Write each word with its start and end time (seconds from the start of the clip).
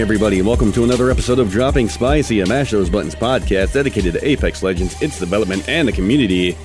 Everybody, 0.00 0.38
and 0.38 0.46
welcome 0.46 0.72
to 0.72 0.84
another 0.84 1.10
episode 1.10 1.38
of 1.38 1.50
Dropping 1.50 1.88
Spicy, 1.88 2.40
a 2.40 2.46
Mash 2.46 2.70
Those 2.70 2.90
Buttons 2.90 3.14
podcast 3.14 3.72
dedicated 3.72 4.12
to 4.14 4.26
Apex 4.26 4.62
Legends, 4.62 5.00
its 5.00 5.18
development, 5.18 5.68
and 5.68 5.88
the 5.88 5.92
community. 5.92 6.56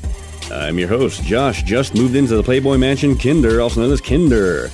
I'm 0.51 0.77
your 0.77 0.87
host, 0.87 1.23
Josh, 1.23 1.63
just 1.63 1.95
moved 1.95 2.15
into 2.15 2.35
the 2.35 2.43
Playboy 2.43 2.77
Mansion 2.77 3.17
Kinder, 3.17 3.61
also 3.61 3.81
known 3.81 3.91
as 3.91 4.01
Kinder. 4.01 4.69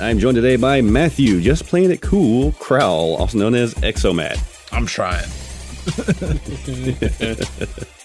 I'm 0.00 0.18
joined 0.18 0.36
today 0.36 0.56
by 0.56 0.80
Matthew, 0.80 1.40
just 1.40 1.66
playing 1.66 1.90
it 1.90 2.00
cool, 2.00 2.52
Crowl, 2.52 3.16
also 3.16 3.38
known 3.38 3.54
as 3.54 3.74
Exomat. 3.74 4.38
I'm 4.72 4.86
trying. 4.86 5.28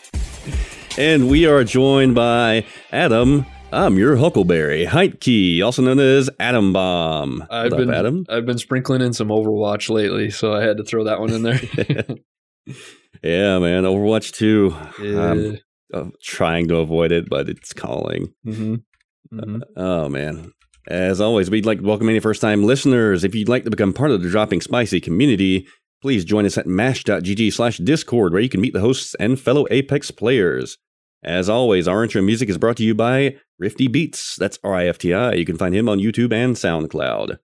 And 0.98 1.30
we 1.30 1.46
are 1.46 1.64
joined 1.66 2.16
by 2.16 2.66
Adam. 2.92 3.46
I'm 3.76 3.98
your 3.98 4.16
Huckleberry, 4.16 4.86
Height 4.86 5.20
Key, 5.20 5.62
also 5.62 5.82
known 5.82 6.00
as 6.00 6.30
Atombomb. 6.40 7.46
I've 7.50 7.74
what 7.74 7.78
been 7.78 7.90
up, 7.90 7.96
Adam? 7.98 8.26
I've 8.30 8.46
been 8.46 8.58
sprinkling 8.58 9.02
in 9.02 9.12
some 9.12 9.28
Overwatch 9.28 9.90
lately, 9.90 10.30
so 10.30 10.54
I 10.54 10.62
had 10.62 10.78
to 10.78 10.86
throw 10.86 11.04
that 11.04 11.20
one 11.20 11.34
in 11.34 11.44
there. 11.44 11.60
yeah, 13.22 13.60
man, 13.60 13.84
Overwatch 13.84 14.32
2. 14.32 14.76
yeah. 15.04 15.32
I'm 15.32 15.60
uh, 15.94 16.10
trying 16.24 16.70
to 16.70 16.78
avoid 16.78 17.12
it, 17.12 17.28
but 17.30 17.50
it's 17.50 17.74
calling. 17.74 18.34
hmm 18.46 18.76
hmm 19.30 19.60
Oh 19.76 20.08
man. 20.08 20.54
As 20.88 21.20
always, 21.20 21.52
we'd 21.52 21.66
like 21.66 21.80
to 21.80 21.86
welcome 21.86 22.08
any 22.08 22.22
first 22.22 22.40
time 22.40 22.64
listeners. 22.64 23.26
If 23.26 23.36
you'd 23.36 23.50
like 23.50 23.66
to 23.66 23.72
become 23.72 23.92
part 23.92 24.12
of 24.12 24.24
the 24.24 24.30
Dropping 24.30 24.62
Spicy 24.62 25.02
community, 25.02 25.68
please 26.02 26.24
join 26.24 26.46
us 26.46 26.58
at 26.58 26.66
mash.gg 26.66 27.52
slash 27.52 27.80
discord 27.80 28.32
where 28.32 28.42
you 28.42 28.48
can 28.48 28.62
meet 28.62 28.72
the 28.72 28.80
hosts 28.80 29.16
and 29.20 29.38
fellow 29.38 29.68
Apex 29.70 30.12
players. 30.12 30.78
As 31.26 31.50
always, 31.50 31.88
our 31.88 32.04
intro 32.04 32.22
music 32.22 32.50
is 32.50 32.60
brought 32.60 32.78
to 32.78 32.84
you 32.84 32.94
by 32.94 33.36
Rifti 33.60 33.92
Beats. 33.92 34.36
That's 34.36 34.60
R-I-F-T-I. 34.64 35.34
You 35.34 35.44
can 35.44 35.58
find 35.58 35.74
him 35.74 35.90
on 35.90 35.98
YouTube 35.98 36.32
and 36.32 36.56
SoundCloud. 36.56 37.40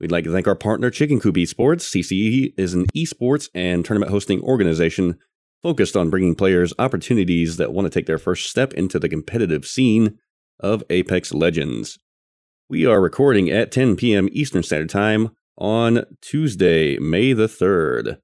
We'd 0.00 0.10
like 0.10 0.24
to 0.24 0.32
thank 0.32 0.48
our 0.48 0.54
partner 0.54 0.88
Chicken 0.88 1.20
Coop 1.20 1.34
Esports. 1.34 1.82
CCE 1.82 2.54
is 2.56 2.72
an 2.72 2.86
esports 2.96 3.50
and 3.54 3.84
tournament 3.84 4.10
hosting 4.10 4.40
organization 4.40 5.18
focused 5.62 5.98
on 5.98 6.08
bringing 6.08 6.34
players 6.34 6.72
opportunities 6.78 7.58
that 7.58 7.74
want 7.74 7.84
to 7.84 7.90
take 7.90 8.06
their 8.06 8.16
first 8.16 8.48
step 8.48 8.72
into 8.72 8.98
the 8.98 9.08
competitive 9.08 9.66
scene 9.66 10.16
of 10.58 10.82
Apex 10.88 11.34
Legends. 11.34 11.98
We 12.70 12.86
are 12.86 13.02
recording 13.02 13.50
at 13.50 13.70
10 13.70 13.96
p.m. 13.96 14.30
Eastern 14.32 14.62
Standard 14.62 14.88
Time 14.88 15.36
on 15.58 16.04
Tuesday, 16.22 16.98
May 16.98 17.34
the 17.34 17.48
3rd. 17.48 18.16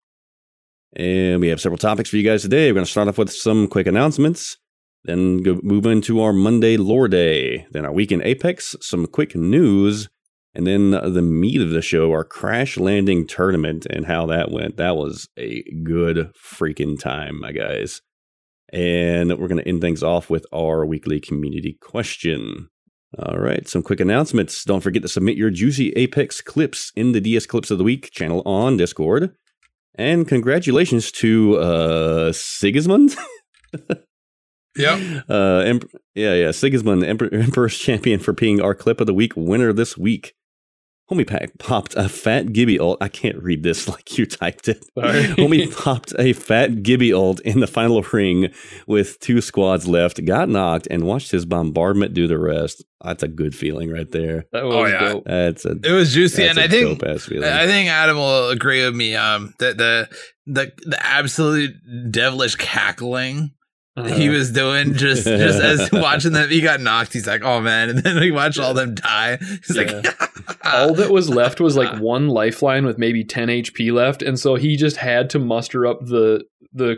And 0.97 1.43
we 1.43 1.49
have 1.49 1.61
several 1.61 1.77
topics 1.77 2.09
for 2.09 2.17
you 2.17 2.23
guys 2.23 2.41
today. 2.41 2.71
We're 2.71 2.77
going 2.77 2.87
to 2.87 2.91
start 2.91 3.09
off 3.09 3.19
with 3.19 3.31
some 3.31 3.69
quick 3.69 3.87
announcements, 3.87 4.57
then 5.05 5.39
go, 5.39 5.59
move 5.63 5.87
into 5.87 6.21
our 6.21 6.33
Monday 6.33 6.77
lore 6.77 7.09
day, 7.09 7.67
then 7.73 7.85
our 7.85 7.93
week 7.93 8.13
in 8.13 8.23
Apex, 8.23 8.77
some 8.81 9.07
quick 9.07 9.35
news, 9.35 10.09
and 10.55 10.67
then 10.67 10.91
the 10.91 11.23
meat 11.23 11.61
of 11.61 11.71
the 11.71 11.83
show, 11.83 12.13
our 12.13 12.25
crash 12.25 12.77
landing 12.77 13.27
tournament 13.27 13.87
and 13.89 14.07
how 14.07 14.27
that 14.27 14.51
went. 14.51 14.77
That 14.77 14.97
was 14.97 15.29
a 15.39 15.63
good 15.83 16.31
freaking 16.35 16.99
time, 16.99 17.41
my 17.41 17.53
guys. 17.53 18.03
And 18.73 19.39
we're 19.39 19.49
going 19.49 19.63
to 19.63 19.69
end 19.69 19.81
things 19.81 20.03
off 20.03 20.31
with 20.31 20.47
our 20.53 20.87
weekly 20.87 21.21
community 21.21 21.79
question. 21.81 22.69
All 23.19 23.39
right, 23.39 23.69
some 23.69 23.83
quick 23.83 24.01
announcements. 24.01 24.65
Don't 24.65 24.81
forget 24.81 25.03
to 25.03 25.09
submit 25.09 25.37
your 25.37 25.51
juicy 25.51 25.91
Apex 25.93 26.41
clips 26.41 26.93
in 26.97 27.13
the 27.13 27.21
DS 27.21 27.45
Clips 27.45 27.71
of 27.71 27.77
the 27.77 27.85
Week 27.85 28.11
channel 28.11 28.43
on 28.47 28.79
Discord. 28.79 29.35
And 29.97 30.27
congratulations 30.27 31.13
to 31.13 31.59
uh 31.59 32.33
Sigismund. 32.33 33.17
Yep. 34.77 35.25
Uh, 35.29 35.59
Em- 35.59 35.81
yeah, 36.15 36.35
yeah, 36.35 36.51
Sigismund, 36.51 37.05
Emperor, 37.05 37.29
Emperor's 37.33 37.79
Champion, 37.79 38.21
for 38.21 38.33
being 38.33 38.61
our 38.61 38.75
clip 38.75 39.01
of 39.01 39.07
the 39.07 39.15
week 39.15 39.33
winner 39.37 39.73
this 39.73 39.97
week. 39.99 40.35
Homie 41.11 41.27
Pack 41.27 41.59
popped 41.59 41.95
a 41.95 42.09
fat 42.09 42.55
Gibby 42.55 42.79
ult. 42.79 42.97
I 43.03 43.09
can't 43.09 43.37
read 43.43 43.63
this 43.63 43.87
like 43.89 44.17
you 44.17 44.25
typed 44.25 44.69
it. 44.69 44.83
Sorry. 44.97 45.23
Homie 45.37 45.71
popped 45.77 46.15
a 46.19 46.33
fat 46.33 46.83
Gibby 46.83 47.13
ult 47.13 47.41
in 47.41 47.61
the 47.61 47.67
final 47.67 48.01
ring 48.01 48.51
with 48.87 49.19
two 49.21 49.43
squads 49.43 49.87
left, 49.87 50.25
got 50.25 50.49
knocked, 50.49 50.89
and 50.91 51.03
watched 51.05 51.31
his 51.33 51.45
bombardment 51.45 52.15
do 52.15 52.27
the 52.27 52.39
rest. 52.39 52.83
That's 53.05 53.23
a 53.23 53.29
good 53.29 53.55
feeling 53.55 53.91
right 53.91 54.11
there. 54.11 54.47
That 54.53 54.65
was 54.65 54.75
Oh, 54.75 54.85
yeah. 54.87 54.99
dope. 55.13 55.25
That's 55.27 55.65
a 55.67 55.73
It 55.85 55.91
was 55.93 56.15
juicy, 56.15 56.47
and 56.47 56.57
a 56.57 56.63
I 56.63 56.69
think. 56.69 57.03
I 57.05 57.67
think 57.67 57.91
Adam 57.91 58.17
will 58.17 58.49
agree 58.51 58.83
with 58.85 58.95
me. 58.95 59.15
Um, 59.15 59.53
that 59.59 59.77
the 59.77 60.09
the 60.47 60.73
the 60.87 61.05
absolute 61.05 61.75
devilish 62.11 62.55
cackling 62.55 63.51
he 63.95 64.29
Uh, 64.29 64.33
was 64.33 64.51
doing 64.53 64.95
just 64.95 65.25
just 65.25 65.61
as 65.61 65.91
watching 65.93 66.33
them, 66.33 66.49
he 66.49 66.61
got 66.61 66.81
knocked. 66.81 67.13
He's 67.13 67.27
like, 67.27 67.43
"Oh 67.43 67.61
man!" 67.61 67.91
And 67.91 67.99
then 67.99 68.19
we 68.21 68.31
watched 68.31 68.59
all 68.59 68.73
them 68.75 68.95
die. 68.95 69.37
He's 69.37 69.77
like, 69.77 69.91
all 70.65 70.95
that 70.95 71.11
was 71.11 71.29
left 71.29 71.61
was 71.61 71.77
like 71.77 71.99
one 72.01 72.29
lifeline 72.29 72.87
with 72.87 72.97
maybe 72.99 73.23
10 73.25 73.49
HP 73.49 73.93
left, 73.93 74.23
and 74.23 74.39
so 74.39 74.55
he 74.55 74.77
just 74.77 74.97
had 74.97 75.29
to 75.31 75.39
muster 75.39 75.87
up 75.87 76.01
the 76.01 76.45
the 76.73 76.97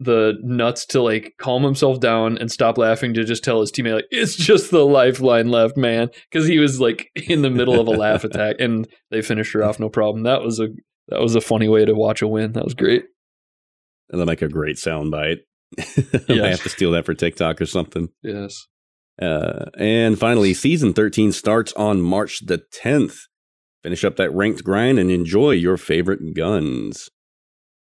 the 0.00 0.34
nuts 0.42 0.86
to 0.86 1.02
like 1.02 1.34
calm 1.38 1.64
himself 1.64 1.98
down 1.98 2.38
and 2.38 2.50
stop 2.50 2.78
laughing 2.78 3.12
to 3.14 3.24
just 3.24 3.42
tell 3.42 3.60
his 3.60 3.72
teammate 3.72 3.94
like 3.94 4.04
it's 4.12 4.36
just 4.36 4.70
the 4.70 4.86
lifeline 4.86 5.48
left 5.48 5.76
man 5.76 6.08
because 6.30 6.46
he 6.46 6.60
was 6.60 6.78
like 6.80 7.08
in 7.28 7.42
the 7.42 7.50
middle 7.50 7.80
of 7.80 7.88
a 7.88 7.90
laugh 7.90 8.22
attack 8.22 8.54
and 8.60 8.86
they 9.10 9.20
finished 9.20 9.52
her 9.52 9.64
off 9.64 9.80
no 9.80 9.88
problem 9.88 10.22
that 10.22 10.42
was 10.42 10.60
a 10.60 10.68
that 11.08 11.20
was 11.20 11.34
a 11.34 11.40
funny 11.40 11.66
way 11.66 11.84
to 11.84 11.92
watch 11.92 12.22
a 12.22 12.28
win 12.28 12.52
that 12.52 12.62
was 12.64 12.74
great 12.74 13.02
That'll 14.10 14.26
make 14.26 14.42
a 14.42 14.48
great 14.48 14.76
soundbite. 14.76 15.38
I 16.28 16.32
Yes. 16.34 16.50
have 16.58 16.62
to 16.62 16.68
steal 16.68 16.90
that 16.92 17.04
for 17.06 17.14
TikTok 17.14 17.60
or 17.60 17.66
something. 17.66 18.08
yes 18.22 18.66
Uh, 19.20 19.66
and 19.78 20.18
finally, 20.18 20.54
season 20.54 20.92
13 20.92 21.32
starts 21.32 21.72
on 21.74 22.00
March 22.02 22.40
the 22.46 22.62
10th. 22.82 23.16
Finish 23.82 24.02
up 24.04 24.16
that 24.16 24.32
ranked 24.34 24.64
grind 24.64 24.98
and 24.98 25.10
enjoy 25.10 25.50
your 25.52 25.76
favorite 25.76 26.34
guns. 26.34 27.10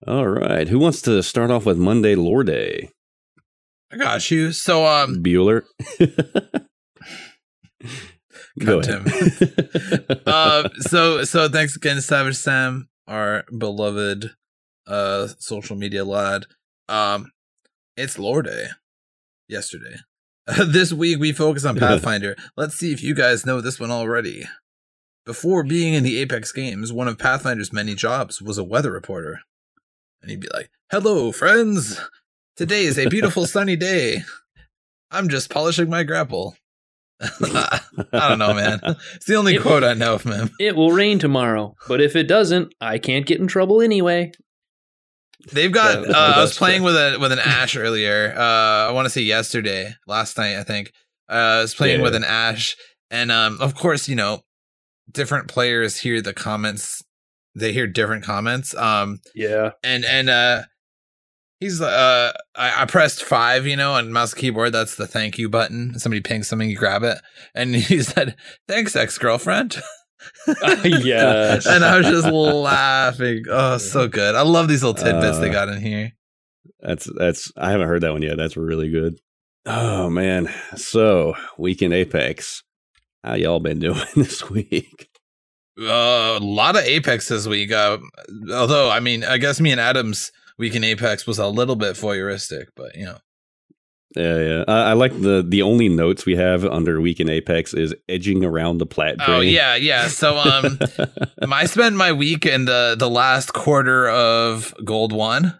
All 0.07 0.29
right. 0.29 0.69
Who 0.69 0.79
wants 0.79 1.03
to 1.03 1.23
start 1.23 1.51
off 1.51 1.67
with 1.67 1.77
Monday 1.77 2.15
Lore 2.15 2.45
Day? 2.45 2.91
I 3.93 3.97
got 3.97 4.31
you. 4.31 4.53
So 4.53 4.87
um, 4.87 5.23
Bueller. 5.23 5.63
Go 8.59 8.81
Cut 8.81 8.89
ahead. 8.89 10.21
uh, 10.27 10.69
so 10.81 11.25
so 11.25 11.49
thanks 11.49 11.77
again, 11.77 12.01
Savage 12.01 12.37
Sam, 12.37 12.89
our 13.07 13.45
beloved 13.57 14.31
uh 14.87 15.29
social 15.39 15.77
media 15.77 16.05
lad. 16.05 16.47
Um, 16.89 17.31
it's 17.99 18.19
Lore 18.19 18.43
Day. 18.43 18.67
Yesterday, 19.49 19.97
this 20.67 20.93
week 20.93 21.19
we 21.19 21.33
focus 21.33 21.65
on 21.65 21.77
Pathfinder. 21.79 22.37
Let's 22.57 22.75
see 22.77 22.93
if 22.93 23.03
you 23.03 23.15
guys 23.15 23.47
know 23.47 23.61
this 23.61 23.81
one 23.81 23.91
already. 23.91 24.45
Before 25.25 25.63
being 25.65 25.95
in 25.95 26.05
the 26.05 26.19
Apex 26.19 26.53
games, 26.53 26.93
one 26.93 27.09
of 27.09 27.19
Pathfinder's 27.19 27.73
many 27.73 27.95
jobs 27.95 28.41
was 28.43 28.57
a 28.59 28.65
weather 28.65 28.91
reporter, 28.93 29.41
and 30.23 30.31
he'd 30.31 30.41
be 30.41 30.49
like, 30.53 30.71
"Hello, 30.91 31.33
friends. 31.33 32.01
Today 32.57 32.85
is 32.85 32.99
a 32.99 33.09
beautiful 33.09 33.47
sunny 33.55 33.77
day. 33.77 34.23
I'm 35.11 35.29
just 35.29 35.51
polishing 35.51 35.89
my 35.91 36.03
grapple." 36.03 36.57
I 37.21 37.81
don't 38.13 38.39
know, 38.39 38.55
man. 38.55 38.81
It's 39.17 39.27
the 39.27 39.35
only 39.37 39.57
It- 39.57 39.63
quote 39.63 39.83
I 39.83 39.95
know 39.95 40.19
from 40.19 40.33
him. 40.33 40.51
it 40.61 40.77
will 40.77 40.93
rain 40.93 41.19
tomorrow 41.19 41.75
but 41.89 42.01
if 42.01 42.15
it 42.15 42.29
doesn't 42.29 42.73
i 42.81 42.97
can't 42.97 43.27
get 43.27 43.41
in 43.41 43.49
trouble 43.49 43.83
anyway 43.83 44.31
They've 45.53 45.73
got. 45.73 46.09
Uh, 46.09 46.33
I 46.37 46.41
was 46.41 46.57
playing 46.59 46.83
with 46.83 46.95
a 46.97 47.17
with 47.21 47.33
an 47.33 47.39
Ash 47.39 47.77
earlier. 47.77 48.35
Uh, 48.37 48.89
I 48.89 48.91
want 48.91 49.07
to 49.07 49.11
say 49.11 49.23
yesterday, 49.23 49.95
last 50.07 50.37
night, 50.37 50.57
I 50.57 50.65
think. 50.65 50.93
Uh, 51.31 51.33
I 51.33 51.61
was 51.61 51.75
playing 51.75 51.99
Yeah. 51.99 52.05
with 52.05 52.15
an 52.15 52.25
Ash, 52.25 52.75
and 53.11 53.31
um, 53.31 53.59
of 53.61 53.75
course, 53.75 54.09
you 54.09 54.17
know, 54.17 54.41
different 55.11 55.47
players 55.49 55.99
hear 55.99 56.21
the 56.21 56.35
comments. 56.35 57.03
They 57.55 57.73
hear 57.73 57.87
different 57.87 58.25
comments. 58.25 58.75
Um, 58.75 59.19
yeah 59.35 59.71
and 59.83 60.05
and 60.05 60.29
uh, 60.31 60.63
he's 61.61 61.81
uh, 61.81 62.33
I, 62.57 62.83
I 62.83 62.85
pressed 62.87 63.23
five, 63.25 63.67
you 63.67 63.77
know, 63.77 63.93
on 63.95 64.13
mouse 64.13 64.35
keyboard. 64.35 64.73
That's 64.73 64.97
the 64.97 65.07
thank 65.07 65.39
you 65.39 65.49
button. 65.49 65.99
Somebody 65.99 66.21
pings 66.21 66.49
something, 66.49 66.69
you 66.71 66.77
grab 66.77 67.03
it, 67.05 67.19
and 67.55 67.75
he 67.77 68.03
said, 68.03 68.37
"Thanks, 68.67 68.97
ex 68.97 69.19
girlfriend." 69.19 69.77
yes 70.85 71.67
and 71.67 71.85
I 71.85 71.99
was 71.99 72.07
just 72.07 72.27
laughing. 72.29 73.45
Oh, 73.51 73.79
so 73.79 74.09
good. 74.09 74.35
I 74.35 74.43
love 74.43 74.69
these 74.69 74.83
little 74.83 74.95
tidbits 75.03 75.39
they 75.39 75.51
Uh, 75.51 75.53
got 75.53 75.69
in 75.69 75.81
here. 75.81 76.13
That's 76.81 77.09
that's 77.17 77.53
I 77.57 77.71
haven't 77.71 77.89
heard 77.89 78.03
that 78.03 78.13
one 78.13 78.23
yet. 78.23 78.37
That's 78.37 78.57
really 78.57 78.91
good. 78.91 79.19
Oh 79.67 80.09
man. 80.11 80.53
So 80.77 81.35
weekend 81.57 81.93
Apex. 81.95 82.63
How 83.25 83.35
y'all 83.35 83.61
been 83.61 83.79
doing 83.81 84.01
this 84.17 84.49
week? 84.49 85.09
Uh, 85.81 86.39
a 86.39 86.41
lot 86.41 86.77
of 86.77 86.83
Apex 86.85 87.29
this 87.29 87.47
week. 87.47 87.71
Uh, 87.71 87.99
although, 88.53 88.91
I 88.91 88.99
mean, 89.01 89.23
I 89.25 89.39
guess 89.39 89.61
me 89.61 89.71
and 89.71 89.81
Adam's 89.81 90.33
week 90.59 90.75
in 90.75 90.83
Apex 90.83 91.27
was 91.27 91.39
a 91.39 91.47
little 91.47 91.77
bit 91.77 91.95
voyeuristic, 91.95 92.67
but 92.75 92.97
you 92.97 93.05
know. 93.05 93.19
Yeah, 94.17 94.39
yeah. 94.39 94.65
I, 94.67 94.91
I 94.91 94.93
like 94.95 95.13
the 95.21 95.45
the 95.47 95.63
only 95.63 95.89
notes 95.89 96.25
we 96.25 96.35
have 96.37 96.65
under 96.65 97.01
Week 97.01 97.21
in 97.21 97.29
Apex 97.29 97.75
is 97.75 97.95
edging 98.09 98.45
around 98.45 98.79
the 98.79 98.87
plat. 98.87 99.17
Oh 99.27 99.41
yeah, 99.41 99.77
yeah. 99.77 100.09
So 100.09 100.37
um, 100.39 100.79
I 101.53 101.67
spent 101.67 101.95
my 101.97 102.13
week 102.13 102.47
in 102.47 102.65
the 102.65 102.97
the 102.99 103.11
last 103.11 103.53
quarter 103.53 104.09
of 104.09 104.75
Gold 104.85 105.13
One. 105.13 105.59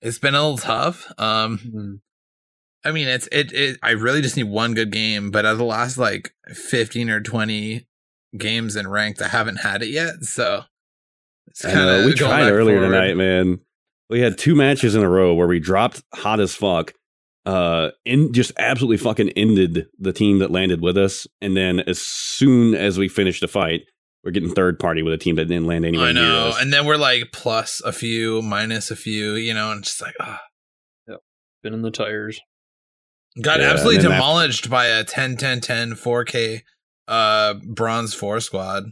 It's 0.00 0.18
been 0.18 0.34
a 0.34 0.42
little 0.42 0.58
tough. 0.58 1.10
Um, 1.18 1.58
Mhm. 1.58 2.00
I 2.84 2.90
mean, 2.90 3.06
it's 3.06 3.28
it, 3.30 3.52
it. 3.52 3.78
I 3.80 3.90
really 3.92 4.22
just 4.22 4.36
need 4.36 4.48
one 4.50 4.74
good 4.74 4.90
game, 4.90 5.30
but 5.30 5.46
out 5.46 5.52
of 5.52 5.58
the 5.58 5.64
last 5.64 5.98
like 5.98 6.34
fifteen 6.52 7.10
or 7.10 7.20
twenty 7.20 7.86
games 8.36 8.74
in 8.74 8.88
ranked, 8.88 9.22
I 9.22 9.28
haven't 9.28 9.58
had 9.58 9.82
it 9.84 9.90
yet. 9.90 10.24
So 10.24 10.64
it's 11.46 11.64
I 11.64 11.74
know. 11.74 12.06
We 12.06 12.12
tried 12.14 12.50
earlier 12.50 12.78
forward. 12.80 12.92
tonight, 12.92 13.16
man. 13.16 13.60
We 14.10 14.18
had 14.20 14.36
two 14.36 14.56
matches 14.56 14.96
in 14.96 15.02
a 15.04 15.08
row 15.08 15.32
where 15.32 15.46
we 15.46 15.60
dropped 15.60 16.02
hot 16.12 16.40
as 16.40 16.56
fuck. 16.56 16.92
Uh, 17.44 17.90
in 18.04 18.32
just 18.32 18.52
absolutely 18.56 18.96
fucking 18.98 19.30
ended 19.30 19.86
the 19.98 20.12
team 20.12 20.38
that 20.38 20.50
landed 20.50 20.80
with 20.80 20.96
us, 20.96 21.26
and 21.40 21.56
then 21.56 21.80
as 21.80 22.00
soon 22.00 22.74
as 22.74 22.98
we 22.98 23.08
finished 23.08 23.40
the 23.40 23.48
fight, 23.48 23.82
we're 24.22 24.30
getting 24.30 24.54
third 24.54 24.78
party 24.78 25.02
with 25.02 25.12
a 25.12 25.18
team 25.18 25.34
that 25.36 25.46
didn't 25.46 25.66
land 25.66 25.84
anywhere 25.84 26.08
I 26.08 26.12
near 26.12 26.22
know, 26.22 26.48
us. 26.50 26.62
and 26.62 26.72
then 26.72 26.86
we're 26.86 26.96
like 26.96 27.32
plus 27.32 27.80
a 27.84 27.92
few, 27.92 28.42
minus 28.42 28.92
a 28.92 28.96
few, 28.96 29.32
you 29.34 29.52
know, 29.54 29.72
and 29.72 29.82
just 29.82 30.00
like 30.00 30.14
ah, 30.20 30.40
Been 31.62 31.74
in 31.74 31.82
the 31.82 31.90
tires. 31.90 32.40
got 33.40 33.60
Yeah, 33.60 33.70
absolutely 33.70 33.96
and 33.96 34.04
then 34.04 34.12
demolished 34.12 34.68
by 34.70 34.86
a 34.86 35.04
10 35.04 35.36
10 35.36 35.60
10 35.60 35.92
4K 35.92 36.60
uh 37.08 37.54
bronze 37.66 38.14
four 38.14 38.38
squad. 38.40 38.84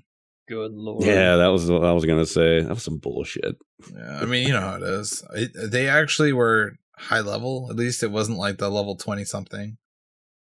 Good 0.48 0.72
lord. 0.72 1.04
yeah, 1.04 1.36
that 1.36 1.48
was 1.48 1.70
what 1.70 1.84
I 1.84 1.92
was 1.92 2.04
gonna 2.04 2.26
say. 2.26 2.60
That 2.60 2.70
was 2.70 2.82
some 2.82 2.98
bullshit. 2.98 3.56
Yeah, 3.94 4.18
I 4.20 4.24
mean, 4.24 4.46
you 4.46 4.52
know 4.52 4.60
how 4.60 4.76
it 4.76 4.82
is. 4.82 5.22
It, 5.34 5.52
they 5.70 5.88
actually 5.88 6.32
were 6.32 6.72
high 7.00 7.20
level. 7.20 7.68
At 7.70 7.76
least 7.76 8.02
it 8.02 8.10
wasn't 8.10 8.38
like 8.38 8.58
the 8.58 8.70
level 8.70 8.96
20 8.96 9.24
something 9.24 9.78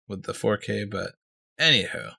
with 0.08 0.24
the 0.24 0.32
4K, 0.32 0.90
but 0.90 1.12
anywho. 1.60 2.12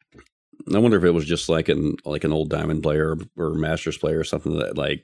I 0.74 0.80
wonder 0.80 0.98
if 0.98 1.04
it 1.04 1.12
was 1.12 1.26
just 1.26 1.50
like 1.50 1.70
an 1.70 1.96
like 2.04 2.24
an 2.24 2.34
old 2.34 2.50
diamond 2.50 2.84
player 2.84 3.16
or 3.38 3.54
masters 3.54 3.98
player 3.98 4.20
or 4.20 4.24
something 4.24 4.58
that 4.58 4.78
like 4.78 5.04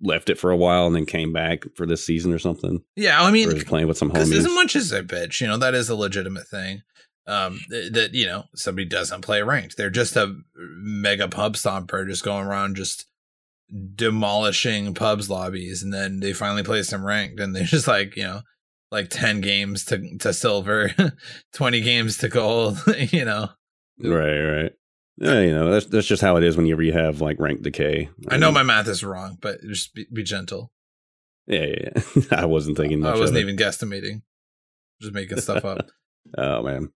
left 0.00 0.28
it 0.28 0.38
for 0.38 0.50
a 0.50 0.56
while 0.56 0.86
and 0.86 0.96
then 0.96 1.06
came 1.06 1.32
back 1.32 1.64
for 1.76 1.86
this 1.86 2.04
season 2.04 2.32
or 2.32 2.38
something. 2.38 2.82
Yeah, 2.96 3.22
I 3.22 3.30
mean, 3.30 3.60
playing 3.62 3.86
with 3.86 3.98
some 3.98 4.10
homies. 4.10 4.36
as 4.36 4.46
much 4.46 4.74
as 4.74 4.92
a 4.92 5.02
bitch, 5.02 5.40
you 5.40 5.46
know, 5.46 5.56
that 5.58 5.74
is 5.74 5.88
a 5.88 5.94
legitimate 5.94 6.48
thing. 6.48 6.82
Um, 7.26 7.60
th- 7.70 7.92
that 7.92 8.14
you 8.14 8.26
know, 8.26 8.44
somebody 8.54 8.86
doesn't 8.86 9.22
play 9.22 9.42
ranked. 9.42 9.76
They're 9.76 9.90
just 9.90 10.16
a 10.16 10.36
mega 10.56 11.28
pub 11.28 11.54
stomper, 11.54 12.06
just 12.06 12.24
going 12.24 12.46
around 12.46 12.76
just 12.76 13.06
demolishing 13.94 14.94
pubs 14.94 15.30
lobbies, 15.30 15.82
and 15.82 15.92
then 15.92 16.20
they 16.20 16.32
finally 16.32 16.62
play 16.62 16.82
some 16.82 17.04
ranked, 17.04 17.40
and 17.40 17.54
they're 17.54 17.64
just 17.64 17.88
like, 17.88 18.16
you 18.16 18.24
know, 18.24 18.40
like 18.94 19.10
ten 19.10 19.40
games 19.40 19.84
to 19.86 20.16
to 20.18 20.32
silver, 20.32 20.94
twenty 21.52 21.80
games 21.80 22.18
to 22.18 22.28
gold. 22.28 22.78
You 23.10 23.24
know, 23.24 23.48
Right, 23.98 24.40
right. 24.40 24.72
Yeah, 25.18 25.40
you 25.40 25.52
know, 25.52 25.70
that's 25.70 25.86
that's 25.86 26.06
just 26.06 26.22
how 26.22 26.36
it 26.36 26.44
is 26.44 26.56
whenever 26.56 26.82
you 26.82 26.92
have 26.92 27.20
like 27.20 27.38
rank 27.38 27.62
decay. 27.62 28.08
I 28.28 28.36
know 28.36 28.46
mean, 28.46 28.54
my 28.54 28.62
math 28.62 28.88
is 28.88 29.04
wrong, 29.04 29.38
but 29.40 29.60
just 29.62 29.94
be, 29.94 30.06
be 30.12 30.22
gentle. 30.22 30.72
Yeah, 31.46 31.66
yeah, 31.66 31.90
yeah. 32.16 32.22
I 32.32 32.46
wasn't 32.46 32.76
thinking 32.76 33.00
much 33.00 33.16
I 33.16 33.18
wasn't 33.18 33.38
even 33.38 33.56
guesstimating, 33.56 34.22
just 35.00 35.12
making 35.12 35.40
stuff 35.40 35.64
up. 35.64 35.90
Oh 36.36 36.62
man. 36.62 36.90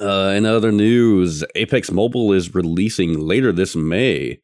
Uh, 0.00 0.34
in 0.36 0.44
other 0.44 0.72
news, 0.72 1.44
Apex 1.54 1.90
Mobile 1.90 2.32
is 2.32 2.54
releasing 2.54 3.20
later 3.20 3.52
this 3.52 3.76
May. 3.76 4.40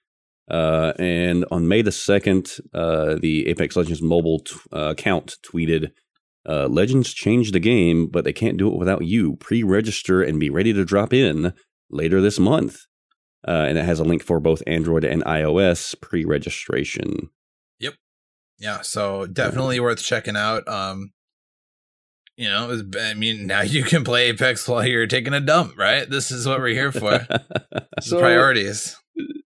Uh, 0.49 0.93
and 0.99 1.45
on 1.51 1.69
May 1.69 1.83
the 1.83 1.91
2nd, 1.91 2.61
uh, 2.73 3.17
the 3.21 3.49
Apex 3.49 3.77
Legends 3.77 4.03
mobile 4.03 4.41
t- 4.41 4.57
uh, 4.73 4.91
account 4.91 5.37
tweeted 5.45 5.91
uh, 6.49 6.67
Legends 6.69 7.13
changed 7.13 7.53
the 7.55 7.61
game, 7.61 8.09
but 8.09 8.25
they 8.25 8.33
can't 8.33 8.57
do 8.57 8.69
it 8.73 8.79
without 8.79 9.05
you. 9.05 9.37
Pre 9.37 9.63
register 9.63 10.23
and 10.23 10.41
be 10.41 10.51
ready 10.51 10.73
to 10.73 10.85
drop 10.85 11.13
in 11.13 11.53
later 11.91 12.21
this 12.21 12.39
month. 12.39 12.79
Uh, 13.47 13.65
and 13.69 13.79
it 13.79 13.85
has 13.85 13.99
a 14.01 14.05
link 14.05 14.23
for 14.23 14.39
both 14.41 14.63
Android 14.67 15.05
and 15.05 15.25
iOS 15.25 15.99
pre 16.01 16.25
registration. 16.25 17.31
Yep. 17.79 17.95
Yeah 18.59 18.81
so 18.83 19.27
definitely 19.27 19.81
worth 19.81 20.03
checking 20.03 20.37
out 20.37 20.69
um 20.69 21.13
you 22.37 22.49
know 22.49 22.71
it's- 22.71 23.03
i 23.11 23.15
mean 23.15 23.47
now 23.47 23.63
you 23.63 23.83
can 23.83 24.05
play 24.05 24.29
apex 24.29 24.69
while 24.69 24.85
you're 24.87 25.07
taking 25.07 25.33
a 25.35 25.41
dump 25.41 25.77
right 25.79 26.09
this 26.11 26.31
is 26.31 26.47
what 26.47 26.59
we're 26.61 26.69
here 26.69 26.93
for 26.93 27.27
So- 28.01 28.19
priorities 28.21 28.97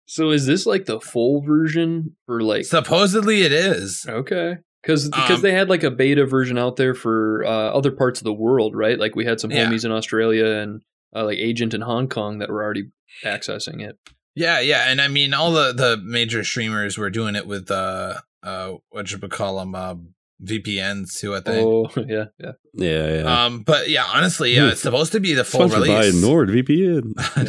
So 0.06 0.31
is 0.31 0.46
this 0.46 0.67
like 0.67 0.85
the 0.87 1.00
full 1.00 1.41
version 1.43 2.17
for 2.26 2.41
like 2.43 2.64
supposedly 2.64 3.43
it 3.43 3.52
is 3.52 4.05
okay? 4.08 4.56
Because 4.85 5.09
because 5.09 5.37
Um, 5.37 5.41
they 5.43 5.53
had 5.53 5.69
like 5.71 5.83
a 5.83 5.91
beta 5.91 6.27
version 6.27 6.59
out 6.59 6.77
there 6.77 6.95
for 6.95 7.43
uh, 7.45 7.49
other 7.49 7.91
parts 7.91 8.21
of 8.21 8.25
the 8.25 8.33
world, 8.35 8.77
right? 8.77 8.99
Like 8.99 9.17
we 9.17 9.25
had 9.25 9.41
some 9.41 9.51
Yeah. 9.51 9.67
homies 9.67 9.85
in 9.85 9.91
Australia 9.93 10.47
and 10.47 10.83
uh, 11.17 11.25
like 11.25 11.39
agent 11.39 11.73
in 11.75 11.81
Hong 11.81 12.09
Kong 12.09 12.39
that 12.41 12.51
were 12.51 12.63
already 12.63 12.91
accessing 13.25 13.81
it. 13.81 13.97
yeah 14.35 14.59
yeah 14.59 14.91
and 14.91 15.01
i 15.01 15.07
mean 15.07 15.33
all 15.33 15.53
the 15.53 15.73
the 15.73 15.97
major 16.05 16.43
streamers 16.43 16.99
were 16.99 17.09
doing 17.11 17.37
it 17.37 17.47
with 17.47 17.71
uh 17.71 18.15
uh 18.43 18.73
what 18.91 19.09
you 19.13 19.19
would 19.19 19.31
call 19.31 19.59
them 19.61 19.77
uh 19.77 19.95
vpns 20.43 21.17
too 21.21 21.33
i 21.37 21.41
think 21.41 21.65
Oh 21.65 21.89
yeah, 22.09 22.25
yeah. 22.41 22.53
yeah, 22.75 23.15
yeah. 23.23 23.45
um 23.47 23.63
but 23.63 23.89
yeah 23.89 24.05
honestly 24.13 24.59
uh, 24.59 24.67
it's 24.67 24.81
supposed 24.81 25.13
to 25.13 25.21
be 25.21 25.35
the 25.35 25.45
full 25.45 25.69
Sponsored 25.69 25.87
by 25.89 26.01
release 26.07 26.25
NordVPN. 26.25 27.13
I 27.37 27.43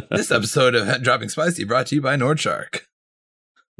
know. 0.00 0.06
this 0.16 0.30
episode 0.30 0.74
of 0.74 1.02
Dropping 1.02 1.28
Spicy 1.28 1.64
brought 1.64 1.86
to 1.88 1.96
you 1.96 2.00
by 2.00 2.16
Nordshark. 2.16 2.80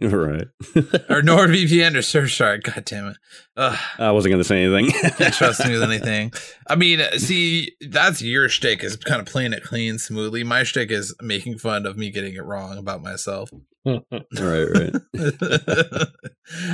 Right. 0.00 0.46
or 0.76 1.22
NordVPN 1.22 1.94
or 1.94 1.98
Surfshark. 2.00 2.64
God 2.64 2.84
damn 2.84 3.08
it. 3.08 3.16
Ugh, 3.56 3.78
I 3.98 4.10
wasn't 4.12 4.32
going 4.32 4.42
to 4.42 4.48
say 4.48 4.64
anything. 4.64 4.90
can't 5.12 5.34
trust 5.34 5.64
me 5.64 5.72
with 5.72 5.82
anything. 5.90 6.32
I 6.68 6.74
mean, 6.76 7.00
see, 7.18 7.72
that's 7.88 8.20
your 8.22 8.48
shtick 8.48 8.82
is 8.82 8.96
kind 8.96 9.20
of 9.20 9.26
playing 9.26 9.52
it 9.52 9.62
clean, 9.62 9.98
smoothly. 9.98 10.42
My 10.44 10.64
shtick 10.64 10.90
is 10.90 11.14
making 11.22 11.58
fun 11.58 11.86
of 11.86 11.96
me 11.96 12.10
getting 12.10 12.34
it 12.34 12.44
wrong 12.44 12.76
about 12.78 13.02
myself. 13.02 13.50
right, 13.86 14.02
right. 14.38 14.94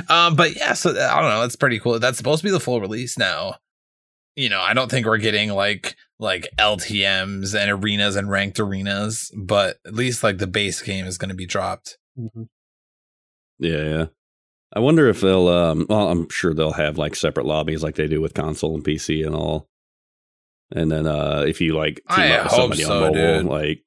um, 0.09 0.35
but 0.35 0.55
yeah, 0.55 0.73
so 0.73 0.91
I 0.91 1.19
don't 1.21 1.29
know. 1.29 1.41
That's 1.41 1.55
pretty 1.55 1.79
cool. 1.79 1.99
That's 1.99 2.17
supposed 2.17 2.41
to 2.41 2.47
be 2.47 2.51
the 2.51 2.59
full 2.59 2.79
release 2.81 3.17
now. 3.17 3.55
You 4.35 4.47
know, 4.49 4.61
I 4.61 4.73
don't 4.73 4.89
think 4.89 5.05
we're 5.05 5.17
getting 5.17 5.49
like 5.51 5.95
like 6.19 6.47
LTMs 6.57 7.53
and 7.53 7.69
arenas 7.69 8.15
and 8.15 8.29
ranked 8.29 8.59
arenas, 8.59 9.29
but 9.37 9.77
at 9.85 9.93
least 9.93 10.23
like 10.23 10.37
the 10.37 10.47
base 10.47 10.81
game 10.81 11.05
is 11.05 11.17
going 11.17 11.29
to 11.29 11.35
be 11.35 11.45
dropped. 11.45 11.97
Mhm. 12.17 12.47
Yeah, 13.61 13.83
yeah. 13.83 14.05
I 14.73 14.79
wonder 14.79 15.07
if 15.07 15.21
they'll. 15.21 15.47
Um, 15.47 15.85
well, 15.89 16.09
I'm 16.09 16.27
sure 16.29 16.53
they'll 16.53 16.71
have 16.73 16.97
like 16.97 17.15
separate 17.15 17.45
lobbies, 17.45 17.83
like 17.83 17.95
they 17.95 18.07
do 18.07 18.19
with 18.21 18.33
console 18.33 18.75
and 18.75 18.83
PC 18.83 19.25
and 19.25 19.35
all. 19.35 19.67
And 20.73 20.91
then, 20.91 21.05
uh, 21.05 21.43
if 21.47 21.59
you 21.61 21.75
like 21.75 21.95
team 21.95 22.03
I 22.09 22.31
up 22.37 22.43
with 22.45 22.51
hope 22.53 22.59
somebody 22.61 22.83
so, 22.83 22.93
on 22.93 23.01
mobile, 23.01 23.37
dude. 23.39 23.45
like, 23.45 23.83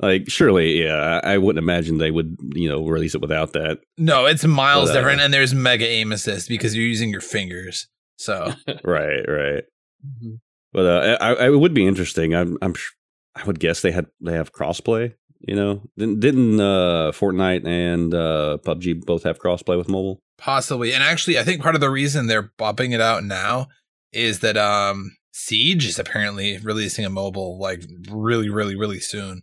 like 0.00 0.30
surely, 0.30 0.82
yeah, 0.84 1.20
I 1.24 1.34
I 1.34 1.38
wouldn't 1.38 1.62
imagine 1.62 1.98
they 1.98 2.10
would, 2.12 2.36
you 2.54 2.68
know, 2.68 2.86
release 2.86 3.14
it 3.14 3.20
without 3.20 3.52
that. 3.54 3.80
No, 3.98 4.26
it's 4.26 4.44
miles 4.44 4.90
But, 4.90 4.96
uh, 4.96 5.00
different, 5.00 5.20
and 5.20 5.34
there's 5.34 5.54
mega 5.54 5.86
aim 5.86 6.12
assist 6.12 6.48
because 6.48 6.74
you're 6.76 6.86
using 6.86 7.10
your 7.10 7.20
fingers. 7.20 7.88
So 8.16 8.52
right, 8.84 9.24
right. 9.28 9.64
Mhm. 10.06 10.38
But 10.72 10.86
uh, 10.86 11.18
I, 11.20 11.34
I, 11.34 11.46
it 11.48 11.58
would 11.58 11.74
be 11.74 11.86
interesting. 11.86 12.34
I'm, 12.34 12.58
I'm, 12.62 12.74
sh- 12.74 12.92
I 13.36 13.44
would 13.44 13.58
guess 13.60 13.80
they 13.82 13.92
had 13.92 14.06
they 14.20 14.32
have 14.34 14.52
crossplay. 14.52 15.14
You 15.46 15.56
know, 15.56 15.82
didn't 15.98 16.20
didn't 16.20 16.60
uh, 16.60 17.12
Fortnite 17.12 17.66
and 17.66 18.14
uh, 18.14 18.58
PUBG 18.64 19.04
both 19.04 19.24
have 19.24 19.38
crossplay 19.38 19.76
with 19.76 19.88
mobile? 19.88 20.20
possibly, 20.36 20.92
and 20.92 21.02
actually, 21.02 21.38
I 21.38 21.42
think 21.42 21.62
part 21.62 21.74
of 21.74 21.80
the 21.80 21.90
reason 21.90 22.26
they're 22.26 22.50
bopping 22.58 22.92
it 22.92 23.00
out 23.00 23.24
now 23.24 23.68
is 24.12 24.40
that 24.40 24.56
um 24.56 25.16
Siege 25.32 25.86
is 25.86 25.98
apparently 25.98 26.58
releasing 26.58 27.04
a 27.04 27.10
mobile 27.10 27.58
like 27.58 27.82
really, 28.10 28.48
really, 28.48 28.76
really 28.76 29.00
soon. 29.00 29.42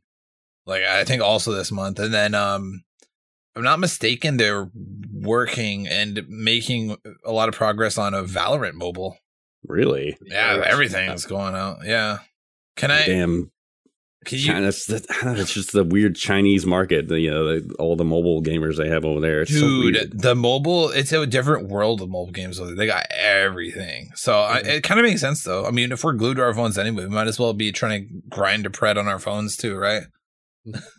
Like 0.65 0.84
I 0.84 1.03
think 1.03 1.22
also 1.22 1.51
this 1.51 1.72
month, 1.72 2.00
and 2.00 2.13
then 2.13 2.34
um, 2.36 2.84
if 3.51 3.58
I'm 3.58 3.63
not 3.63 3.79
mistaken, 3.79 4.38
they're 4.38 4.70
working 5.12 5.88
and 5.88 6.24
making 6.29 6.98
a 7.25 7.31
lot 7.31 7.50
of 7.50 7.55
progress 7.55 7.98
on 7.98 8.13
a 8.13 8.24
Valorant 8.24 8.75
mobile. 8.75 9.17
Really? 9.67 10.17
Yeah, 10.22 10.63
everything's 10.65 11.25
going 11.25 11.55
out. 11.55 11.79
Yeah. 11.84 12.20
Can 12.77 12.91
I? 12.91 13.05
Damn 13.05 13.29
Can 13.29 13.31
you, 13.31 13.51
China, 14.25 14.68
it's, 14.68 14.86
the- 14.86 15.06
I 15.10 15.25
don't 15.25 15.36
know, 15.36 15.42
it's 15.42 15.54
just 15.54 15.74
the 15.74 15.84
weird 15.84 16.16
Chinese 16.16 16.66
market. 16.66 17.08
The, 17.08 17.20
you 17.20 17.32
know, 17.32 17.60
the, 17.60 17.74
all 17.75 17.96
the 17.96 18.06
mobile 18.06 18.44
gamers 18.44 18.78
they 18.78 18.90
have 18.90 19.04
over 19.04 19.20
there. 19.20 19.42
It's 19.42 19.51
dude 19.51 19.96
weird. 19.96 20.22
the 20.22 20.36
mobile 20.36 20.90
it's 20.90 21.12
a 21.12 21.25
different 21.25 21.68
world 21.70 22.01
of 22.01 22.10
mobile 22.10 22.32
games 22.32 22.60
they 22.75 22.86
got 22.86 23.06
everything 23.10 24.12
so 24.16 24.42
I, 24.42 24.60
mm-hmm. 24.60 24.70
it 24.70 24.84
kind 24.84 25.00
of 25.00 25.06
makes 25.06 25.22
sense 25.22 25.44
though 25.44 25.66
i 25.66 25.72
mean 25.72 25.92
if 25.92 26.04
we're 26.04 26.13
glued 26.13 26.36
to 26.36 26.44
our 26.44 26.54
phones 26.54 26.78
anyway 26.78 27.04
we 27.06 27.10
might 27.10 27.28
as 27.28 27.40
well 27.40 27.54
be 27.54 27.72
trying 27.72 28.08
to 28.08 28.22
grind 28.30 28.63
to 28.66 28.70
pred 28.70 28.98
on 28.98 29.08
our 29.08 29.20
phones 29.20 29.56
too 29.56 29.75
right 29.78 30.04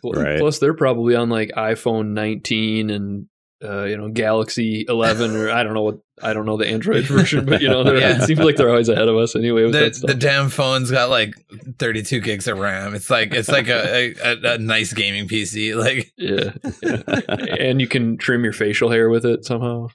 Right. 0.04 0.40
Plus, 0.40 0.58
they're 0.58 0.74
probably 0.74 1.14
on 1.14 1.28
like 1.28 1.50
iPhone 1.56 2.08
19 2.08 2.90
and 2.90 3.26
uh, 3.62 3.84
you 3.84 3.96
know, 3.96 4.08
Galaxy 4.08 4.84
11 4.88 5.36
or 5.36 5.50
I 5.50 5.62
don't 5.62 5.74
know 5.74 5.82
what 5.82 5.98
I 6.22 6.32
don't 6.34 6.46
know 6.46 6.56
the 6.56 6.66
Android 6.68 7.04
version, 7.06 7.44
but 7.46 7.60
you 7.62 7.68
know, 7.68 7.82
Yeah. 7.94 8.16
it 8.16 8.22
seems 8.22 8.40
like 8.40 8.56
they're 8.56 8.68
always 8.68 8.88
ahead 8.88 9.08
of 9.08 9.16
us 9.16 9.34
anyway 9.34 9.62
with 9.64 9.72
The, 9.72 9.78
that 9.80 9.96
stuff. 9.96 10.08
the 10.08 10.14
damn 10.14 10.48
phone's 10.50 10.90
got 10.90 11.10
like 11.10 11.34
32 11.78 12.20
gigs 12.20 12.46
of 12.48 12.58
RAM. 12.58 12.94
It's 12.94 13.10
like 13.10 13.32
it's 13.34 13.48
like 13.48 13.68
a, 13.68 14.14
a, 14.22 14.54
a 14.54 14.58
nice 14.58 14.92
gaming 14.92 15.26
PC. 15.28 15.74
Like 15.76 16.12
yeah, 16.16 16.52
yeah. 16.82 17.54
and 17.58 17.80
you 17.80 17.88
can 17.88 18.18
trim 18.18 18.44
your 18.44 18.52
facial 18.52 18.90
hair 18.90 19.08
with 19.08 19.24
it 19.24 19.44
somehow. 19.44 19.88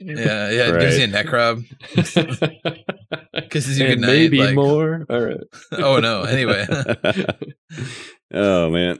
yeah, 0.00 0.50
yeah, 0.50 0.74
it 0.74 0.80
gives 0.80 0.98
you 0.98 1.04
a 1.04 1.06
neck 1.08 1.32
rub. 1.32 1.62
Kisses 3.50 3.78
you 3.78 3.86
and 3.86 3.94
goodnight. 4.00 4.08
maybe 4.16 4.38
like, 4.38 4.54
more. 4.54 5.06
All 5.08 5.20
right. 5.20 5.40
Oh 5.72 5.98
no. 6.00 6.22
Anyway. 6.22 6.66
oh 8.32 8.70
man. 8.70 8.98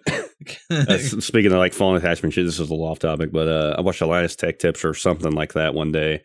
Uh, 0.70 0.98
speaking 0.98 1.52
of 1.52 1.58
like 1.58 1.72
phone 1.74 1.96
attachment 1.96 2.32
shit, 2.34 2.44
this 2.46 2.54
is 2.54 2.60
a 2.60 2.62
little 2.72 2.84
off 2.86 2.98
topic, 2.98 3.32
but 3.32 3.48
uh, 3.48 3.74
I 3.78 3.80
watched 3.80 4.00
Linus 4.00 4.36
Tech 4.36 4.58
Tips 4.58 4.84
or 4.84 4.94
something 4.94 5.32
like 5.32 5.54
that 5.54 5.74
one 5.74 5.92
day, 5.92 6.12
and 6.12 6.20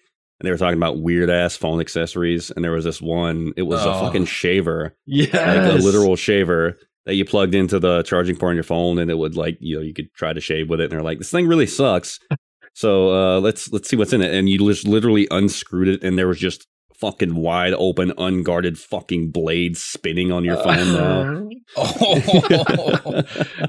they 0.47 0.51
were 0.51 0.57
talking 0.57 0.77
about 0.77 1.01
weird 1.01 1.29
ass 1.29 1.55
phone 1.57 1.79
accessories, 1.79 2.51
and 2.51 2.63
there 2.63 2.71
was 2.71 2.85
this 2.85 3.01
one. 3.01 3.53
It 3.57 3.63
was 3.63 3.83
a 3.85 3.89
Oh. 3.93 4.01
fucking 4.01 4.25
shaver, 4.25 4.95
Yeah, 5.05 5.63
like 5.63 5.79
a 5.79 5.83
literal 5.83 6.15
shaver 6.15 6.77
that 7.05 7.15
you 7.15 7.25
plugged 7.25 7.53
into 7.55 7.79
the 7.79 8.03
charging 8.03 8.35
port 8.37 8.51
on 8.51 8.55
your 8.55 8.63
phone, 8.63 8.97
and 8.99 9.11
it 9.11 9.17
would 9.17 9.35
like 9.35 9.57
you 9.59 9.75
know 9.75 9.81
you 9.81 9.93
could 9.93 10.13
try 10.13 10.31
to 10.33 10.39
shave 10.41 10.69
with 10.69 10.79
it, 10.79 10.85
and 10.85 10.91
they're 10.93 11.01
like, 11.01 11.17
this 11.17 11.31
thing 11.31 11.47
really 11.47 11.67
sucks. 11.67 12.19
So 12.75 13.13
uh, 13.13 13.39
let's 13.39 13.71
let's 13.71 13.87
see 13.87 13.95
what's 13.95 14.13
in 14.13 14.23
it, 14.23 14.33
and 14.33 14.49
you 14.49 14.57
just 14.57 14.87
literally 14.87 15.27
unscrewed 15.29 15.87
it, 15.87 16.03
and 16.03 16.17
there 16.17 16.27
was 16.27 16.39
just 16.39 16.65
fucking 17.03 17.35
wide 17.35 17.73
open, 17.73 18.13
unguarded 18.17 18.77
fucking 18.79 19.31
blade 19.31 19.75
spinning 19.77 20.31
on 20.31 20.45
your 20.45 20.55
phone 20.57 20.93
now. 20.93 21.49
oh. 21.77 23.23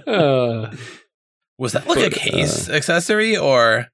Uh, 0.06 0.70
Was 1.58 1.72
that 1.72 1.86
like 1.88 1.98
a 1.98 2.10
But, 2.10 2.12
case 2.18 2.68
accessory 2.68 3.36
or 3.36 3.86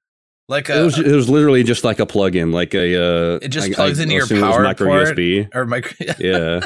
like 0.47 0.69
It 0.69 0.77
a 0.77 0.83
was, 0.83 0.99
it 0.99 1.11
was 1.15 1.27
literally 1.29 1.63
just 1.63 1.83
like 1.83 1.99
a 1.99 2.05
plug-in, 2.05 2.51
like 2.51 2.73
a. 2.75 2.95
Uh, 3.35 3.39
It 3.41 3.49
just 3.49 3.69
I- 3.71 3.73
plugs 3.73 3.99
I 3.99 4.03
into 4.03 4.15
your 4.15 4.25
it 4.25 4.31
was 4.31 4.39
power 4.41 4.63
micro 4.63 4.87
port? 4.87 5.07
USB. 5.17 5.49
or 5.55 5.65
micro? 5.65 5.93
Yeah. 6.19 6.59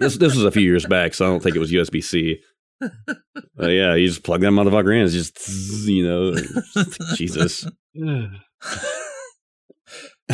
this 0.00 0.16
this 0.16 0.34
was 0.34 0.44
a 0.44 0.50
few 0.50 0.62
years 0.62 0.86
back, 0.86 1.14
so 1.14 1.26
I 1.26 1.28
don't 1.28 1.42
think 1.42 1.54
it 1.56 1.60
was 1.60 1.70
USB 1.72 2.02
C. 2.02 2.40
But 3.56 3.72
yeah, 3.72 3.94
you 3.94 4.08
just 4.08 4.22
plug 4.24 4.40
that 4.40 4.52
motherfucker 4.52 4.96
in. 4.96 5.04
It's 5.04 5.12
just 5.12 5.86
you 5.86 6.02
know, 6.08 6.34
Jesus. 7.14 7.66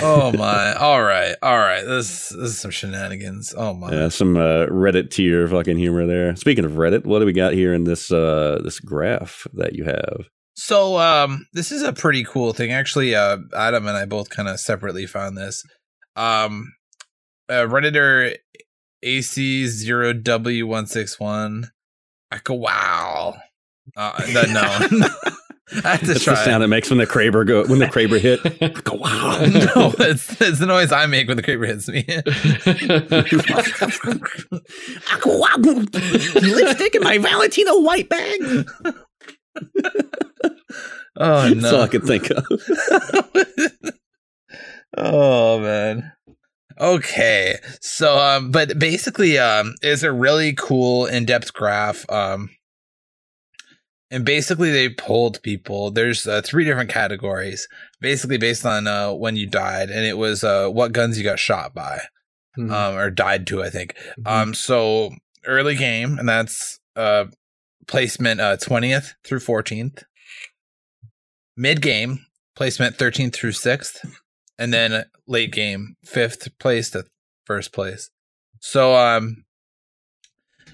Oh 0.02 0.32
my! 0.32 0.74
All 0.74 1.02
right, 1.02 1.34
all 1.42 1.58
right. 1.58 1.84
This 1.84 2.28
this 2.30 2.50
is 2.50 2.58
some 2.58 2.70
shenanigans. 2.70 3.54
Oh 3.56 3.74
my! 3.74 3.92
Yeah, 3.92 4.08
some 4.08 4.36
uh, 4.36 4.66
Reddit 4.66 5.10
tier 5.10 5.46
fucking 5.48 5.78
humor 5.78 6.06
there. 6.06 6.34
Speaking 6.36 6.64
of 6.64 6.72
Reddit, 6.72 7.04
what 7.04 7.20
do 7.20 7.26
we 7.26 7.32
got 7.32 7.54
here 7.54 7.72
in 7.74 7.84
this 7.84 8.10
uh 8.12 8.60
this 8.62 8.80
graph 8.80 9.46
that 9.54 9.74
you 9.74 9.84
have? 9.84 10.26
So 10.54 10.98
um 10.98 11.46
this 11.52 11.70
is 11.70 11.82
a 11.82 11.92
pretty 11.92 12.24
cool 12.24 12.52
thing. 12.52 12.72
Actually, 12.72 13.14
uh 13.14 13.38
Adam 13.54 13.86
and 13.86 13.96
I 13.96 14.06
both 14.06 14.30
kind 14.30 14.48
of 14.48 14.58
separately 14.60 15.06
found 15.06 15.36
this. 15.36 15.62
Um 16.14 16.72
uh, 17.48 17.64
Redditor 17.66 18.36
AC0W161. 19.04 21.68
I 22.32 22.38
go 22.42 22.54
wow. 22.54 23.36
Uh 23.96 24.32
that, 24.32 24.50
no. 24.50 24.78
I 25.84 25.88
have 25.96 26.00
to 26.00 26.06
That's 26.06 26.22
try. 26.22 26.34
the 26.34 26.44
sound 26.44 26.62
it 26.62 26.68
makes 26.68 26.90
when 26.90 26.98
the 26.98 27.06
Kraber 27.08 27.44
go 27.44 27.64
when 27.66 27.80
the 27.80 27.86
Kraber 27.86 28.20
hit. 28.20 28.40
Go 28.84 28.94
wow. 28.94 29.38
no, 29.40 29.94
it's 29.98 30.40
it's 30.40 30.60
the 30.60 30.66
noise 30.66 30.92
I 30.92 31.06
make 31.06 31.26
when 31.26 31.36
the 31.36 31.42
Kraber 31.42 31.66
hits 31.66 31.88
me. 31.88 32.04
Lipstick 36.54 36.94
in 36.94 37.02
my 37.02 37.18
Valentino 37.18 37.80
white 37.80 38.08
bag. 38.08 38.66
oh 41.16 41.52
That's 41.54 41.72
all 41.72 41.80
I 41.80 41.84
no. 41.84 41.88
could 41.88 42.04
think 42.04 42.30
of. 42.30 42.44
oh 44.96 45.58
man. 45.58 46.12
Okay. 46.80 47.56
So 47.80 48.16
um 48.18 48.52
but 48.52 48.78
basically 48.78 49.36
um 49.38 49.74
is 49.82 50.04
a 50.04 50.12
really 50.12 50.52
cool 50.52 51.06
in-depth 51.06 51.52
graph 51.54 52.08
um 52.08 52.50
and 54.10 54.24
basically 54.24 54.70
they 54.70 54.88
polled 54.88 55.42
people 55.42 55.90
there's 55.90 56.26
uh, 56.26 56.40
three 56.44 56.64
different 56.64 56.90
categories 56.90 57.66
basically 58.00 58.38
based 58.38 58.64
on 58.64 58.86
uh 58.86 59.12
when 59.12 59.34
you 59.36 59.46
died 59.48 59.90
and 59.90 60.04
it 60.06 60.16
was 60.16 60.44
uh 60.44 60.68
what 60.68 60.92
guns 60.92 61.18
you 61.18 61.24
got 61.24 61.38
shot 61.38 61.74
by 61.74 62.00
Mhm. 62.58 62.70
um 62.72 62.96
or 62.96 63.10
died 63.10 63.46
to 63.48 63.62
I 63.62 63.70
think 63.70 63.94
Mhm. 64.18 64.26
Um, 64.30 64.54
so 64.54 65.10
early 65.44 65.74
game, 65.76 66.18
and 66.18 66.28
that's 66.28 66.78
uh 66.96 67.26
placement 67.86 68.40
uh 68.40 68.56
twentieth 68.56 69.14
through 69.24 69.40
fourteenth. 69.40 70.02
Mid 71.56 71.80
game 71.82 72.24
placement 72.54 72.96
thirteenth 72.96 73.34
through 73.34 73.52
sixth, 73.52 74.04
and 74.58 74.72
then 74.72 75.04
late 75.26 75.52
game 75.52 75.96
fifth 76.04 76.48
place 76.58 76.90
to 76.90 77.04
first 77.44 77.72
place. 77.72 78.10
So 78.60 78.96
um, 78.96 79.44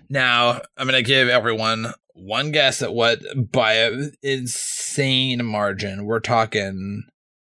now 0.09 0.61
I'm 0.77 0.87
gonna 0.87 1.03
give 1.03 1.29
everyone 1.29 1.93
one 2.15 2.53
guess 2.53 2.83
at 2.83 2.93
what 2.95 3.21
by 3.53 3.75
an 3.75 4.13
insane 4.23 5.45
margin 5.45 6.05
we're 6.05 6.21
talking 6.21 7.05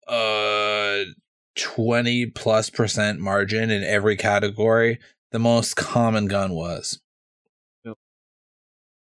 uh 0.09 0.99
20 1.57 2.27
plus 2.27 2.69
percent 2.71 3.19
margin 3.19 3.71
in 3.71 3.83
every 3.83 4.17
category 4.17 4.99
the 5.33 5.39
most 5.39 5.75
common 5.77 6.27
gun 6.27 6.53
was. 6.53 7.01
Yep. 7.85 7.97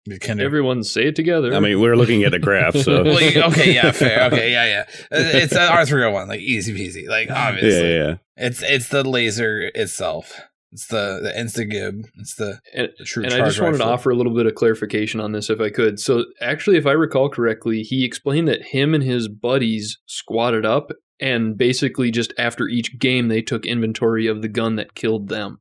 You 0.06 0.18
kind 0.18 0.40
of- 0.40 0.44
Everyone 0.47 0.83
say 0.85 1.06
it 1.09 1.16
together. 1.16 1.54
I 1.54 1.61
mean, 1.61 1.80
we're 1.80 1.97
looking 1.97 2.23
at 2.25 2.33
the 2.33 2.38
graph, 2.38 2.76
so 2.76 3.02
well, 3.04 3.21
you- 3.21 3.42
okay, 3.42 3.75
yeah, 3.75 3.90
fair. 3.92 4.25
Okay, 4.33 4.52
yeah, 4.52 4.64
yeah. 4.66 4.85
It's 5.11 5.52
an 5.52 5.59
R 5.71 5.85
three 5.85 6.00
hundred 6.02 6.12
one, 6.14 6.28
like 6.28 6.40
easy 6.40 6.73
peasy. 6.75 7.09
Like 7.09 7.28
yeah, 7.28 7.49
obviously, 7.49 7.92
yeah, 7.94 8.06
yeah. 8.06 8.14
it's 8.37 8.62
it's 8.62 8.88
the 8.88 9.02
laser 9.04 9.71
itself. 9.75 10.40
It's 10.75 10.87
the 10.88 11.21
the 11.23 11.31
Instagib. 11.31 12.04
It's 12.16 12.35
the, 12.35 12.61
and, 12.75 12.90
the 12.99 13.04
true. 13.04 13.25
and 13.25 13.33
I 13.33 13.45
just 13.47 13.61
wanted 13.61 13.78
to 13.78 13.85
offer 13.85 14.11
a 14.11 14.14
little 14.16 14.35
bit 14.35 14.47
of 14.47 14.54
clarification 14.54 15.21
on 15.21 15.33
this 15.33 15.49
if 15.49 15.61
I 15.61 15.71
could. 15.71 15.99
So, 15.99 16.25
actually, 16.40 16.76
if 16.76 16.87
I 16.87 16.93
recall 16.93 17.28
correctly, 17.28 17.83
he 17.83 18.04
explained 18.04 18.49
that 18.49 18.66
him 18.66 18.95
and 18.95 19.02
his 19.02 19.28
buddies 19.28 19.99
squatted 20.07 20.66
up 20.66 20.90
and 21.21 21.57
basically 21.57 22.11
just 22.11 22.35
after 22.37 22.69
each 22.69 22.99
game 22.99 23.28
they 23.28 23.40
took 23.40 23.64
inventory 23.64 24.26
of 24.26 24.43
the 24.43 24.49
gun 24.49 24.76
that 24.76 24.95
killed 24.95 25.28
them. 25.28 25.61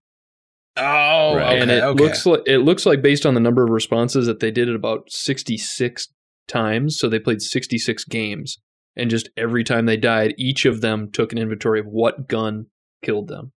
Oh, 0.75 1.35
Right. 1.35 1.53
okay, 1.53 1.61
and 1.61 1.71
it 1.71 1.83
okay. 1.83 2.03
looks 2.03 2.25
like 2.25 2.41
it 2.47 2.59
looks 2.59 2.85
like 2.85 3.01
based 3.01 3.25
on 3.25 3.35
the 3.35 3.39
number 3.39 3.63
of 3.63 3.69
responses 3.69 4.25
that 4.25 4.39
they 4.39 4.51
did 4.51 4.67
it 4.67 4.75
about 4.75 5.11
66 5.11 6.07
times, 6.47 6.97
so 6.97 7.07
they 7.07 7.19
played 7.19 7.41
66 7.41 8.03
games 8.05 8.57
and 8.95 9.09
just 9.09 9.29
every 9.35 9.63
time 9.63 9.85
they 9.85 9.97
died, 9.97 10.35
each 10.37 10.65
of 10.65 10.81
them 10.81 11.11
took 11.11 11.31
an 11.31 11.37
inventory 11.37 11.79
of 11.79 11.87
what 11.87 12.27
gun 12.27 12.67
killed 13.03 13.27
them. 13.27 13.51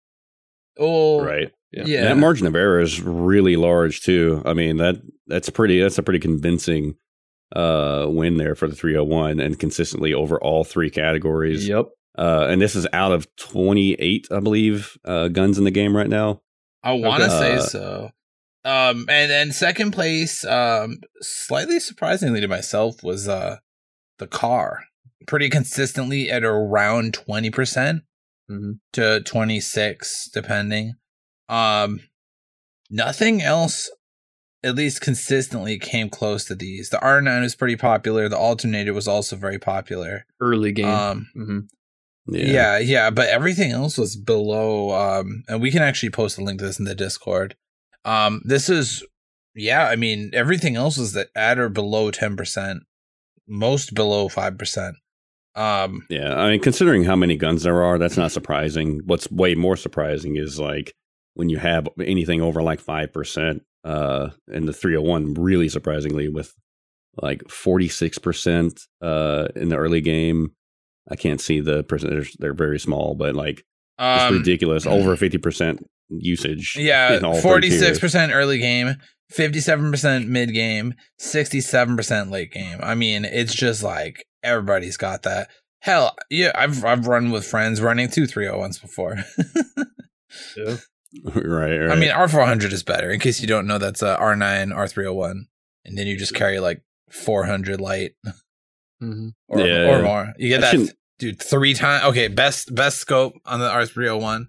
Oh, 0.77 1.23
right. 1.23 1.51
Yeah. 1.71 1.83
yeah. 1.85 2.03
That 2.03 2.17
margin 2.17 2.45
of 2.47 2.55
error 2.55 2.79
is 2.79 3.01
really 3.01 3.55
large 3.55 4.01
too. 4.01 4.41
I 4.45 4.53
mean 4.53 4.77
that 4.77 4.97
that's 5.27 5.49
pretty 5.49 5.81
that's 5.81 5.97
a 5.97 6.03
pretty 6.03 6.19
convincing 6.19 6.95
uh 7.55 8.05
win 8.09 8.37
there 8.37 8.55
for 8.55 8.67
the 8.67 8.75
301 8.75 9.39
and 9.39 9.59
consistently 9.59 10.13
over 10.13 10.39
all 10.39 10.63
three 10.63 10.89
categories. 10.89 11.67
Yep. 11.67 11.87
Uh 12.17 12.45
and 12.49 12.61
this 12.61 12.75
is 12.75 12.87
out 12.93 13.11
of 13.11 13.27
28 13.37 14.27
I 14.31 14.39
believe 14.39 14.97
uh 15.05 15.29
guns 15.29 15.57
in 15.57 15.63
the 15.63 15.71
game 15.71 15.97
right 15.97 16.09
now. 16.09 16.41
I 16.83 16.93
want 16.93 17.23
to 17.23 17.29
say 17.29 17.55
uh, 17.55 17.61
so. 17.61 18.11
Um 18.65 19.05
and 19.09 19.31
then 19.31 19.51
second 19.51 19.91
place 19.91 20.45
um 20.45 21.01
slightly 21.21 21.79
surprisingly 21.79 22.41
to 22.41 22.47
myself 22.47 23.03
was 23.03 23.27
uh 23.27 23.57
the 24.19 24.27
car 24.27 24.83
pretty 25.25 25.49
consistently 25.49 26.29
at 26.29 26.43
around 26.43 27.13
20% 27.13 28.01
mm-hmm. 28.53 28.71
to 28.93 29.21
26, 29.21 30.29
depending. 30.33 30.93
Um, 31.49 31.99
nothing 32.89 33.41
else, 33.41 33.89
at 34.63 34.75
least 34.75 35.01
consistently, 35.01 35.77
came 35.77 36.09
close 36.09 36.45
to 36.45 36.55
these. 36.55 36.89
The 36.89 36.97
R9 36.97 37.41
was 37.41 37.55
pretty 37.55 37.75
popular. 37.75 38.29
The 38.29 38.37
alternator 38.37 38.93
was 38.93 39.07
also 39.07 39.35
very 39.35 39.59
popular. 39.59 40.25
Early 40.39 40.71
game. 40.71 40.85
Um, 40.85 41.27
mm-hmm. 41.35 41.59
Yeah. 42.27 42.77
yeah. 42.77 42.77
yeah, 42.77 43.09
but 43.09 43.29
everything 43.29 43.71
else 43.71 43.97
was 43.97 44.15
below. 44.15 44.91
Um, 44.91 45.43
and 45.47 45.61
we 45.61 45.71
can 45.71 45.81
actually 45.81 46.11
post 46.11 46.37
a 46.37 46.43
link 46.43 46.59
to 46.59 46.65
this 46.65 46.79
in 46.79 46.85
the 46.85 46.95
Discord. 46.95 47.55
Um, 48.05 48.41
this 48.45 48.69
is, 48.69 49.05
yeah, 49.55 49.87
I 49.87 49.95
mean, 49.95 50.31
everything 50.33 50.75
else 50.75 50.97
was 50.97 51.17
at 51.35 51.59
or 51.59 51.69
below 51.69 52.11
10%, 52.11 52.79
most 53.47 53.93
below 53.93 54.27
5%. 54.27 54.93
Um, 55.55 56.05
Yeah, 56.09 56.33
I 56.33 56.49
mean, 56.51 56.59
considering 56.59 57.03
how 57.03 57.15
many 57.15 57.37
guns 57.37 57.63
there 57.63 57.83
are, 57.83 57.97
that's 57.97 58.17
not 58.17 58.31
surprising. 58.31 59.01
What's 59.05 59.29
way 59.31 59.55
more 59.55 59.75
surprising 59.75 60.35
is 60.35 60.59
like 60.59 60.93
when 61.35 61.49
you 61.49 61.57
have 61.57 61.87
anything 61.99 62.41
over 62.41 62.61
like 62.61 62.79
five 62.79 63.13
percent, 63.13 63.63
uh, 63.83 64.29
in 64.47 64.65
the 64.65 64.73
301, 64.73 65.33
really 65.35 65.69
surprisingly, 65.69 66.27
with 66.29 66.53
like 67.21 67.47
46 67.49 68.17
percent 68.17 68.81
uh 69.01 69.47
in 69.55 69.69
the 69.69 69.77
early 69.77 70.01
game. 70.01 70.51
I 71.11 71.15
can't 71.15 71.41
see 71.41 71.59
the 71.59 71.83
percentage; 71.83 72.33
they're 72.39 72.53
very 72.53 72.79
small, 72.79 73.13
but 73.13 73.35
like 73.35 73.63
it's 73.99 74.23
um 74.23 74.37
ridiculous. 74.37 74.87
Over 74.87 75.15
50 75.15 75.37
percent 75.37 75.85
usage. 76.09 76.75
yeah, 76.79 77.19
46 77.19 77.99
percent 77.99 78.31
early 78.33 78.57
game, 78.57 78.95
fifty 79.29 79.59
seven 79.59 79.91
percent 79.91 80.27
mid 80.27 80.53
game, 80.53 80.95
sixty 81.19 81.61
seven 81.61 81.95
percent 81.97 82.31
late 82.31 82.51
game. 82.51 82.79
I 82.81 82.95
mean, 82.95 83.25
it's 83.25 83.53
just 83.53 83.83
like 83.83 84.25
everybody's 84.43 84.97
got 84.97 85.23
that. 85.23 85.49
Hell, 85.79 86.15
yeah, 86.29 86.51
I've 86.55 86.83
I've 86.85 87.07
run 87.07 87.31
with 87.31 87.45
friends 87.45 87.81
running 87.81 88.09
two 88.09 88.23
301s 88.23 88.81
before. 88.81 89.17
Yeah. 90.57 90.77
right, 91.35 91.45
right. 91.77 91.91
I 91.91 91.95
mean, 91.95 92.09
R400 92.09 92.71
is 92.73 92.81
better. 92.81 93.11
In 93.11 93.19
case 93.19 93.39
you 93.39 93.45
don't 93.47 93.67
know, 93.67 93.77
that's 93.77 94.01
a 94.01 94.17
R9 94.19 94.73
R301, 94.73 95.41
and 95.85 95.95
then 95.97 96.07
you 96.07 96.17
just 96.17 96.33
carry 96.33 96.59
like 96.59 96.81
400 97.11 97.79
light 97.79 98.13
hmm 98.99 99.29
or, 99.47 99.59
Yeah. 99.59 99.89
or 99.95 100.01
more. 100.01 100.33
You 100.37 100.49
get 100.49 100.57
I 100.59 100.61
that, 100.61 100.71
shouldn't- 100.71 100.93
dude. 101.19 101.39
Three 101.41 101.75
times. 101.75 102.05
Okay, 102.05 102.29
best 102.29 102.73
best 102.73 102.97
scope 102.97 103.33
on 103.45 103.59
the 103.59 103.69
R301. 103.69 104.45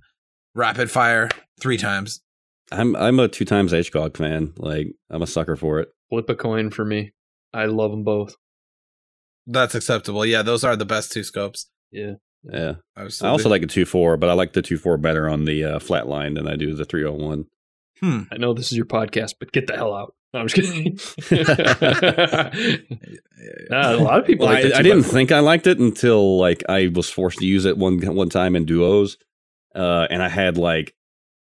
Rapid 0.55 0.91
fire 0.91 1.29
three 1.61 1.77
times. 1.77 2.23
I'm 2.73 2.97
I'm 2.97 3.21
a 3.21 3.29
two 3.29 3.45
times 3.45 3.73
HCOG 3.75 4.17
fan. 4.17 4.55
Like 4.57 4.87
I'm 5.11 5.21
a 5.21 5.27
sucker 5.27 5.57
for 5.57 5.81
it. 5.81 5.89
Flip 6.09 6.29
a 6.31 6.35
coin 6.35 6.71
for 6.71 6.85
me. 6.87 7.13
I 7.53 7.67
love 7.67 7.91
them 7.91 8.05
both. 8.05 8.37
That's 9.47 9.75
acceptable. 9.75 10.25
Yeah, 10.25 10.43
those 10.43 10.65
are 10.65 10.77
the 10.77 10.87
best 10.87 11.13
two 11.13 11.23
scopes. 11.25 11.69
Yeah. 11.91 12.15
Yeah. 12.43 12.75
Absolutely. 12.97 13.29
I 13.29 13.33
also 13.33 13.49
like 13.49 13.63
a 13.63 13.67
two 13.67 13.85
four, 13.85 14.17
but 14.17 14.29
I 14.31 14.33
like 14.35 14.53
the 14.53 14.63
two 14.63 14.79
four 14.79 14.97
better 14.97 15.29
on 15.29 15.45
the 15.45 15.65
uh, 15.65 15.79
flat 15.79 16.09
line 16.09 16.35
than 16.35 16.49
I 16.49 16.57
do 16.57 16.75
the 16.75 16.85
three 16.85 17.05
hundred 17.05 17.25
one. 17.25 17.47
Hmm. 18.01 18.23
I 18.33 18.37
know 18.37 18.53
this 18.55 18.73
is 18.73 18.77
your 18.77 18.87
podcast, 18.87 19.35
but 19.39 19.53
get 19.53 19.67
the 19.67 19.77
hell 19.77 19.95
out. 19.95 20.15
No, 20.33 20.41
I'm 20.41 20.49
just 20.49 20.57
kidding. 20.57 20.99
Nah, 23.71 23.95
a 23.95 23.97
lot 23.97 24.19
of 24.19 24.27
people 24.27 24.47
Well, 24.47 24.55
like 24.55 24.73
I, 24.73 24.79
I 24.79 24.83
didn't 24.83 25.03
think 25.03 25.31
I 25.31 25.41
liked 25.41 25.67
it 25.67 25.79
until 25.79 26.39
like 26.39 26.63
I 26.69 26.89
was 26.89 27.11
forced 27.11 27.39
to 27.39 27.47
use 27.47 27.67
it 27.67 27.77
one 27.77 28.01
one 28.15 28.31
time 28.31 28.57
in 28.57 28.65
duos, 28.65 29.19
uh, 29.75 30.07
and 30.09 30.23
I 30.23 30.29
had 30.29 30.57
like 30.57 30.95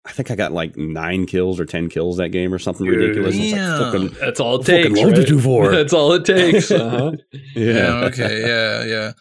I 0.09 0.13
think 0.13 0.31
I 0.31 0.35
got 0.37 0.53
like 0.53 0.75
nine 0.77 1.27
kills 1.27 1.61
or 1.61 1.67
ten 1.67 1.89
kills 1.91 2.17
that 2.17 2.31
game 2.31 2.53
or 2.53 2.59
something 2.59 2.87
Dude. 2.87 2.97
ridiculous. 2.97 3.35
It's 3.37 3.53
like, 3.53 3.61
Damn. 3.61 3.93
fucking- 4.11 4.17
That's 4.21 4.41
all 4.41 4.59
it 4.61 4.65
takes. 4.67 4.89
love 4.89 5.15
the 5.15 5.21
right? 5.21 5.29
2-4. 5.29 5.71
That's 5.73 5.93
all 5.93 6.13
it 6.15 6.25
takes. 6.25 6.71
Uh-huh. 6.71 7.13
yeah. 7.55 7.73
Yeah. 7.73 8.05
Okay. 8.07 8.41
Yeah. 8.41 8.85
Yeah. 8.85 9.13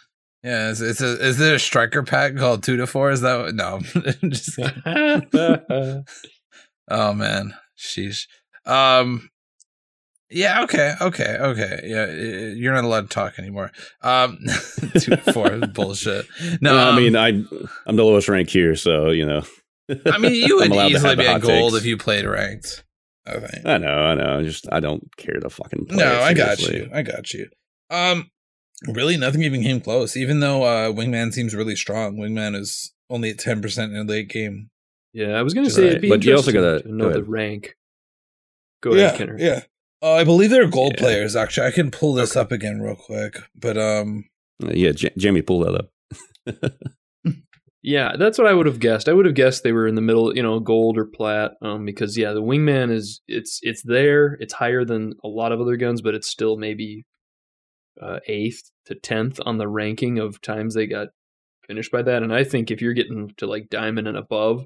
Yeah. 0.44 0.70
Is, 0.70 0.82
it's 0.82 1.02
a, 1.02 1.22
is 1.24 1.38
there 1.38 1.56
a 1.56 1.60
striker 1.60 2.04
pack 2.04 2.38
called 2.38 2.64
two 2.64 2.78
to 2.78 2.88
four? 2.88 3.12
Is 3.12 3.22
that 3.22 3.38
what, 3.38 3.54
no? 3.56 3.80
just. 4.30 4.58
Oh 6.90 7.14
man, 7.14 7.54
sheesh. 7.78 8.28
Um, 8.66 9.30
yeah, 10.30 10.64
okay, 10.64 10.94
okay, 11.02 11.38
okay. 11.40 11.80
Yeah, 11.84 12.06
you're 12.56 12.74
not 12.74 12.84
allowed 12.86 13.10
to 13.10 13.14
talk 13.14 13.40
anymore. 13.40 13.72
Um, 14.02 14.40
two 14.94 15.16
to 15.16 15.34
four 15.34 15.50
bullshit. 15.68 16.26
No, 16.62 16.76
No, 16.76 16.78
I 16.78 16.90
um, 16.90 16.96
mean 16.96 17.16
I 17.16 17.28
I'm 17.86 17.96
the 17.96 18.04
lowest 18.06 18.30
rank 18.30 18.50
here, 18.50 18.76
so 18.76 19.10
you 19.10 19.26
know. 19.26 19.44
I 20.06 20.18
mean, 20.18 20.34
you 20.34 20.58
would 20.58 20.74
easily 20.74 21.16
be 21.16 21.28
at 21.28 21.42
gold 21.42 21.72
takes. 21.74 21.82
if 21.84 21.86
you 21.86 21.98
played 21.98 22.26
ranked. 22.26 22.84
I 23.26 23.40
think. 23.40 23.66
I 23.66 23.78
know, 23.78 23.88
I 23.94 24.16
know. 24.16 24.44
Just 24.44 24.68
I 24.72 24.80
don't 24.80 25.04
care 25.18 25.40
to 25.40 25.50
fucking 25.50 25.86
play. 25.88 25.98
No, 25.98 26.14
it 26.16 26.22
I 26.22 26.34
got 26.34 26.60
you. 26.62 26.90
I 26.94 27.02
got 27.02 27.34
you. 27.34 27.50
Um, 27.90 28.32
really, 28.88 29.18
nothing 29.18 29.44
even 29.44 29.62
came 29.64 29.82
close. 29.82 30.16
Even 30.16 30.40
though 30.40 30.64
uh, 30.64 30.92
Wingman 30.92 31.34
seems 31.34 31.54
really 31.56 31.76
strong, 31.76 32.16
Wingman 32.18 32.56
is 32.56 32.94
only 33.10 33.30
at 33.32 33.40
ten 33.40 33.62
percent 33.62 33.92
in 33.94 33.98
a 34.00 34.04
late 34.04 34.30
game. 34.30 34.70
yeah, 35.14 35.30
I 35.38 35.42
was 35.44 35.54
going 35.54 35.68
to 35.68 35.72
Right. 35.74 35.76
say 35.76 35.88
it'd 35.88 36.02
be 36.02 36.10
But 36.10 36.24
you 36.24 36.36
also 36.36 36.52
gotta- 36.52 36.84
to 36.84 36.92
know 36.92 37.10
go 37.10 37.14
the 37.16 37.24
rank. 37.24 37.76
Go 38.82 38.92
ahead, 38.94 39.18
Kenner. 39.18 39.36
yeah. 39.40 39.64
Uh, 40.04 40.14
I 40.14 40.24
believe 40.24 40.50
they're 40.52 40.68
gold 40.70 40.94
Yeah. 40.96 41.02
players. 41.02 41.36
Actually, 41.36 41.68
I 41.68 41.72
can 41.72 41.90
pull 41.92 42.14
this 42.14 42.36
up 42.36 42.52
again 42.52 42.80
real 42.80 42.96
quick. 42.96 43.38
But 43.56 43.78
um, 43.78 44.26
Uh, 44.64 44.72
Yeah, 44.74 44.92
J- 44.92 45.12
Jamie 45.18 45.42
pull 45.42 45.60
that 45.62 45.74
up. 45.76 45.92
Yeah, 47.88 48.18
that's 48.20 48.38
what 48.38 48.48
I 48.48 48.54
would 48.54 48.66
have 48.66 48.82
guessed. 48.82 49.08
I 49.08 49.14
would 49.14 49.26
have 49.26 49.34
guessed 49.34 49.64
they 49.64 49.72
were 49.72 49.88
in 49.88 49.96
the 49.96 50.02
middle, 50.02 50.36
you 50.36 50.44
know, 50.44 50.60
gold 50.60 50.98
or 50.98 51.06
plat, 51.06 51.52
um, 51.62 51.86
because 51.86 52.18
yeah, 52.18 52.34
the 52.34 52.42
wingman 52.42 52.92
is 52.92 53.22
it's 53.30 53.62
it's 53.64 53.82
there. 53.82 54.34
It's 54.42 54.52
higher 54.52 54.84
than 54.84 55.14
a 55.24 55.30
lot 55.30 55.54
of 55.54 55.62
other 55.62 55.78
guns, 55.78 56.02
but 56.02 56.14
it's 56.14 56.28
still 56.28 56.58
maybe 56.58 57.06
uh, 58.02 58.20
eighth 58.28 58.72
to 58.88 58.96
tenth 58.96 59.40
on 59.46 59.58
the 59.58 59.70
ranking 59.70 60.20
of 60.20 60.42
times 60.42 60.74
they 60.76 60.86
got 60.86 61.08
finished 61.66 61.90
by 61.90 62.02
that. 62.02 62.24
And 62.24 62.36
I 62.36 62.44
think 62.44 62.72
if 62.72 62.82
you're 62.82 62.92
getting 62.92 63.32
to 63.38 63.48
like 63.48 63.70
diamond 63.70 64.10
and 64.10 64.18
above, 64.18 64.66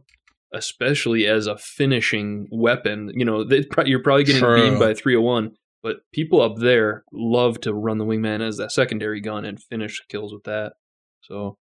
especially 0.51 1.27
as 1.27 1.45
a 1.45 1.59
finishing 1.59 2.47
weapon, 2.51 3.11
you 3.13 3.23
know, 3.23 3.45
pro- 3.69 3.85
you're 3.85 4.01
probably 4.01 4.23
getting 4.23 4.41
True. 4.41 4.63
beamed 4.63 4.79
by 4.79 4.95
301. 4.95 5.51
But 5.83 5.97
people 6.11 6.41
up 6.41 6.55
there 6.57 7.03
love 7.13 7.61
to 7.61 7.73
run 7.75 7.99
the 7.99 8.05
wingman 8.05 8.41
as 8.41 8.57
that 8.57 8.71
secondary 8.71 9.21
gun 9.21 9.45
and 9.45 9.61
finish 9.61 10.01
kills 10.09 10.33
with 10.33 10.45
that. 10.45 10.73
So, 11.21 11.59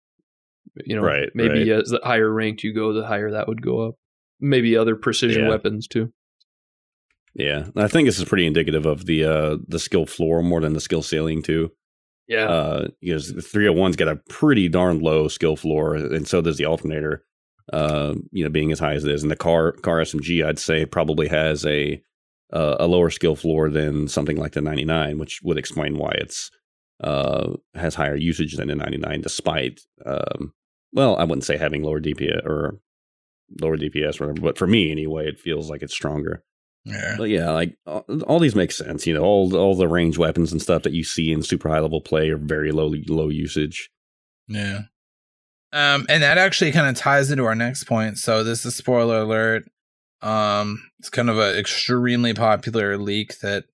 you 0.85 0.97
know, 0.97 1.03
Right, 1.03 1.29
maybe 1.35 1.71
right. 1.71 1.81
as 1.83 1.89
the 1.91 2.01
higher 2.03 2.33
ranked 2.33 2.63
you 2.63 2.73
go, 2.75 2.93
the 2.93 3.07
higher 3.07 3.31
that 3.33 3.49
would 3.49 3.63
go 3.63 3.81
up. 3.89 3.95
Maybe 4.41 4.77
other 4.77 4.95
precision 4.97 5.45
Yeah. 5.45 5.49
weapons 5.51 5.87
too. 5.89 6.13
Yeah, 7.35 7.67
I 7.77 7.87
think 7.89 8.07
this 8.07 8.19
is 8.19 8.25
pretty 8.25 8.47
indicative 8.47 8.87
of 8.87 9.07
the 9.07 9.25
uh 9.25 9.57
the 9.69 9.79
skill 9.79 10.07
floor 10.07 10.43
more 10.43 10.61
than 10.61 10.73
the 10.73 10.81
skill 10.81 11.03
ceiling 11.03 11.43
too. 11.43 11.71
Yeah. 12.27 12.49
Uh, 12.49 12.89
because 13.01 13.33
the 13.33 13.41
301's 13.41 13.97
got 13.97 14.09
a 14.09 14.21
pretty 14.29 14.69
darn 14.69 15.01
low 15.01 15.29
skill 15.29 15.57
floor, 15.57 15.95
and 15.95 16.29
so 16.29 16.43
does 16.43 16.59
the 16.59 16.67
alternator. 16.67 17.25
Uh, 17.73 18.15
you 18.33 18.43
know, 18.45 18.51
being 18.51 18.73
as 18.73 18.79
high 18.79 18.95
as 18.95 19.05
it 19.05 19.11
is, 19.11 19.23
and 19.23 19.31
the 19.31 19.37
car 19.37 19.73
car 19.73 19.99
SMG, 20.01 20.45
I'd 20.45 20.59
say 20.59 20.85
probably 20.87 21.29
has 21.29 21.65
a 21.67 22.03
uh, 22.53 22.77
a 22.81 22.87
lower 22.87 23.11
skill 23.11 23.37
floor 23.37 23.69
than 23.71 24.09
something 24.09 24.37
like 24.39 24.53
the 24.53 24.61
99, 24.63 25.19
which 25.19 25.41
would 25.43 25.59
explain 25.59 25.97
why 25.99 26.13
it's 26.19 26.51
uh 27.05 27.53
has 27.75 27.95
higher 27.95 28.17
usage 28.17 28.57
than 28.57 28.69
the 28.69 28.75
99, 28.75 29.21
despite 29.21 29.81
um, 30.07 30.53
well, 30.93 31.17
I 31.17 31.25
wouldn't 31.25 31.45
say 31.45 31.57
having 31.57 31.83
lower 31.83 32.01
DPS 32.01 32.45
or 32.45 32.79
lower 33.61 33.77
DPS 33.77 34.21
or 34.21 34.27
whatever, 34.27 34.41
but 34.41 34.59
for 34.59 34.67
me 34.67 34.91
anyway, 34.91 35.29
it 35.29 35.39
feels 35.39 35.71
like 35.71 35.83
it's 35.83 35.95
stronger. 35.95 36.43
yeah. 36.85 37.15
But 37.17 37.31
yeah, 37.31 37.51
like 37.51 37.77
all, 37.87 38.05
all 38.27 38.39
these 38.39 38.55
make 38.55 38.73
sense. 38.73 39.07
You 39.07 39.15
know, 39.15 39.23
all 39.23 39.55
all 39.57 39.75
the 39.75 39.89
range 39.89 40.19
weapons 40.19 40.53
and 40.53 40.63
stuff 40.63 40.83
that 40.83 40.93
you 40.93 41.05
see 41.05 41.33
in 41.33 41.43
super 41.43 41.69
high 41.69 41.81
level 41.81 42.01
play 42.01 42.31
are 42.31 42.39
very 42.39 42.73
low 42.73 42.93
low 43.09 43.29
usage. 43.29 43.91
Yeah. 44.47 44.83
Um, 45.73 46.07
and 46.09 46.23
that 46.23 46.39
actually 46.39 46.73
kind 46.73 46.89
of 46.89 46.97
ties 46.97 47.31
into 47.31 47.45
our 47.45 47.55
next 47.55 47.85
point. 47.85 48.17
So 48.17 48.43
this 48.43 48.65
is 48.65 48.75
spoiler 48.75 49.19
alert. 49.19 49.65
Um, 50.23 50.83
it's 50.99 51.11
kind 51.11 51.29
of 51.29 51.39
an 51.39 51.57
extremely 51.57 52.33
popular 52.33 52.97
leak 52.97 53.41
that 53.41 53.65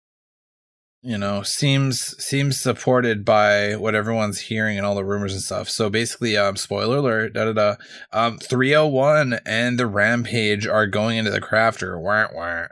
you 1.05 1.19
know 1.19 1.43
seems 1.43 2.17
seems 2.25 2.59
supported 2.59 3.25
by 3.25 3.77
what 3.77 3.95
everyone's 3.95 4.41
hearing 4.41 4.79
and 4.79 4.87
all 4.87 4.95
the 4.95 5.05
rumors 5.05 5.35
and 5.35 5.43
stuff. 5.43 5.69
So 5.69 5.91
basically, 5.91 6.37
um, 6.37 6.57
spoiler 6.57 6.97
alert. 6.97 7.35
Da 7.35 7.45
da 7.45 7.53
da. 7.53 7.77
Um, 8.13 8.39
three 8.39 8.73
hundred 8.73 8.89
one 8.89 9.39
and 9.45 9.79
the 9.79 9.87
Rampage 9.87 10.67
are 10.67 10.87
going 10.87 11.19
into 11.19 11.31
the 11.31 11.43
crafter. 11.43 12.01
Wah, 12.01 12.29
wah. 12.33 12.67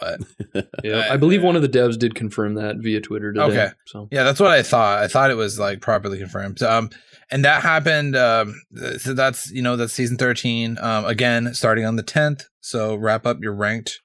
But 0.00 0.20
yeah. 0.84 1.08
I 1.10 1.16
believe 1.16 1.42
one 1.42 1.56
of 1.56 1.62
the 1.62 1.68
devs 1.68 1.98
did 1.98 2.14
confirm 2.14 2.54
that 2.54 2.76
via 2.78 3.00
Twitter 3.00 3.32
today. 3.32 3.44
Okay. 3.44 3.68
So 3.86 4.08
Yeah, 4.10 4.22
that's 4.22 4.40
what 4.40 4.50
I 4.50 4.62
thought. 4.62 5.02
I 5.02 5.08
thought 5.08 5.30
it 5.30 5.36
was 5.36 5.58
like 5.58 5.80
properly 5.80 6.18
confirmed. 6.18 6.62
Um, 6.62 6.88
and 7.30 7.44
that 7.44 7.62
happened. 7.62 8.16
Um, 8.16 8.54
so 8.98 9.12
that's 9.12 9.50
you 9.50 9.60
know 9.60 9.76
that's 9.76 9.92
season 9.92 10.16
thirteen. 10.16 10.78
Um, 10.80 11.04
again 11.04 11.52
starting 11.52 11.84
on 11.84 11.96
the 11.96 12.02
tenth. 12.02 12.46
So 12.60 12.96
wrap 12.96 13.26
up 13.26 13.38
your 13.42 13.54
ranked 13.54 14.00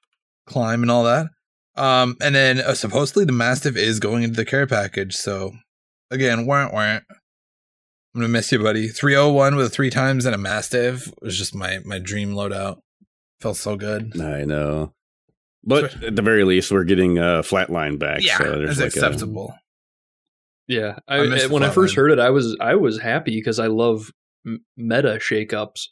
climb 0.46 0.82
and 0.82 0.90
all 0.90 1.04
that. 1.04 1.28
Um, 1.76 2.16
and 2.20 2.34
then 2.34 2.60
uh, 2.60 2.74
supposedly 2.74 3.24
the 3.24 3.32
mastiff 3.32 3.76
is 3.76 3.98
going 4.00 4.22
into 4.22 4.36
the 4.36 4.44
care 4.44 4.66
package. 4.66 5.14
So 5.16 5.52
again, 6.10 6.46
wah, 6.46 6.70
wah. 6.72 6.80
I'm 6.80 8.20
gonna 8.20 8.28
miss 8.28 8.52
you, 8.52 8.62
buddy. 8.62 8.86
Three 8.88 9.16
oh 9.16 9.32
one 9.32 9.56
with 9.56 9.72
three 9.72 9.90
times 9.90 10.24
and 10.24 10.34
a 10.34 10.38
mastiff 10.38 11.12
was 11.20 11.36
just 11.36 11.52
my 11.54 11.80
my 11.84 11.98
dream 11.98 12.32
loadout. 12.32 12.78
Felt 13.40 13.56
so 13.56 13.74
good. 13.76 14.20
I 14.20 14.44
know, 14.44 14.92
but 15.64 16.00
at 16.02 16.14
the 16.14 16.22
very 16.22 16.44
least, 16.44 16.70
we're 16.70 16.84
getting 16.84 17.18
a 17.18 17.38
uh, 17.38 17.42
flatline 17.42 17.98
back. 17.98 18.22
Yeah, 18.22 18.38
so 18.38 18.44
there's 18.44 18.78
it's 18.78 18.96
like 18.96 19.02
a- 19.02 19.06
acceptable. 19.08 19.54
yeah, 20.68 20.98
I 21.08 21.16
I, 21.16 21.46
when 21.46 21.64
I 21.64 21.70
first 21.70 21.94
flatline. 21.94 21.96
heard 21.96 22.10
it, 22.12 22.18
I 22.20 22.30
was 22.30 22.56
I 22.60 22.76
was 22.76 23.00
happy 23.00 23.32
because 23.36 23.58
I 23.58 23.66
love 23.66 24.12
m- 24.46 24.64
meta 24.76 25.18
shakeups. 25.20 25.88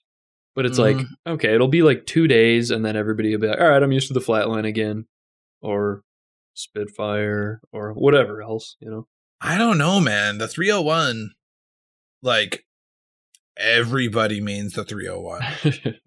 But 0.54 0.66
it's 0.66 0.78
like 0.78 0.96
Mm-hmm. 0.98 1.32
okay, 1.32 1.54
it'll 1.54 1.66
be 1.66 1.82
like 1.82 2.06
two 2.06 2.28
days, 2.28 2.70
and 2.70 2.84
then 2.84 2.94
everybody 2.94 3.32
will 3.34 3.40
be 3.40 3.48
like, 3.48 3.60
"All 3.60 3.68
right, 3.68 3.82
I'm 3.82 3.90
used 3.90 4.08
to 4.08 4.14
the 4.14 4.20
flatline 4.20 4.66
again," 4.66 5.06
or 5.62 6.02
Spitfire, 6.54 7.60
or 7.72 7.92
whatever 7.92 8.42
else. 8.42 8.76
You 8.80 8.90
know, 8.90 9.06
I 9.40 9.56
don't 9.58 9.78
know, 9.78 10.00
man. 10.00 10.38
The 10.38 10.48
301, 10.48 11.32
like 12.22 12.64
everybody 13.56 14.40
means 14.40 14.74
the 14.74 14.84
301. 14.84 15.42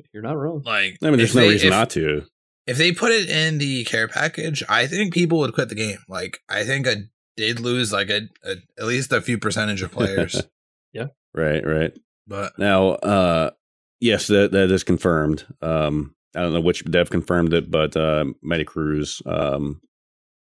you're 0.14 0.24
not 0.24 0.38
wrong. 0.38 0.62
Like, 0.66 0.98
I 1.02 1.08
mean, 1.10 1.18
there's 1.18 1.36
no 1.36 1.42
they- 1.42 1.50
reason 1.50 1.68
if, 1.68 1.72
not 1.72 1.90
to. 1.92 2.24
If 2.68 2.78
they 2.78 2.92
put 2.92 3.12
it 3.12 3.30
in 3.30 3.60
the 3.60 3.84
care 3.84 4.08
package, 4.08 4.64
I 4.68 4.88
think 4.88 5.14
people 5.14 5.38
would 5.40 5.54
quit 5.54 5.70
the 5.70 5.76
game. 5.76 6.00
Like, 6.10 6.40
I 6.50 6.64
think 6.64 6.88
I 6.88 6.96
did 7.38 7.60
lose 7.60 7.94
like 7.94 8.10
a, 8.10 8.22
a 8.44 8.56
at 8.80 8.86
least 8.86 9.12
a 9.12 9.22
few 9.22 9.38
percentage 9.38 9.82
of 9.82 9.92
players. 9.92 10.42
Yeah. 10.94 11.08
Right, 11.34 11.62
right. 11.66 11.92
but 12.26 12.54
Now, 12.58 12.92
uh, 12.92 13.52
yes, 14.00 14.28
that 14.28 14.54
that 14.54 14.72
is 14.72 14.86
confirmed. 14.86 15.46
Um, 15.62 16.16
I 16.36 16.42
don't 16.42 16.54
know 16.54 16.62
which 16.62 16.84
dev 16.86 17.10
confirmed 17.10 17.54
it, 17.54 17.70
but 17.72 17.96
uh, 17.96 18.26
Cruz, 18.66 19.22
um, 19.26 19.82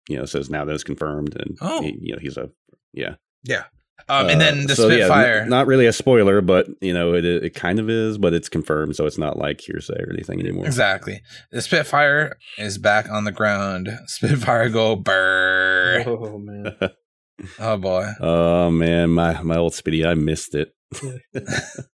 you 0.09 0.17
know, 0.17 0.25
says 0.25 0.51
now 0.51 0.65
that 0.65 0.75
it's 0.75 0.85
confirmed, 0.85 1.37
and 1.37 1.57
Oh. 1.61 1.83
he, 1.83 1.97
you 2.01 2.13
know, 2.15 2.19
he's 2.21 2.37
a 2.37 2.51
yeah. 2.93 3.15
yeah. 3.45 3.65
Um, 4.09 4.29
and 4.29 4.37
Uh, 4.43 4.45
then 4.45 4.67
the 4.67 4.75
so, 4.77 4.89
yeah, 4.89 4.95
n- 4.95 5.01
Spitfire. 5.03 5.47
not 5.47 5.67
really 5.69 5.87
a 5.87 5.93
spoiler, 5.93 6.41
but 6.41 6.67
you 6.81 6.93
know, 6.93 7.15
it 7.15 7.25
it 7.25 7.55
kind 7.55 7.79
of 7.79 7.89
is, 7.89 8.19
but 8.19 8.35
it's 8.35 8.49
confirmed, 8.49 8.97
so 8.97 9.07
it's 9.07 9.19
not 9.19 9.39
like 9.39 9.61
hearsay 9.61 9.95
or 10.03 10.13
anything 10.13 10.41
anymore. 10.41 10.67
Exactly. 10.67 11.21
The 11.53 11.63
Spitfire 11.63 12.37
is 12.59 12.77
back 12.77 13.09
on 13.09 13.25
the 13.25 13.33
ground. 13.33 13.89
Spitfire 14.07 14.69
go 14.69 14.97
burr. 14.97 16.03
Oh 16.07 16.39
man, 16.39 16.77
Oh 17.61 17.77
boy. 17.79 18.07
Oh 18.21 18.71
man, 18.71 19.11
my 19.11 19.41
my 19.43 19.57
old 19.57 19.75
Speedy, 19.75 20.05
I 20.05 20.15
missed 20.15 20.55
it. 20.55 20.73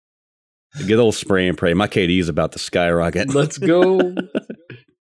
Good 0.87 0.98
old 0.98 1.14
spray 1.14 1.48
and 1.48 1.59
pray. 1.59 1.74
My 1.74 1.88
KD 1.88 2.20
is 2.20 2.28
about 2.28 2.52
to 2.52 2.59
skyrocket. 2.59 3.35
Let's 3.35 3.59
go. 3.59 4.14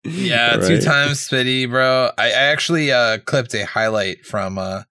Yeah, 0.05 0.57
Right. 0.57 0.67
two 0.67 0.81
times 0.81 1.27
Spitty, 1.27 1.69
bro. 1.69 2.11
I, 2.19 2.27
I 2.27 2.31
actually 2.31 2.93
uh 2.93 3.19
clipped 3.25 3.55
a 3.55 3.65
highlight 3.65 4.25
from 4.27 4.59
uh 4.59 4.83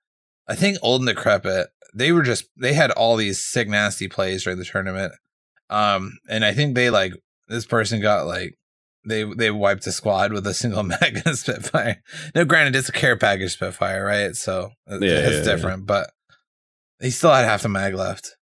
I 0.48 0.56
think 0.56 0.78
Old 0.82 1.02
and 1.02 1.08
Decrepit. 1.08 1.68
They 1.94 2.12
were 2.12 2.24
just 2.24 2.46
they 2.58 2.74
had 2.74 2.92
all 2.92 3.16
these 3.16 3.46
sick 3.46 3.68
nasty 3.68 4.08
plays 4.08 4.44
during 4.44 4.58
the 4.58 4.66
tournament. 4.66 5.14
Um 5.70 6.14
and 6.30 6.44
I 6.44 6.54
think 6.54 6.74
they 6.76 6.90
like 6.90 7.14
this 7.48 7.66
person 7.66 8.02
got 8.02 8.26
like 8.26 8.56
they 9.08 9.24
they 9.36 9.52
wiped 9.52 9.86
a 9.86 9.92
squad 9.92 10.32
with 10.34 10.48
a 10.48 10.54
single 10.54 10.82
mag 10.84 11.18
and 11.18 11.28
a 11.28 11.36
Spitfire. 11.36 12.02
No, 12.34 12.46
granted 12.46 12.76
it's 12.76 12.90
a 12.90 12.94
care 12.94 13.18
package 13.18 13.54
Spitfire, 13.54 14.04
right? 14.04 14.34
So 14.36 14.72
it- 14.88 15.04
Yeah, 15.04 15.10
it's 15.12 15.32
yeah, 15.32 15.38
yeah. 15.38 15.44
different, 15.44 15.86
but 15.86 16.10
he 17.02 17.12
still 17.12 17.34
had 17.34 17.46
half 17.46 17.62
the 17.64 17.70
mag 17.70 17.94
left. 17.94 18.36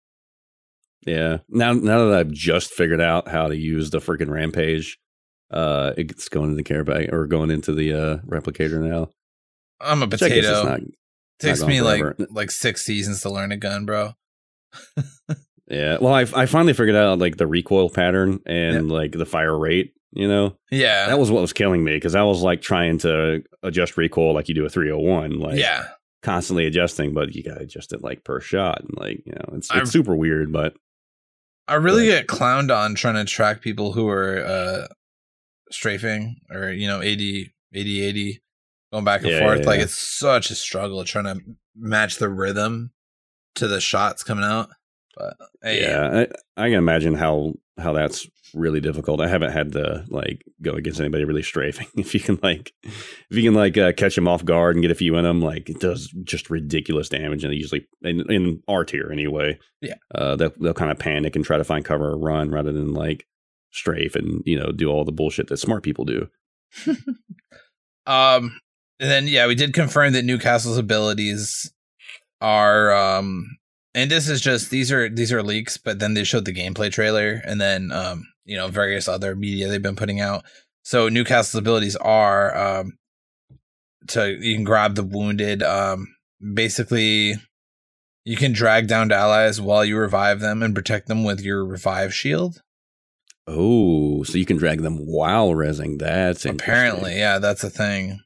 Yeah. 1.06 1.38
Now 1.50 1.74
now 1.74 2.06
that 2.06 2.20
I've 2.20 2.32
just 2.32 2.72
figured 2.72 3.02
out 3.02 3.28
how 3.28 3.48
to 3.48 3.56
use 3.56 3.90
the 3.90 4.00
freaking 4.00 4.30
rampage, 4.30 5.00
uh 5.52 5.94
it's 5.98 6.30
going 6.30 6.52
into 6.52 6.58
the 6.58 6.64
care 6.64 6.84
bag 6.84 7.14
or 7.14 7.28
going 7.28 7.52
into 7.52 7.74
the 7.74 7.94
uh 7.94 8.18
replicator 8.28 8.82
now. 8.82 9.10
I'm 9.80 10.04
a 10.04 10.06
Which 10.06 10.20
potato. 10.20 10.64
not 10.64 10.80
Takes 11.40 11.64
me 11.64 11.82
like 11.82 12.04
like 12.30 12.52
six 12.52 12.86
seasons 12.86 13.22
to 13.22 13.30
learn 13.32 13.52
a 13.52 13.58
gun, 13.58 13.86
bro. 13.86 14.14
yeah. 15.68 15.98
Well 16.00 16.14
I 16.14 16.22
I 16.36 16.46
finally 16.46 16.74
figured 16.74 16.96
out 16.96 17.18
like 17.18 17.38
the 17.38 17.48
recoil 17.48 17.90
pattern 17.90 18.40
and 18.46 18.92
like 18.92 19.14
the 19.14 19.26
fire 19.26 19.58
rate, 19.58 19.94
you 20.12 20.28
know. 20.28 20.56
Yeah. 20.70 21.08
That 21.08 21.18
was 21.18 21.32
what 21.32 21.42
was 21.42 21.54
killing 21.54 21.84
me 21.84 21.96
because 21.96 22.14
I 22.14 22.22
was 22.22 22.44
like 22.44 22.62
trying 22.62 23.00
to 23.00 23.42
adjust 23.64 23.98
recoil 23.98 24.36
like 24.36 24.50
you 24.50 24.56
do 24.56 24.66
a 24.66 24.70
301, 24.70 25.40
like 25.40 25.58
yeah. 25.58 25.88
constantly 26.22 26.68
adjusting, 26.68 27.12
but 27.16 27.34
you 27.34 27.44
gotta 27.44 27.62
adjust 27.62 27.92
it 27.92 28.04
like 28.04 28.24
per 28.24 28.40
shot. 28.40 28.82
And 28.82 28.92
like, 28.98 29.24
you 29.26 29.34
know, 29.34 29.56
it's 29.58 29.70
it's 29.74 29.90
super 29.90 30.16
weird, 30.16 30.52
but 30.54 30.76
I 31.72 31.76
really 31.76 32.06
get 32.06 32.28
clowned 32.28 32.76
on 32.76 32.96
trying 32.96 33.16
to 33.16 33.26
track 33.26 33.62
people 33.62 33.94
who 33.94 34.08
are 34.10 34.44
uh 34.44 34.88
strafing 35.72 36.38
or 36.52 36.72
you 36.72 36.88
know 36.88 37.02
80 37.02 37.54
80 37.74 38.02
80 38.04 38.42
going 38.92 39.06
back 39.06 39.22
and 39.22 39.32
Yeah, 39.32 39.40
forth. 39.40 39.62
yeah, 39.62 39.66
like 39.68 39.78
yeah. 39.78 39.84
it's 39.86 39.98
such 39.98 40.52
a 40.52 40.56
struggle 40.56 41.04
trying 41.06 41.26
to 41.26 41.40
match 41.76 42.18
the 42.18 42.30
rhythm 42.30 42.92
to 43.56 43.68
the 43.68 43.80
shots 43.82 44.24
coming 44.24 44.44
out. 44.44 44.70
But 45.16 45.38
hey, 45.62 45.82
yeah, 45.82 46.26
I, 46.58 46.64
I 46.66 46.70
can 46.70 46.78
imagine 46.78 47.16
how 47.16 47.54
how 47.78 47.94
that's 47.94 48.28
really 48.54 48.82
difficult. 48.82 49.22
I 49.22 49.28
haven't 49.28 49.52
had 49.52 49.72
to 49.74 50.06
like 50.10 50.44
go 50.62 50.72
against 50.74 51.00
anybody 51.00 51.26
really 51.26 51.44
strafing. 51.44 51.88
If 51.96 52.14
you 52.14 52.20
can 52.20 52.40
like, 52.42 52.74
if 52.84 53.38
you 53.38 53.44
can 53.44 53.54
like 53.54 53.78
uh, 53.78 53.94
catch 53.94 54.16
them 54.16 54.28
off 54.28 54.44
guard 54.44 54.76
and 54.76 54.82
get 54.82 54.92
a 54.92 54.96
few 54.96 55.16
in 55.18 55.24
them, 55.24 55.42
like 55.42 55.70
it 55.70 55.80
does 55.80 56.08
just 56.24 56.50
ridiculous 56.50 57.10
damage. 57.10 57.44
And 57.44 57.54
they 57.54 57.58
usually 57.58 57.88
in, 58.02 58.32
in 58.32 58.64
our 58.68 58.84
tier 58.84 59.10
anyway. 59.12 59.60
Yeah. 59.82 59.96
uh, 60.14 60.36
they'll 60.36 60.54
they'll 60.60 60.74
kind 60.74 60.92
of 60.92 61.00
panic 61.00 61.36
and 61.36 61.44
try 61.46 61.58
to 61.58 61.64
find 61.64 61.84
cover 61.84 62.12
or 62.12 62.18
run 62.18 62.52
rather 62.52 62.72
than 62.72 62.94
like 62.94 63.26
strafe 63.72 64.16
and 64.16 64.44
you 64.46 64.60
know 64.60 64.72
do 64.72 64.90
all 64.90 65.06
the 65.06 65.12
bullshit 65.12 65.48
that 65.48 65.58
smart 65.58 65.84
people 65.84 66.06
do. 66.06 66.28
um 68.08 68.60
and 69.00 69.10
then 69.12 69.28
yeah 69.28 69.46
we 69.46 69.56
did 69.56 69.74
confirm 69.74 70.14
that 70.14 70.26
newcastle's 70.26 70.78
abilities 70.78 71.72
are 72.40 72.94
um 72.94 73.46
and 73.94 74.10
this 74.10 74.30
is 74.30 74.42
just 74.42 74.70
these 74.72 74.92
are 74.92 75.10
these 75.10 75.34
are 75.34 75.44
leaks 75.44 75.78
but 75.78 76.00
then 76.00 76.14
they 76.14 76.24
showed 76.24 76.46
the 76.46 76.54
gameplay 76.54 76.92
trailer 76.92 77.42
and 77.46 77.60
then 77.60 77.92
um 77.92 78.24
you 78.46 78.58
know 78.58 78.68
various 78.68 79.08
other 79.08 79.36
media 79.36 79.68
they've 79.68 79.82
been 79.82 79.96
putting 79.96 80.20
out. 80.20 80.44
So 80.84 81.10
newcastle's 81.10 81.60
abilities 81.60 81.96
are 81.96 82.56
um 82.58 82.98
to 84.08 84.32
you 84.40 84.56
can 84.56 84.64
grab 84.64 84.96
the 84.96 85.04
wounded 85.04 85.62
um 85.62 86.08
basically 86.54 87.36
you 88.26 88.36
can 88.36 88.52
drag 88.54 88.88
down 88.88 89.10
to 89.10 89.16
allies 89.16 89.60
while 89.60 89.84
you 89.84 89.98
revive 89.98 90.40
them 90.40 90.62
and 90.62 90.76
protect 90.76 91.08
them 91.08 91.24
with 91.24 91.42
your 91.42 91.66
revive 91.66 92.14
shield. 92.14 92.62
Oh, 93.48 94.22
so 94.24 94.38
you 94.38 94.46
can 94.46 94.58
drag 94.58 94.82
them 94.82 94.98
while 95.08 95.50
resing. 95.50 96.00
That's 96.00 96.46
apparently 96.46 97.18
yeah 97.18 97.40
that's 97.40 97.64
a 97.64 97.70
thing. 97.70 98.20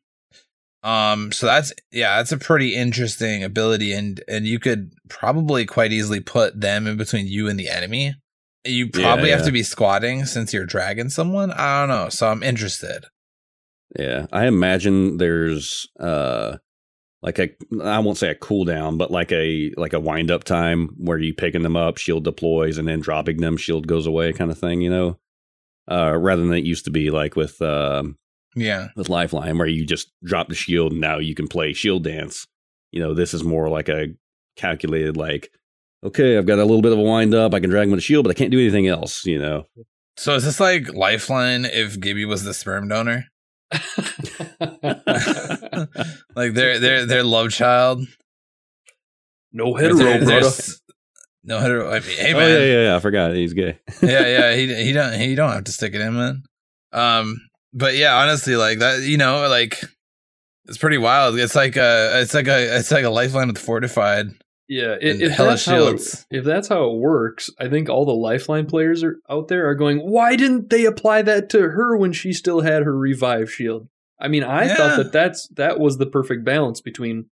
Um 0.83 1.31
so 1.31 1.47
that's 1.47 1.73
yeah 1.91 2.17
that's 2.17 2.31
a 2.31 2.37
pretty 2.37 2.75
interesting 2.75 3.43
ability 3.43 3.91
and 3.91 4.23
and 4.27 4.45
you 4.45 4.59
could 4.59 4.91
probably 5.09 5.65
quite 5.65 5.91
easily 5.91 6.19
put 6.19 6.59
them 6.59 6.87
in 6.87 6.95
between 6.95 7.27
you 7.27 7.49
and 7.49 7.59
the 7.59 7.69
enemy 7.69 8.13
you 8.65 8.89
Yeah, 8.93 9.01
probably 9.13 9.29
have 9.31 9.39
yeah. 9.41 9.45
to 9.45 9.51
be 9.51 9.63
squatting 9.63 10.25
since 10.25 10.53
you're 10.53 10.65
dragging 10.65 11.09
someone 11.09 11.51
i 11.51 11.79
don't 11.79 11.89
know 11.89 12.09
so 12.09 12.29
i'm 12.29 12.43
interested 12.43 13.05
Yeah, 13.97 14.25
I 14.31 14.47
imagine 14.47 15.17
there's 15.17 15.87
uh 15.99 16.57
like 17.21 17.39
a 17.39 17.49
I 17.81 17.99
won't 17.99 18.17
say 18.19 18.29
a 18.29 18.35
cooldown, 18.35 18.97
but 18.97 19.09
like 19.09 19.31
a 19.31 19.71
like 19.77 19.93
a 19.93 19.99
wind 19.99 20.29
up 20.29 20.43
time 20.43 20.89
where 20.97 21.17
you 21.17 21.33
picking 21.33 21.63
them 21.63 21.75
up, 21.75 21.97
shield 21.97 22.23
deploys, 22.23 22.77
and 22.77 22.87
then 22.87 22.99
dropping 22.99 23.37
them, 23.37 23.57
shield 23.57 23.87
goes 23.87 24.05
away, 24.05 24.31
kind 24.33 24.51
of 24.51 24.59
thing, 24.59 24.81
you 24.81 24.89
know. 24.91 25.17
Uh, 25.89 26.15
rather 26.17 26.41
than 26.43 26.53
it 26.53 26.65
used 26.65 26.85
to 26.85 26.91
be 26.91 27.09
like 27.09 27.35
with 27.35 27.59
um 27.63 28.17
yeah 28.55 28.89
with 28.95 29.09
Lifeline, 29.09 29.57
where 29.57 29.67
you 29.67 29.85
just 29.85 30.11
drop 30.23 30.49
the 30.49 30.55
shield 30.55 30.91
and 30.91 31.01
now 31.01 31.17
you 31.17 31.33
can 31.33 31.47
play 31.47 31.73
shield 31.73 32.03
dance. 32.03 32.45
You 32.91 33.01
know, 33.01 33.13
this 33.15 33.33
is 33.33 33.43
more 33.43 33.69
like 33.69 33.89
a 33.89 34.09
calculated 34.55 35.17
like, 35.17 35.49
okay, 36.03 36.37
I've 36.37 36.45
got 36.45 36.59
a 36.59 36.65
little 36.65 36.81
bit 36.81 36.91
of 36.91 36.99
a 36.99 37.01
wind 37.03 37.33
up, 37.33 37.53
I 37.53 37.59
can 37.59 37.69
drag 37.69 37.85
him 37.85 37.91
with 37.91 37.99
a 37.99 38.01
shield, 38.03 38.23
but 38.25 38.31
I 38.31 38.33
can't 38.33 38.51
do 38.51 38.59
anything 38.59 38.87
else. 38.87 39.25
You 39.25 39.39
know. 39.39 39.65
so 40.17 40.35
is 40.35 40.45
this 40.45 40.59
like 40.59 40.93
lifeline 40.93 41.65
if 41.65 41.99
gibby 41.99 42.25
was 42.25 42.43
the 42.43 42.53
sperm 42.53 42.87
donor 42.87 43.25
like 46.35 46.53
their 46.53 46.79
their 46.79 47.05
their 47.05 47.23
love 47.23 47.51
child 47.51 48.01
no 49.51 49.77
There- 49.77 49.89
hetero, 49.89 49.97
brother. 50.17 50.25
there's- 50.25 50.81
no 51.43 51.59
hetero 51.59 51.89
I 51.91 51.99
mean, 51.99 52.17
hey 52.17 52.33
oh 52.33 52.39
yeah, 52.39 52.57
yeah, 52.59 52.83
yeah. 52.89 52.95
I 52.95 52.99
forgot 52.99 53.33
he's 53.33 53.53
gay. 53.53 53.77
yeah, 54.01 54.25
yeah. 54.27 54.55
He 54.55 54.83
he 54.85 54.91
don't 54.93 55.13
he 55.13 55.35
don't 55.35 55.51
have 55.51 55.65
to 55.65 55.71
stick 55.71 55.93
it 55.93 56.01
in, 56.01 56.15
man. 56.15 56.41
Um, 56.91 57.37
but 57.71 57.95
yeah, 57.95 58.15
honestly, 58.17 58.55
like 58.55 58.79
that, 58.79 59.01
you 59.03 59.17
know, 59.17 59.47
like 59.47 59.79
it's 60.65 60.79
pretty 60.79 60.97
wild. 60.97 61.37
It's 61.37 61.53
like 61.53 61.75
a 61.75 62.19
it's 62.21 62.33
like 62.33 62.47
a 62.47 62.77
it's 62.79 62.89
like 62.91 63.03
a 63.05 63.09
lifeline 63.11 63.47
with 63.49 63.59
fortified 63.59 64.27
Yeah, 64.67 64.93
and 64.93 65.03
if, 65.03 65.21
if 65.21 65.31
hella 65.33 65.49
that's 65.49 65.65
how 65.65 65.87
it, 65.87 66.25
if 66.31 66.43
that's 66.43 66.67
how 66.67 66.89
it 66.89 66.97
works, 66.97 67.51
I 67.59 67.69
think 67.69 67.87
all 67.87 68.03
the 68.05 68.13
lifeline 68.13 68.65
players 68.65 69.03
are 69.03 69.17
out 69.29 69.47
there 69.47 69.69
are 69.69 69.75
going, 69.75 69.99
"Why 69.99 70.35
didn't 70.35 70.69
they 70.71 70.85
apply 70.85 71.21
that 71.23 71.49
to 71.51 71.61
her 71.69 71.95
when 71.95 72.11
she 72.13 72.33
still 72.33 72.61
had 72.61 72.83
her 72.83 72.97
revive 72.97 73.51
shield?" 73.51 73.87
I 74.19 74.27
mean, 74.27 74.43
I 74.43 74.65
Yeah. 74.65 74.75
thought 74.75 74.97
that 74.97 75.11
that's 75.11 75.47
that 75.49 75.79
was 75.79 75.97
the 75.97 76.07
perfect 76.07 76.43
balance 76.43 76.81
between 76.81 77.25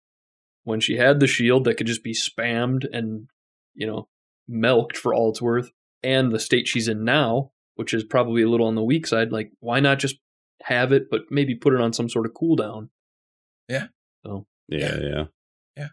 when 0.64 0.80
she 0.80 0.96
had 0.96 1.20
the 1.20 1.26
shield 1.26 1.64
that 1.64 1.76
could 1.76 1.86
just 1.86 2.04
be 2.04 2.12
spammed 2.12 2.84
and 2.92 3.28
you 3.74 3.86
know 3.86 4.08
milked 4.46 4.98
for 4.98 5.14
all 5.14 5.30
it's 5.30 5.40
worth, 5.40 5.70
and 6.02 6.32
the 6.32 6.38
state 6.38 6.68
she's 6.68 6.88
in 6.88 7.02
now, 7.02 7.52
which 7.76 7.94
is 7.94 8.04
probably 8.04 8.42
a 8.42 8.48
little 8.48 8.66
on 8.66 8.74
the 8.74 8.84
weak 8.84 9.06
side. 9.06 9.32
Like, 9.32 9.52
why 9.60 9.80
not 9.80 9.98
just 9.98 10.16
have 10.64 10.92
it, 10.92 11.04
but 11.10 11.22
maybe 11.30 11.54
put 11.54 11.72
it 11.72 11.80
on 11.80 11.94
some 11.94 12.10
sort 12.10 12.26
of 12.26 12.32
cooldown? 12.34 12.90
Yeah, 13.68 13.86
Yeah. 14.24 14.98
yeah. 15.00 15.24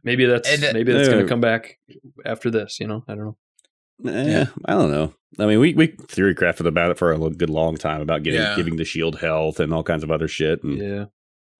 Maybe 0.03 0.25
that's 0.25 0.49
And, 0.49 0.63
uh, 0.63 0.71
maybe 0.73 0.91
that's 0.91 1.07
going 1.09 1.23
to 1.23 1.29
come 1.29 1.41
back 1.41 1.77
after 2.25 2.49
this. 2.51 2.79
You 2.79 2.87
know, 2.87 3.03
I 3.07 3.15
don't 3.15 3.25
know. 3.25 3.37
Eh, 4.11 4.29
Yeah. 4.29 4.45
I 4.65 4.73
don't 4.73 4.91
know. 4.91 5.13
I 5.39 5.45
mean, 5.45 5.59
we 5.59 5.73
we 5.73 5.87
theory 6.07 6.35
crafted 6.35 6.65
about 6.65 6.91
it 6.91 6.97
for 6.97 7.11
a 7.11 7.17
good 7.29 7.49
long 7.49 7.75
time 7.77 8.01
about 8.01 8.23
getting 8.23 8.41
Yeah. 8.41 8.55
giving 8.55 8.75
the 8.77 8.85
shield 8.85 9.19
health 9.19 9.59
and 9.59 9.73
all 9.73 9.83
kinds 9.83 10.03
of 10.03 10.11
other 10.11 10.27
shit. 10.27 10.63
And 10.63 10.77
Yeah. 10.77 11.05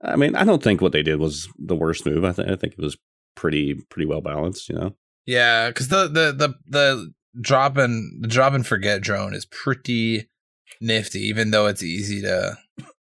I 0.02 0.16
mean, 0.16 0.36
I 0.36 0.44
don't 0.44 0.64
think 0.64 0.82
what 0.82 0.92
they 0.94 1.04
did 1.04 1.20
was 1.20 1.48
the 1.58 1.76
worst 1.76 2.06
move. 2.06 2.24
I 2.24 2.32
think 2.32 2.50
I 2.50 2.56
think 2.56 2.74
it 2.74 2.80
was 2.82 2.98
pretty 3.36 3.76
pretty 3.90 4.06
well 4.06 4.22
balanced. 4.22 4.70
You 4.70 4.76
know. 4.76 4.96
Yeah, 5.26 5.68
because 5.70 5.90
the 5.90 6.08
the 6.08 6.32
the 6.34 6.54
the 6.68 7.14
drop 7.42 7.78
and 7.78 8.24
the 8.24 8.28
drop 8.28 8.54
and 8.54 8.66
forget 8.66 9.02
drone 9.02 9.34
is 9.34 9.46
pretty 9.46 10.30
nifty, 10.82 11.20
even 11.22 11.52
though 11.52 11.68
it's 11.68 11.84
easy 11.84 12.22
to 12.22 12.58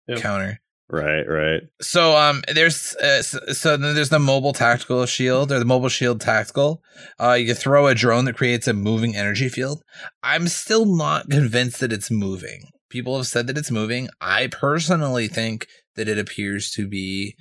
Yep. 0.08 0.20
counter. 0.20 0.60
Right. 0.90 1.24
Right. 1.24 1.64
So 1.82 2.16
um, 2.16 2.44
there's 2.54 2.96
uh, 2.96 3.22
so, 3.22 3.40
so 3.52 3.76
then 3.76 3.94
there's 3.94 4.10
the 4.10 4.20
mobile 4.20 4.54
tactical 4.54 5.06
shield 5.06 5.52
or 5.52 5.60
the 5.60 5.66
mobile 5.66 5.90
shield 5.90 6.22
tactical. 6.22 6.82
Uh, 7.20 7.34
you 7.34 7.54
throw 7.54 7.88
a 7.88 7.96
drone 7.96 8.24
that 8.26 8.38
creates 8.38 8.68
a 8.68 8.74
moving 8.74 9.14
energy 9.16 9.50
field. 9.50 9.82
I'm 10.24 10.48
still 10.48 10.86
not 10.86 11.30
convinced 11.30 11.82
that 11.82 11.92
it's 11.92 12.10
moving. 12.10 12.70
People 12.90 13.18
have 13.18 13.28
said 13.28 13.48
that 13.48 13.58
it's 13.58 13.70
moving. 13.70 14.08
I 14.22 14.48
personally 14.48 15.28
think 15.28 15.68
that 15.98 16.08
it 16.08 16.18
appears 16.18 16.72
to 16.72 16.88
be 16.88 17.36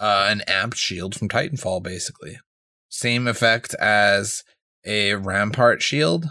uh, 0.00 0.26
an 0.28 0.42
amped 0.48 0.74
shield 0.74 1.14
from 1.14 1.28
Titanfall, 1.28 1.84
basically. 1.84 2.38
Same 2.88 3.28
effect 3.28 3.74
as 3.74 4.42
a 4.84 5.14
rampart 5.14 5.82
shield. 5.82 6.26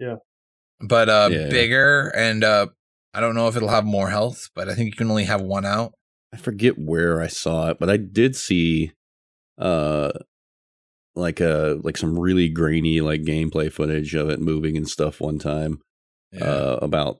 Yeah. 0.00 0.16
But 0.80 1.08
uh, 1.08 1.28
Yeah. 1.30 1.48
bigger 1.48 2.08
and 2.16 2.42
uh, 2.42 2.66
I 3.16 3.20
don't 3.20 3.34
know 3.34 3.48
if 3.48 3.56
it'll 3.56 3.68
have 3.68 3.84
more 3.86 4.10
health, 4.10 4.50
but 4.54 4.68
I 4.68 4.74
think 4.74 4.86
you 4.86 4.92
can 4.96 5.08
only 5.10 5.24
have 5.24 5.40
one 5.40 5.64
out. 5.64 5.92
I 6.34 6.36
forget 6.36 6.78
where 6.78 7.20
I 7.22 7.28
saw 7.28 7.70
it, 7.70 7.78
but 7.78 7.88
I 7.88 7.96
did 7.96 8.36
see, 8.36 8.92
uh, 9.58 10.12
like 11.14 11.40
a 11.40 11.78
like 11.82 11.96
some 11.96 12.18
really 12.18 12.48
grainy 12.50 13.00
like 13.00 13.22
gameplay 13.22 13.72
footage 13.72 14.14
of 14.14 14.28
it 14.28 14.38
moving 14.40 14.76
and 14.76 14.86
stuff 14.88 15.20
one 15.20 15.38
time. 15.38 15.78
Uh, 16.38 16.78
about 16.82 17.16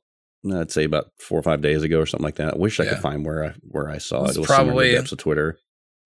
I'd 0.52 0.70
say 0.70 0.84
about 0.84 1.06
four 1.18 1.38
or 1.38 1.42
five 1.42 1.62
days 1.62 1.82
ago 1.82 2.00
or 2.00 2.06
something 2.06 2.24
like 2.24 2.34
that. 2.36 2.54
I 2.54 2.56
wish 2.58 2.78
I 2.78 2.84
Yeah. 2.84 2.90
could 2.90 2.98
find 3.00 3.24
where 3.24 3.42
I 3.44 3.54
where 3.62 3.88
I 3.88 3.96
saw 3.98 4.24
It's 4.24 4.32
it. 4.32 4.36
It 4.36 4.40
was 4.40 4.48
somewhere 4.48 4.62
in 4.64 4.68
probably- 4.68 4.88
the 4.90 4.96
depths 4.96 5.12
of 5.12 5.18
Twitter. 5.18 5.58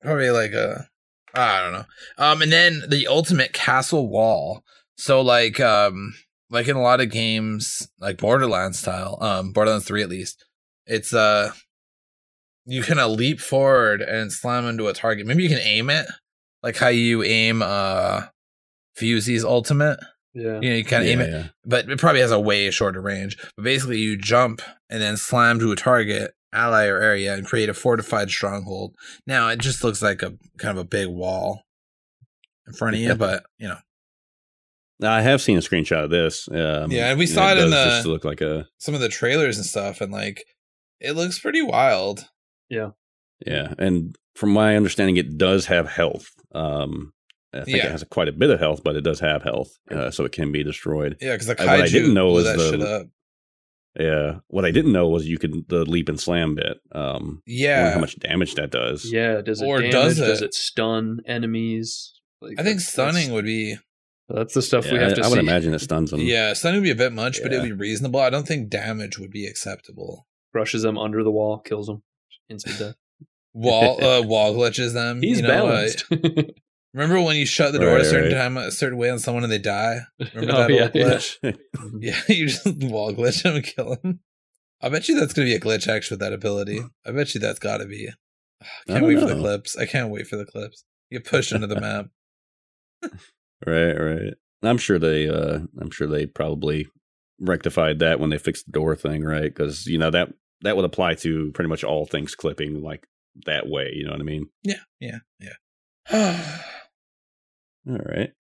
probably 0.03 0.31
like 0.31 0.53
a 0.53 0.87
I 1.35 1.63
don't 1.63 1.73
know. 1.73 1.85
Um, 2.19 2.43
and 2.43 2.53
then 2.53 2.83
the 2.89 3.07
ultimate 3.09 3.53
castle 3.53 4.09
wall. 4.09 4.63
So 4.97 5.21
like 5.21 5.59
um 5.59 6.15
like 6.51 6.69
in 6.69 6.77
a 6.77 6.83
lot 6.83 7.01
of 7.01 7.11
games, 7.11 7.89
like 7.99 8.19
Borderlands 8.19 8.79
style, 8.79 9.19
um, 9.21 9.53
Borderlands 9.53 9.87
three 9.87 10.03
at 10.03 10.09
least, 10.09 10.45
it's 10.87 11.15
uh 11.15 11.53
you 12.67 12.83
kind 12.83 13.01
of 13.01 13.13
leap 13.13 13.41
forward 13.41 14.03
and 14.03 14.33
slam 14.33 14.67
into 14.67 14.89
a 14.89 14.93
target. 14.93 15.27
Maybe 15.27 15.43
you 15.43 15.49
can 15.49 15.59
aim 15.59 15.91
it, 15.91 16.07
like 16.63 16.77
how 16.77 16.89
you 16.89 17.23
aim 17.23 17.63
uh 17.63 18.25
Fusey's 18.99 19.45
ultimate. 19.45 19.99
Yeah. 20.35 20.61
You 20.61 20.71
know, 20.71 20.77
you 20.77 20.85
kind 20.85 21.03
of 21.03 21.09
yeah, 21.09 21.13
aim 21.13 21.21
it, 21.21 21.31
yeah. 21.31 21.47
but 21.65 21.91
it 21.91 21.99
probably 21.99 22.21
has 22.21 22.31
a 22.31 22.39
way 22.39 22.71
shorter 22.71 23.01
range. 23.01 23.37
But 23.57 23.65
basically, 23.65 23.99
you 23.99 24.17
jump 24.17 24.63
and 24.89 25.03
then 25.03 25.17
slam 25.17 25.59
to 25.59 25.73
a 25.73 25.77
target, 25.77 26.33
ally 26.53 26.87
or 26.87 26.99
area, 27.01 27.35
and 27.35 27.47
create 27.47 27.69
a 27.69 27.75
fortified 27.75 28.31
stronghold. 28.31 28.95
Now 29.27 29.49
it 29.49 29.59
just 29.59 29.83
looks 29.83 30.03
like 30.03 30.23
a 30.23 30.35
kind 30.59 30.79
of 30.79 30.85
a 30.85 30.89
big 30.89 31.09
wall 31.09 31.63
in 32.67 32.75
front 32.75 32.95
of 32.95 33.01
you, 33.01 33.15
but 33.15 33.45
you 33.59 33.69
know, 33.69 33.79
I 35.03 35.23
have 35.23 35.41
seen 35.41 35.57
a 35.57 35.61
screenshot 35.61 36.05
of 36.05 36.11
this. 36.11 36.49
Um, 36.51 36.91
Yeah, 36.91 37.11
and 37.11 37.19
we 37.19 37.27
saw 37.27 37.49
it 37.53 37.59
in 37.59 37.65
does 37.65 37.71
the- 37.71 37.85
just 37.91 38.07
look 38.07 38.25
like 38.25 38.41
a 38.41 38.67
some 38.79 38.95
of 38.95 39.01
the 39.01 39.09
trailers 39.09 39.57
and 39.57 39.67
stuff, 39.67 40.01
and 40.01 40.13
like 40.13 40.45
it 41.01 41.13
looks 41.13 41.39
pretty 41.39 41.63
wild. 41.63 42.27
yeah. 42.69 42.91
Yeah, 43.47 43.73
and 43.79 44.15
from 44.35 44.51
my 44.51 44.77
understanding, 44.77 45.17
it 45.17 45.39
does 45.39 45.67
have 45.67 45.89
health. 45.89 46.29
Um, 46.55 47.13
I 47.55 47.63
think 47.65 47.79
Yeah. 47.79 47.87
it 47.87 47.91
has 47.93 48.05
quite 48.05 48.29
a 48.29 48.33
bit 48.33 48.51
of 48.51 48.61
health, 48.61 48.83
but 48.85 48.97
it 48.97 49.01
does 49.01 49.19
have 49.21 49.43
health, 49.43 49.71
uh, 49.91 50.11
so 50.11 50.25
it 50.25 50.33
can 50.33 50.53
be 50.53 50.63
destroyed. 50.63 51.17
Yeah, 51.23 51.33
because 51.33 51.47
the 51.47 51.61
Uh, 51.61 51.65
what 51.67 51.81
I 51.81 51.87
kaiju 51.87 51.91
didn't 51.93 52.15
know 52.15 52.33
was 52.33 52.45
that 52.45 52.59
the- 52.59 52.71
shit 52.71 52.83
up. 52.83 53.07
Yeah. 53.99 54.39
What 54.49 54.65
I 54.65 54.71
didn't 54.71 54.93
know 54.93 55.09
was 55.09 55.27
you 55.27 55.39
could 55.39 55.69
the 55.69 55.85
leap 55.85 56.09
and 56.09 56.21
slam 56.21 56.55
bit. 56.55 56.79
Um, 56.93 57.43
Yeah, 57.47 57.93
how 57.95 57.99
much 57.99 58.17
damage 58.21 58.55
that 58.55 58.71
does. 58.71 59.11
Yeah. 59.11 59.41
Does 59.41 59.63
it 59.63 59.67
Or 59.67 59.79
damage? 59.79 59.93
does 59.93 60.19
Does 60.19 60.43
it- 60.43 60.45
it, 60.47 60.55
stun 60.55 61.21
enemies? 61.27 62.13
Like, 62.41 62.61
I 62.61 62.63
think 62.63 62.81
stunning 62.81 63.33
would 63.33 63.45
be 63.47 63.79
That's, 64.31 64.37
that's 64.37 64.55
the 64.55 64.63
stuff 64.63 64.85
we 64.87 64.93
Yeah, 64.99 65.05
have 65.05 65.15
to 65.15 65.23
I, 65.23 65.25
I 65.25 65.29
see. 65.29 65.31
would 65.31 65.39
imagine 65.41 65.75
it 65.75 65.81
stuns 65.81 66.11
them. 66.11 66.21
yeah, 66.21 66.53
stunning 66.53 66.81
would 66.81 66.85
be 66.85 66.91
a 66.91 66.95
bit 66.95 67.13
much, 67.13 67.41
but 67.43 67.53
it 67.53 67.57
Yeah. 67.57 67.61
would 67.63 67.69
be 67.69 67.73
reasonable. 67.73 68.21
I 68.21 68.31
don't 68.31 68.47
think 68.47 68.69
damage 68.71 69.19
would 69.19 69.31
be 69.31 69.47
acceptable. 69.47 70.27
Crushes 70.53 70.83
them 70.83 70.99
under 70.99 71.23
the 71.23 71.31
wall, 71.31 71.59
kills 71.59 71.87
them, 71.87 72.03
instant 72.49 72.79
death. 72.79 72.95
Wall 73.55 74.03
uh, 74.05 74.23
wall 74.23 74.55
glitches 74.55 74.93
them. 74.95 75.23
He's 75.23 75.41
you 75.41 75.47
know, 75.47 75.49
uh, 75.49 75.63
balanced. 75.63 76.05
remember 76.95 77.21
when 77.21 77.37
you 77.37 77.47
shut 77.47 77.73
the 77.73 77.79
door 77.79 77.93
Right, 77.95 78.01
a 78.01 78.05
certain 78.05 78.31
right. 78.33 78.37
time 78.39 78.57
a 78.57 78.71
certain 78.73 78.99
way 78.99 79.11
on 79.11 79.19
someone 79.19 79.43
and 79.45 79.53
they 79.53 79.59
die? 79.59 80.01
Remember 80.35 80.53
Oh, 80.53 80.67
that 80.67 80.71
yeah, 80.71 80.83
old 80.83 80.95
yeah. 80.95 81.05
glitch? 81.05 81.59
Yeah, 82.01 82.21
you 82.29 82.47
just 82.47 82.67
wall 82.85 83.13
glitch 83.13 83.45
him 83.45 83.57
and 83.57 83.65
kill 83.65 83.97
him. 84.03 84.21
I 84.81 84.89
bet 84.89 85.09
you 85.09 85.19
that's 85.19 85.33
gonna 85.33 85.47
be 85.47 85.55
a 85.55 85.61
glitch 85.61 85.87
actually 85.89 86.15
with 86.17 86.21
that 86.21 86.33
ability. 86.33 86.83
I 87.07 87.13
bet 87.13 87.35
you 87.35 87.41
that's 87.41 87.59
gotta 87.59 87.87
be. 87.87 88.09
I 88.63 88.65
I 88.65 88.67
can't 88.87 89.01
don't 89.01 89.09
wait 89.09 89.19
for 89.21 89.27
the 89.35 89.41
clips. 89.41 89.77
I 89.77 89.87
can't 89.87 90.11
wait 90.11 90.27
for 90.27 90.37
the 90.37 90.47
clips. 90.47 90.85
You 91.11 91.19
get 91.19 91.29
pushed 91.29 91.53
into 91.53 91.67
the 91.67 91.81
map. 91.81 92.07
Right, 93.67 93.93
right. 93.93 94.35
I'm 94.63 94.79
sure 94.79 94.99
they 94.99 95.29
uh 95.29 95.61
I'm 95.81 95.91
sure 95.91 96.07
they 96.07 96.27
probably 96.27 96.87
rectified 97.39 97.99
that 98.01 98.21
when 98.21 98.31
they 98.31 98.39
fixed 98.39 98.67
the 98.67 98.73
door 98.73 98.97
thing, 98.97 99.25
right? 99.25 99.55
Cuz 99.55 99.87
you 99.87 99.99
know 99.99 100.11
that 100.11 100.33
that 100.63 100.77
would 100.77 100.85
apply 100.85 101.15
to 101.15 101.51
pretty 101.53 101.69
much 101.69 101.85
all 101.85 102.07
things 102.07 102.35
clipping 102.35 102.83
like 102.83 103.07
that 103.47 103.69
way, 103.69 103.93
you 103.95 104.05
know 104.05 104.13
what 104.13 104.21
I 104.21 104.25
mean? 104.25 104.49
Yeah, 104.63 104.83
yeah, 105.01 105.19
yeah. 105.39 105.55
All 107.89 107.99
right. 108.05 108.33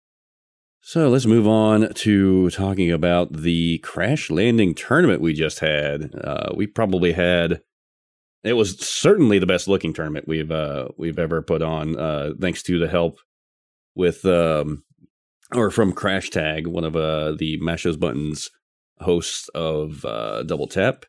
So 0.82 1.08
let's 1.08 1.26
move 1.26 1.46
on 1.46 1.92
to 1.94 2.50
talking 2.50 2.90
about 2.90 3.32
the 3.32 3.78
crash 3.78 4.30
landing 4.30 4.74
tournament 4.74 5.20
we 5.20 5.32
just 5.34 5.60
had. 5.60 6.14
Uh, 6.14 6.52
we 6.54 6.66
probably 6.66 7.12
had 7.12 7.60
it 8.42 8.54
was 8.54 8.78
certainly 8.78 9.38
the 9.38 9.46
best 9.46 9.68
looking 9.68 9.92
tournament 9.92 10.26
we've 10.26 10.50
uh, 10.50 10.88
we've 10.96 11.18
ever 11.18 11.42
put 11.42 11.62
on, 11.62 11.98
uh, 11.98 12.32
thanks 12.40 12.62
to 12.64 12.78
the 12.78 12.88
help 12.88 13.18
with 13.94 14.24
um, 14.24 14.82
or 15.54 15.70
from 15.70 15.92
Crashtag, 15.92 16.66
one 16.66 16.84
of 16.84 16.96
uh, 16.96 17.32
the 17.32 17.58
Mash 17.60 17.84
Those 17.84 17.96
Buttons 17.96 18.50
hosts 19.00 19.48
of 19.54 20.04
uh, 20.04 20.42
Double 20.44 20.66
Tap. 20.66 21.04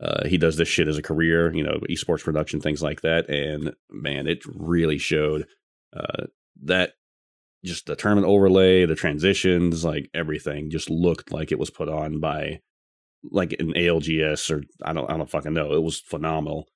Uh, 0.00 0.26
he 0.26 0.36
does 0.36 0.56
this 0.56 0.68
shit 0.68 0.88
as 0.88 0.98
a 0.98 1.02
career, 1.02 1.54
you 1.54 1.62
know, 1.62 1.78
esports 1.88 2.24
production, 2.24 2.60
things 2.60 2.82
like 2.82 3.02
that. 3.02 3.28
And 3.28 3.74
man, 3.90 4.26
it 4.26 4.42
really 4.46 4.98
showed 4.98 5.46
uh, 5.96 6.26
that 6.64 6.92
just 7.64 7.86
the 7.86 7.96
tournament 7.96 8.26
overlay, 8.26 8.84
the 8.86 8.94
transitions, 8.94 9.84
like 9.84 10.10
everything 10.12 10.70
just 10.70 10.90
looked 10.90 11.32
like 11.32 11.52
it 11.52 11.58
was 11.58 11.70
put 11.70 11.88
on 11.88 12.20
by 12.20 12.60
like 13.30 13.54
an 13.58 13.72
ALGS 13.72 14.50
or 14.50 14.64
I 14.82 14.92
don't 14.92 15.10
I 15.10 15.16
don't 15.16 15.30
fucking 15.30 15.54
know. 15.54 15.72
It 15.72 15.82
was 15.82 16.00
phenomenal. 16.00 16.68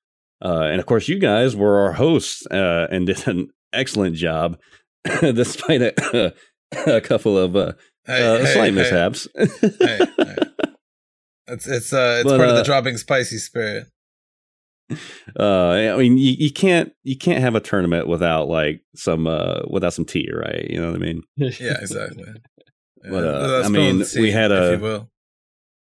Uh, 0.43 0.63
and 0.71 0.79
of 0.79 0.85
course, 0.85 1.07
you 1.07 1.19
guys 1.19 1.55
were 1.55 1.79
our 1.79 1.91
hosts 1.93 2.45
uh, 2.47 2.87
and 2.89 3.05
did 3.05 3.27
an 3.27 3.49
excellent 3.73 4.15
job, 4.15 4.57
despite 5.21 5.81
a, 5.81 6.33
a 6.87 7.01
couple 7.01 7.37
of 7.37 7.55
uh, 7.55 7.73
Hey, 8.05 8.25
uh, 8.25 8.37
hey, 8.39 8.53
slight 8.53 8.65
hey, 8.65 8.71
mishaps. 8.71 9.27
It's 11.49 11.67
it's 11.67 11.93
uh 11.93 12.17
it's 12.19 12.23
But, 12.23 12.37
part 12.37 12.49
of 12.49 12.55
the 12.55 12.61
uh, 12.61 12.63
dropping 12.63 12.97
spicy 12.97 13.37
spirit. 13.37 13.87
uh, 15.39 15.43
I 15.43 15.97
mean, 15.97 16.17
you, 16.17 16.35
you 16.37 16.51
can't 16.51 16.91
you 17.03 17.17
can't 17.17 17.41
have 17.41 17.55
a 17.55 17.59
tournament 17.59 18.07
without 18.07 18.47
like 18.47 18.81
some 18.95 19.27
uh, 19.27 19.61
without 19.69 19.93
some 19.93 20.05
tea, 20.05 20.29
right? 20.31 20.67
You 20.69 20.79
know 20.79 20.87
what 20.87 20.95
I 20.95 20.99
mean? 20.99 21.23
Yeah, 21.35 21.49
exactly. 21.81 22.25
Yeah, 23.03 23.09
But, 23.09 23.23
uh, 23.23 23.63
I 23.65 23.69
mean, 23.69 24.03
tea, 24.03 24.21
we 24.21 24.31
had 24.31 24.51
a-. 24.51 25.07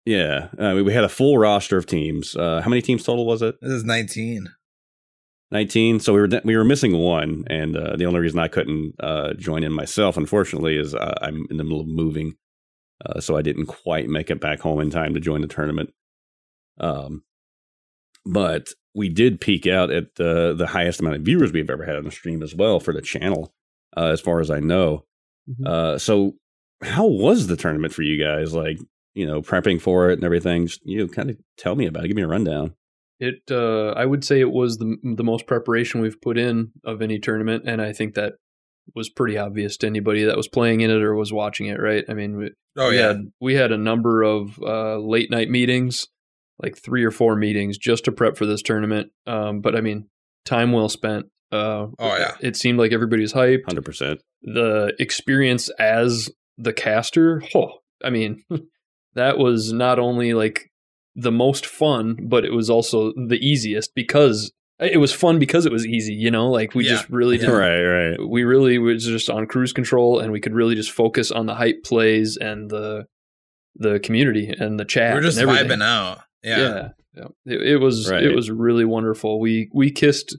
Yeah, 0.04 0.48
I 0.58 0.74
mean, 0.74 0.84
we 0.84 0.92
had 0.92 1.04
a 1.04 1.08
full 1.08 1.36
roster 1.36 1.76
of 1.76 1.86
teams. 1.86 2.36
Uh, 2.36 2.60
how 2.62 2.70
many 2.70 2.80
teams 2.80 3.02
total 3.02 3.26
was 3.26 3.42
it? 3.42 3.56
This 3.60 3.72
is 3.72 3.84
nineteen. 3.84 4.48
19 5.52 6.00
so 6.00 6.12
we 6.12 6.20
were 6.20 6.28
we 6.44 6.56
were 6.56 6.64
missing 6.64 6.92
one 6.96 7.44
and 7.48 7.76
uh, 7.76 7.96
the 7.96 8.04
only 8.04 8.20
reason 8.20 8.38
i 8.38 8.48
couldn't 8.48 8.94
uh, 9.00 9.32
join 9.34 9.62
in 9.62 9.72
myself 9.72 10.16
unfortunately 10.16 10.76
is 10.76 10.94
uh, 10.94 11.14
i'm 11.22 11.46
in 11.50 11.56
the 11.56 11.64
middle 11.64 11.80
of 11.80 11.86
moving 11.86 12.34
uh, 13.04 13.20
so 13.20 13.36
i 13.36 13.42
didn't 13.42 13.66
quite 13.66 14.08
make 14.08 14.30
it 14.30 14.40
back 14.40 14.60
home 14.60 14.80
in 14.80 14.90
time 14.90 15.14
to 15.14 15.20
join 15.20 15.40
the 15.42 15.46
tournament. 15.46 15.90
Um, 16.80 17.22
but 18.24 18.68
we 18.94 19.08
did 19.08 19.40
peak 19.40 19.66
out 19.66 19.90
at 19.90 20.14
the 20.16 20.54
the 20.56 20.66
highest 20.66 21.00
amount 21.00 21.16
of 21.16 21.22
viewers 21.22 21.52
we've 21.52 21.70
ever 21.70 21.84
had 21.84 21.96
on 21.96 22.04
the 22.04 22.10
stream 22.10 22.42
as 22.42 22.54
well 22.54 22.80
for 22.80 22.92
the 22.92 23.02
channel 23.02 23.54
uh, 23.96 24.06
as 24.06 24.20
far 24.20 24.40
as 24.40 24.50
i 24.50 24.60
know. 24.60 25.04
Mhm. 25.48 25.66
uh, 25.66 25.98
so 25.98 26.34
how 26.82 27.06
was 27.06 27.46
the 27.46 27.56
tournament 27.56 27.94
for 27.94 28.02
you 28.02 28.22
guys? 28.22 28.52
Like 28.52 28.78
you 29.14 29.26
know 29.26 29.40
prepping 29.42 29.80
for 29.80 30.10
it 30.10 30.14
and 30.14 30.24
everything 30.24 30.66
Just, 30.66 30.84
you 30.84 30.98
know 30.98 31.08
kind 31.08 31.30
of 31.30 31.36
tell 31.56 31.74
me 31.76 31.86
about 31.86 32.04
it 32.04 32.08
give 32.08 32.16
me 32.16 32.22
a 32.22 32.26
rundown 32.28 32.74
It, 33.18 33.40
uh, 33.50 33.88
I 33.90 34.04
would 34.04 34.24
say 34.24 34.40
it 34.40 34.50
was 34.50 34.78
the 34.78 34.96
the 35.02 35.24
most 35.24 35.46
preparation 35.46 36.00
we've 36.00 36.20
put 36.20 36.36
in 36.36 36.72
of 36.84 37.00
any 37.00 37.18
tournament, 37.18 37.64
and 37.66 37.80
I 37.80 37.92
think 37.92 38.14
that 38.14 38.34
was 38.94 39.08
pretty 39.08 39.36
obvious 39.36 39.76
to 39.78 39.86
anybody 39.86 40.24
that 40.24 40.36
was 40.36 40.48
playing 40.48 40.80
in 40.80 40.90
it 40.90 41.02
or 41.02 41.14
was 41.14 41.32
watching 41.32 41.66
it. 41.66 41.80
Right? 41.80 42.04
I 42.08 42.14
mean, 42.14 42.36
we, 42.36 42.50
Oh 42.76 42.90
we 42.90 42.98
yeah. 42.98 43.08
had 43.08 43.32
we 43.40 43.54
had 43.54 43.72
a 43.72 43.78
number 43.78 44.22
of 44.22 44.58
uh, 44.62 44.98
late 44.98 45.30
night 45.30 45.48
meetings, 45.48 46.06
like 46.62 46.76
three 46.76 47.04
or 47.04 47.10
four 47.10 47.36
meetings, 47.36 47.78
just 47.78 48.04
to 48.04 48.12
prep 48.12 48.36
for 48.36 48.46
this 48.46 48.62
tournament. 48.62 49.10
Um, 49.26 49.60
but 49.60 49.74
I 49.74 49.80
mean, 49.80 50.08
time 50.44 50.72
well 50.72 50.88
spent. 50.88 51.26
Uh, 51.52 51.86
Oh, 51.98 52.16
yeah. 52.16 52.34
It 52.40 52.56
seemed 52.56 52.78
like 52.78 52.92
everybody 52.92 53.22
was 53.22 53.32
hyped. 53.32 53.64
100% 53.66 54.18
The 54.42 54.94
experience 54.98 55.68
as 55.78 56.28
the 56.58 56.72
caster, 56.72 57.42
oh, 57.54 57.78
I 58.02 58.10
mean, 58.10 58.42
that 59.14 59.38
was 59.38 59.72
not 59.72 59.98
only 59.98 60.34
like 60.34 60.70
the 61.18 61.32
most 61.32 61.64
fun, 61.66 62.16
but 62.22 62.44
it 62.44 62.52
was 62.52 62.68
also 62.70 63.12
the 63.16 63.38
easiest 63.40 63.94
because 63.94 64.52
it 64.78 64.98
was 64.98 65.12
fun 65.12 65.38
because 65.38 65.64
it 65.64 65.72
was 65.72 65.86
easy. 65.86 66.12
You 66.12 66.30
know, 66.30 66.50
like 66.50 66.74
we 66.74 66.84
Yeah. 66.84 66.90
just 66.90 67.08
really 67.08 67.38
didn't 67.40 67.54
right 67.56 67.82
right 67.82 68.28
we 68.28 68.44
really 68.44 68.76
was 68.78 69.04
just 69.04 69.30
on 69.30 69.46
cruise 69.46 69.72
control 69.72 70.20
and 70.20 70.30
we 70.32 70.40
could 70.40 70.52
really 70.54 70.74
just 70.74 70.90
focus 70.90 71.30
on 71.30 71.46
the 71.46 71.54
hype 71.54 71.82
plays 71.84 72.36
and 72.36 72.70
the 72.70 73.06
the 73.76 73.98
community 74.00 74.48
and 74.58 74.78
the 74.78 74.84
chat. 74.84 75.14
We're 75.14 75.22
just 75.22 75.38
and 75.38 75.48
vibing 75.50 75.82
out. 75.82 76.20
Yeah. 76.42 76.58
Yeah. 76.58 76.88
yeah. 77.14 77.24
It, 77.54 77.62
it 77.62 77.76
was 77.78 78.10
Right. 78.10 78.22
it 78.22 78.34
was 78.36 78.50
really 78.50 78.84
wonderful. 78.84 79.40
We 79.40 79.70
we 79.72 79.90
kissed 79.90 80.36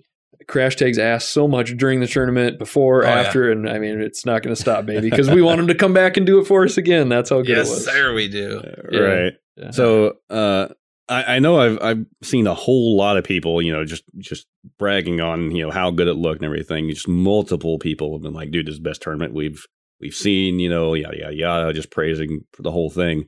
Crashtag's 0.47 0.97
ass 0.99 1.25
so 1.27 1.47
much 1.47 1.75
during 1.75 1.99
the 1.99 2.07
tournament, 2.07 2.57
before, 2.57 3.03
Oh, 3.03 3.07
yeah. 3.09 3.19
after, 3.21 3.51
and 3.51 3.67
I 3.69 3.79
mean 3.79 3.99
it's 3.99 4.25
not 4.25 4.43
going 4.43 4.55
to 4.55 4.61
stop, 4.61 4.85
baby, 4.85 5.09
because 5.09 5.29
we 5.29 5.41
want 5.41 5.59
him 5.59 5.67
to 5.67 5.75
come 5.75 5.93
back 5.93 6.15
and 6.15 6.25
do 6.25 6.39
it 6.39 6.45
for 6.45 6.63
us 6.63 6.77
again. 6.77 7.09
That's 7.09 7.31
how 7.31 7.37
good 7.41 7.57
Yes, 7.57 7.67
it 7.67 7.71
was. 7.73 7.85
sir, 7.85 8.13
we 8.13 8.27
do. 8.29 8.61
Yeah. 8.91 8.99
right 8.99 9.33
Yeah. 9.57 9.71
So 9.71 10.17
uh, 10.29 10.67
I, 11.09 11.35
I 11.35 11.39
know 11.39 11.59
I've 11.59 11.81
I've 11.81 12.05
seen 12.21 12.47
a 12.47 12.53
whole 12.53 12.95
lot 12.95 13.17
of 13.17 13.23
people, 13.23 13.61
you 13.61 13.71
know, 13.71 13.85
just 13.85 14.03
just 14.17 14.47
bragging 14.77 15.21
on 15.21 15.55
you 15.55 15.63
know 15.65 15.71
how 15.71 15.91
good 15.91 16.07
it 16.07 16.13
looked 16.13 16.41
and 16.41 16.45
everything. 16.45 16.89
Just 16.89 17.07
multiple 17.07 17.79
people 17.79 18.13
have 18.13 18.21
been 18.21 18.33
like, 18.33 18.51
"Dude, 18.51 18.67
this 18.67 18.73
is 18.73 18.79
the 18.79 18.89
best 18.89 19.01
tournament 19.01 19.33
we've 19.33 19.65
we've 19.99 20.13
seen." 20.13 20.59
You 20.59 20.69
know, 20.69 20.93
yada 20.93 21.17
yada 21.17 21.35
yada, 21.35 21.73
just 21.73 21.91
praising 21.91 22.45
for 22.53 22.61
the 22.61 22.71
whole 22.71 22.89
thing. 22.89 23.25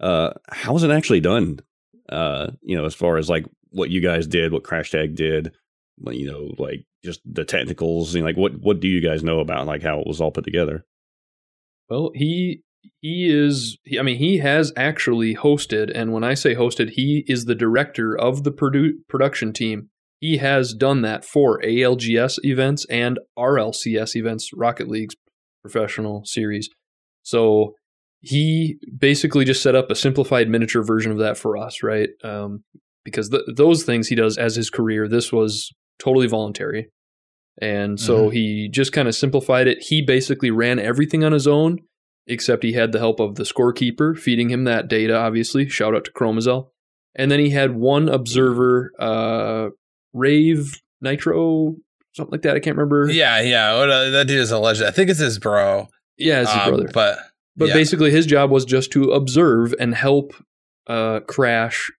Uh, 0.00 0.32
how 0.48 0.72
was 0.72 0.82
it 0.82 0.90
actually 0.90 1.20
done? 1.20 1.60
Uh, 2.08 2.50
you 2.62 2.76
know, 2.76 2.84
as 2.84 2.94
far 2.94 3.16
as 3.16 3.30
like 3.30 3.46
what 3.70 3.90
you 3.90 4.00
guys 4.00 4.26
did, 4.26 4.52
what 4.52 4.64
Crashtag 4.64 5.14
did, 5.14 5.52
you 6.10 6.30
know, 6.30 6.52
like 6.58 6.84
just 7.04 7.20
the 7.24 7.44
technicals. 7.44 8.14
You 8.14 8.20
know, 8.20 8.26
like 8.26 8.36
what 8.36 8.60
what 8.60 8.80
do 8.80 8.88
you 8.88 9.00
guys 9.00 9.22
know 9.22 9.40
about 9.40 9.66
like 9.66 9.82
how 9.82 10.00
it 10.00 10.06
was 10.06 10.20
all 10.20 10.32
put 10.32 10.44
together? 10.44 10.84
Well, 11.88 12.10
he 12.14 12.62
he 13.00 13.28
is. 13.30 13.78
I 13.98 14.02
mean, 14.02 14.16
he 14.18 14.38
has 14.38 14.72
actually 14.76 15.34
hosted, 15.34 15.90
and 15.94 16.12
when 16.12 16.24
I 16.24 16.34
say 16.34 16.54
hosted, 16.54 16.90
he 16.90 17.24
is 17.26 17.44
the 17.44 17.54
director 17.54 18.16
of 18.18 18.44
the 18.44 18.52
produ- 18.52 18.92
production 19.08 19.52
team 19.52 19.88
he 20.20 20.36
has 20.36 20.74
done 20.74 21.00
that 21.02 21.24
for 21.24 21.60
ALGS 21.62 22.38
events 22.42 22.84
and 22.90 23.18
RLCS 23.38 24.14
events, 24.14 24.50
Rocket 24.54 24.86
League's 24.86 25.16
professional 25.62 26.24
series. 26.26 26.68
So 27.22 27.72
he 28.20 28.76
basically 28.98 29.46
just 29.46 29.62
set 29.62 29.74
up 29.74 29.90
a 29.90 29.94
simplified 29.94 30.48
miniature 30.48 30.84
version 30.84 31.10
of 31.10 31.18
that 31.18 31.38
for 31.38 31.56
us, 31.56 31.82
right? 31.82 32.10
Um, 32.22 32.64
because 33.02 33.30
th- 33.30 33.44
those 33.56 33.84
things 33.84 34.08
he 34.08 34.14
does 34.14 34.36
as 34.36 34.56
his 34.56 34.68
career, 34.68 35.08
this 35.08 35.32
was 35.32 35.70
totally 35.98 36.26
voluntary. 36.26 36.90
And 37.62 37.98
so 37.98 38.28
Mhm. 38.28 38.32
he 38.34 38.68
just 38.70 38.92
kind 38.92 39.08
of 39.08 39.14
simplified 39.14 39.66
it. 39.68 39.78
He 39.80 40.02
basically 40.02 40.50
ran 40.50 40.78
everything 40.78 41.24
on 41.24 41.32
his 41.32 41.46
own, 41.46 41.78
except 42.30 42.62
he 42.62 42.72
had 42.72 42.92
the 42.92 42.98
help 42.98 43.20
of 43.20 43.34
the 43.34 43.42
scorekeeper 43.44 44.18
feeding 44.18 44.50
him 44.50 44.64
that 44.64 44.88
data, 44.88 45.16
obviously. 45.16 45.68
Shout 45.68 45.94
out 45.94 46.04
to 46.06 46.12
Chromazel. 46.12 46.68
And 47.14 47.30
then 47.30 47.40
he 47.40 47.50
had 47.50 47.74
one 47.74 48.08
observer, 48.08 48.92
uh, 48.98 49.70
Rave 50.12 50.80
Nitro, 51.00 51.74
something 52.12 52.32
like 52.32 52.42
that. 52.42 52.56
I 52.56 52.60
can't 52.60 52.76
remember. 52.76 53.10
Yeah, 53.10 53.40
yeah. 53.40 53.76
What, 53.78 53.90
uh, 53.90 54.10
that 54.10 54.26
dude 54.28 54.38
is 54.40 54.50
a 54.50 54.58
legend. 54.58 54.88
I 54.88 54.92
think 54.92 55.10
it's 55.10 55.18
his 55.20 55.38
bro. 55.38 55.88
Yeah, 56.16 56.42
it's 56.42 56.52
his 56.52 56.60
Um, 56.62 56.68
brother. 56.68 56.90
But 56.92 57.18
But 57.56 57.68
yeah. 57.68 57.74
basically, 57.74 58.10
his 58.10 58.26
job 58.26 58.50
was 58.50 58.64
just 58.64 58.92
to 58.92 59.10
observe 59.10 59.74
and 59.80 59.94
help 59.94 60.32
uh, 60.86 61.20
Crash 61.20 61.90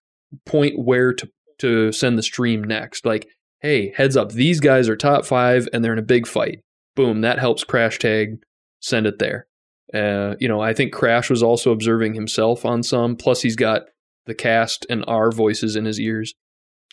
point 0.45 0.79
where 0.79 1.13
to 1.13 1.29
to 1.59 1.91
send 1.91 2.17
the 2.17 2.23
stream 2.23 2.63
next. 2.63 3.05
Like, 3.05 3.27
hey, 3.59 3.93
heads 3.95 4.17
up, 4.17 4.31
these 4.31 4.59
guys 4.59 4.89
are 4.89 4.95
top 4.95 5.25
five 5.25 5.67
and 5.71 5.83
they're 5.83 5.93
in 5.93 5.99
a 5.99 6.03
big 6.03 6.25
fight. 6.25 6.61
Boom, 6.95 7.21
that 7.21 7.37
helps 7.37 7.63
Crashtag 7.63 8.37
send 8.79 9.05
it 9.05 9.19
there. 9.19 9.45
Uh, 9.93 10.35
you 10.39 10.47
know, 10.47 10.61
I 10.61 10.73
think 10.73 10.93
Crash 10.93 11.29
was 11.29 11.43
also 11.43 11.71
observing 11.71 12.13
himself 12.13 12.65
on 12.65 12.83
some. 12.83 13.15
Plus, 13.15 13.41
he's 13.41 13.55
got 13.55 13.83
the 14.25 14.33
cast 14.35 14.85
and 14.89 15.03
our 15.07 15.31
voices 15.31 15.75
in 15.75 15.85
his 15.85 15.99
ears, 15.99 16.33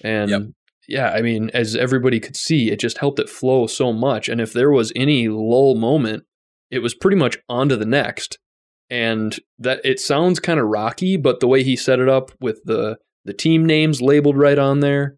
and 0.02 0.30
Yep. 0.30 0.42
yeah, 0.88 1.10
I 1.10 1.22
mean, 1.22 1.50
as 1.54 1.76
everybody 1.76 2.18
could 2.20 2.36
see, 2.36 2.70
it 2.70 2.80
just 2.80 2.98
helped 2.98 3.18
it 3.20 3.28
flow 3.28 3.66
so 3.66 3.92
much. 3.92 4.28
And 4.28 4.40
if 4.40 4.52
there 4.52 4.70
was 4.70 4.92
any 4.96 5.28
lull 5.28 5.74
moment, 5.74 6.24
it 6.70 6.80
was 6.80 6.94
pretty 6.94 7.16
much 7.16 7.38
on 7.48 7.68
to 7.68 7.76
the 7.76 7.86
next 7.86 8.38
and 8.90 9.36
that 9.58 9.80
it 9.84 10.00
sounds 10.00 10.40
kind 10.40 10.58
of 10.58 10.66
rocky 10.66 11.18
but 11.18 11.40
the 11.40 11.46
way 11.46 11.62
he 11.62 11.76
set 11.76 11.98
it 12.00 12.08
up 12.08 12.30
with 12.40 12.62
the 12.64 12.96
the 13.26 13.34
team 13.34 13.66
names 13.66 14.00
labeled 14.00 14.36
right 14.38 14.58
on 14.58 14.80
there 14.80 15.16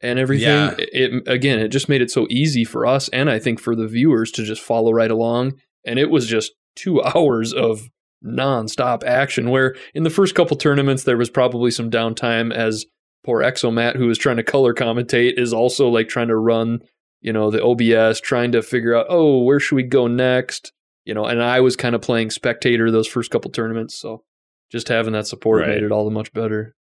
and 0.00 0.18
everything 0.18 0.48
Yeah. 0.48 0.74
it, 0.76 0.88
it 0.92 1.28
again 1.28 1.60
it 1.60 1.68
just 1.68 1.88
made 1.88 2.02
it 2.02 2.10
so 2.10 2.26
easy 2.30 2.64
for 2.64 2.84
us 2.84 3.08
and 3.10 3.30
i 3.30 3.38
think 3.38 3.60
for 3.60 3.76
the 3.76 3.86
viewers 3.86 4.32
to 4.32 4.42
just 4.44 4.60
follow 4.60 4.90
right 4.90 5.10
along 5.10 5.52
and 5.86 6.00
it 6.00 6.10
was 6.10 6.26
just 6.26 6.50
two 6.76 7.02
hours 7.14 7.52
of 7.52 7.88
non-stop 8.24 9.02
action 9.04 9.50
where 9.50 9.74
in 9.94 10.04
the 10.04 10.10
first 10.10 10.34
couple 10.34 10.56
tournaments 10.56 11.02
there 11.04 11.16
was 11.16 11.28
probably 11.28 11.70
some 11.70 11.90
downtime 11.90 12.52
as 12.54 12.86
poor 13.24 13.42
exomat 13.42 13.96
who 13.96 14.06
was 14.06 14.16
trying 14.18 14.36
to 14.36 14.42
color 14.44 14.72
commentate 14.72 15.38
is 15.38 15.52
also 15.52 15.88
like 15.88 16.08
trying 16.08 16.28
to 16.28 16.36
run 16.36 16.80
you 17.20 17.32
know 17.32 17.50
the 17.50 17.60
obs 17.62 18.20
trying 18.20 18.52
to 18.52 18.62
figure 18.62 18.94
out 18.94 19.06
oh 19.08 19.42
where 19.42 19.58
should 19.60 19.74
we 19.76 19.82
go 19.82 20.06
next 20.06 20.72
you 21.04 21.14
know, 21.14 21.24
and 21.24 21.42
I 21.42 21.58
was 21.58 21.74
kind 21.74 21.96
of 21.96 22.00
playing 22.00 22.30
spectator 22.30 22.88
those 22.92 23.08
first 23.08 23.32
couple 23.32 23.50
tournaments, 23.50 23.96
so 23.96 24.22
just 24.70 24.86
having 24.86 25.14
that 25.14 25.26
support 25.26 25.62
Right. 25.62 25.70
made 25.70 25.82
it 25.82 25.90
all 25.90 26.04
the 26.04 26.12
much 26.12 26.32
better. 26.32 26.76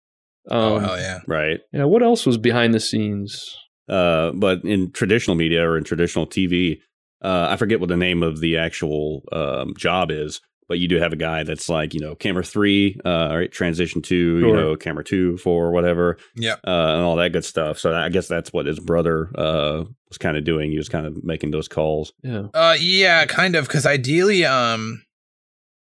oh 0.49 0.75
Um, 0.75 0.84
hell 0.84 0.97
yeah. 0.99 1.19
right. 1.25 1.62
yeah, 1.71 1.86
what 1.86 2.04
else 2.04 2.25
was 2.25 2.38
behind 2.38 2.73
the 2.73 2.82
scenes? 2.82 3.56
Uh, 3.88 4.34
but 4.34 4.62
in 4.65 4.91
traditional 4.91 5.38
media 5.38 5.65
or 5.65 5.78
in 5.78 5.86
traditional 5.86 6.28
TV, 6.28 6.80
uh, 7.21 7.47
I 7.49 7.58
forget 7.58 7.79
what 7.79 7.89
the 7.89 7.97
name 7.97 8.23
of 8.23 8.39
the 8.39 8.58
actual 8.58 9.23
um, 9.32 9.73
job 9.77 10.12
is, 10.12 10.41
but 10.67 10.77
you 10.79 10.88
do 10.88 10.97
have 10.97 11.12
a 11.13 11.17
guy 11.17 11.43
that's 11.43 11.67
like, 11.67 11.93
you 11.93 11.99
know, 11.99 12.13
camera 12.15 12.43
three, 12.43 12.95
uh, 13.03 13.10
all 13.29 13.38
right, 13.38 13.51
transition 13.51 14.01
to, 14.03 14.15
you 14.15 14.53
know, 14.53 14.75
camera 14.75 15.03
two, 15.03 15.36
four, 15.38 15.71
whatever, 15.71 16.17
Yep. 16.36 16.60
uh, 16.67 16.69
and 16.95 17.01
all 17.03 17.15
that 17.15 17.32
good 17.34 17.43
stuff. 17.45 17.79
So 17.79 17.93
I 17.93 18.10
guess 18.10 18.27
that's 18.27 18.53
what 18.53 18.67
his 18.67 18.79
brother 18.79 19.32
uh, 19.36 19.84
was 20.10 20.17
kind 20.19 20.38
of 20.38 20.43
doing. 20.43 20.69
He 20.71 20.77
was 20.77 20.88
kind 20.89 21.05
of 21.08 21.23
making 21.23 21.51
those 21.51 21.67
calls. 21.67 22.13
Yeah, 22.23 22.47
Uh 22.53 22.77
yeah, 22.79 23.25
kind 23.25 23.55
of 23.55 23.67
cuz 23.67 23.86
ideally 23.86 24.45
um 24.45 25.01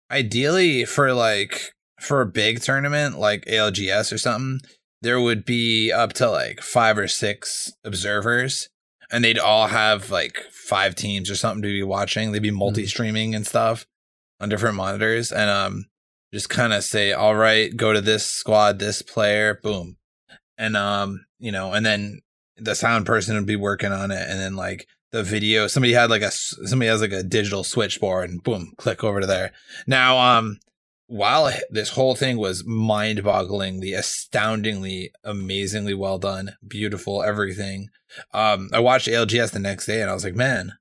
ideally 0.09 0.85
for 0.85 1.13
like 1.13 1.71
for 1.99 2.21
a 2.21 2.25
big 2.25 2.61
tournament 2.61 3.19
like 3.19 3.45
ALGS 3.45 4.11
or 4.11 4.17
something, 4.17 4.59
there 5.01 5.19
would 5.19 5.45
be 5.45 5.91
up 5.91 6.13
to 6.13 6.29
like 6.29 6.61
5 6.61 6.97
or 6.97 7.07
6 7.07 7.71
observers 7.83 8.69
and 9.11 9.23
they'd 9.23 9.39
all 9.39 9.67
have 9.67 10.09
like 10.09 10.41
five 10.51 10.95
teams 10.95 11.29
or 11.29 11.35
something 11.35 11.61
to 11.61 11.67
be 11.67 11.83
watching. 11.83 12.31
They'd 12.31 12.41
be 12.41 12.51
multi-streaming 12.51 13.35
and 13.35 13.45
stuff 13.45 13.85
on 14.39 14.49
different 14.49 14.75
monitors 14.75 15.31
and 15.31 15.49
um 15.49 15.85
just 16.33 16.49
kind 16.49 16.71
of 16.71 16.83
say, 16.83 17.11
"All 17.11 17.35
right, 17.35 17.75
go 17.75 17.91
to 17.91 17.99
this 17.99 18.25
squad, 18.25 18.79
this 18.79 19.01
player, 19.01 19.59
boom." 19.61 19.97
And 20.57 20.77
um, 20.77 21.25
you 21.39 21.51
know, 21.51 21.73
and 21.73 21.85
then 21.85 22.21
the 22.57 22.75
sound 22.75 23.05
person 23.05 23.35
would 23.35 23.45
be 23.45 23.55
working 23.55 23.91
on 23.91 24.11
it 24.11 24.29
and 24.29 24.39
then 24.39 24.55
like 24.55 24.87
the 25.11 25.23
video 25.23 25.67
somebody 25.67 25.93
had 25.93 26.09
like 26.09 26.21
a 26.21 26.31
somebody 26.31 26.87
has 26.87 27.01
like 27.01 27.11
a 27.11 27.23
digital 27.23 27.63
switchboard 27.63 28.29
and 28.29 28.43
boom 28.43 28.71
click 28.77 29.03
over 29.03 29.19
to 29.19 29.27
there 29.27 29.51
now 29.87 30.17
um 30.17 30.57
while 31.11 31.51
this 31.69 31.89
whole 31.89 32.15
thing 32.15 32.37
was 32.37 32.65
mind-bogglingly 32.65 33.97
astoundingly 33.97 35.11
amazingly 35.23 35.93
well 35.93 36.17
done 36.17 36.55
beautiful 36.65 37.21
everything 37.21 37.89
um 38.33 38.69
i 38.73 38.79
watched 38.79 39.07
algs 39.07 39.51
the 39.51 39.59
next 39.59 39.85
day 39.85 40.01
and 40.01 40.09
i 40.09 40.13
was 40.13 40.23
like 40.23 40.35
man 40.35 40.73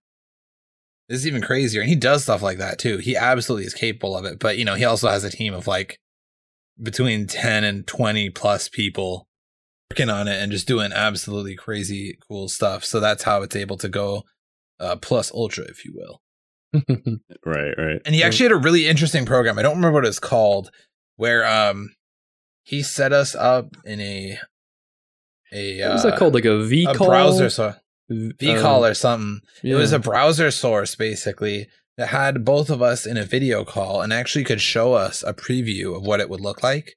this 1.09 1.19
is 1.19 1.27
even 1.27 1.43
crazier 1.43 1.81
and 1.81 1.91
he 1.91 1.97
does 1.97 2.23
stuff 2.23 2.43
like 2.43 2.59
that 2.59 2.79
too 2.79 2.99
he 2.99 3.17
absolutely 3.17 3.67
is 3.67 3.75
capable 3.75 4.17
of 4.17 4.25
it 4.25 4.39
but 4.39 4.57
you 4.57 4.65
know 4.65 4.75
he 4.75 4.85
also 4.85 5.09
has 5.09 5.25
a 5.25 5.31
team 5.31 5.53
of 5.53 5.67
like 5.67 5.99
between 6.83 7.27
10 7.27 7.65
and 7.65 7.87
20 7.87 8.31
plus 8.31 8.69
people 8.69 9.29
working 9.91 10.11
on 10.11 10.29
it 10.29 10.41
and 10.41 10.53
just 10.53 10.69
doing 10.69 10.93
absolutely 10.93 11.57
crazy 11.57 12.17
cool 12.29 12.49
stuff. 12.49 12.85
So 12.85 13.01
that's 13.01 13.25
how 13.25 13.43
it's 13.43 13.57
able 13.57 13.77
to 13.79 13.89
go 13.89 14.25
uh, 14.79 14.97
plus 14.97 15.33
ultra, 15.33 15.65
if 15.65 15.85
you 15.85 15.93
will. 15.95 16.23
Right, 17.45 17.75
right. 17.77 18.01
And 18.05 18.15
he 18.15 18.23
actually 18.23 18.45
had 18.45 18.53
a 18.53 18.57
really 18.57 18.87
interesting 18.87 19.27
program. 19.27 19.59
I 19.59 19.63
don't 19.63 19.77
remember 19.77 19.97
what 20.01 20.07
it's 20.07 20.19
called, 20.19 20.71
where 21.17 21.45
um 21.47 21.95
he 22.63 22.83
set 22.83 23.13
us 23.13 23.35
up 23.35 23.77
in 23.85 24.01
a 24.01 24.39
a 25.53 25.81
what 25.83 25.93
was 25.95 26.05
uh, 26.05 26.11
that 26.11 26.19
called? 26.19 26.35
Like 26.35 26.45
a 26.45 26.63
V 26.65 26.85
a 26.89 26.95
call, 26.95 27.09
browser 27.09 27.51
so 27.51 27.75
V 28.09 28.35
call 28.61 28.85
or 28.85 28.95
something. 28.95 29.41
It 29.63 29.75
was 29.75 29.93
a 29.93 29.99
browser 29.99 30.51
source 30.51 30.95
basically 30.95 31.67
that 31.97 32.09
had 32.09 32.45
both 32.45 32.71
of 32.71 32.81
us 32.83 33.05
in 33.07 33.17
a 33.17 33.25
video 33.25 33.65
call 33.65 34.01
and 34.01 34.13
actually 34.13 34.45
could 34.45 34.61
show 34.61 34.95
us 34.95 35.23
a 35.27 35.35
preview 35.35 35.97
of 35.97 36.03
what 36.07 36.21
it 36.21 36.31
would 36.31 36.41
look 36.41 36.63
like 36.63 36.95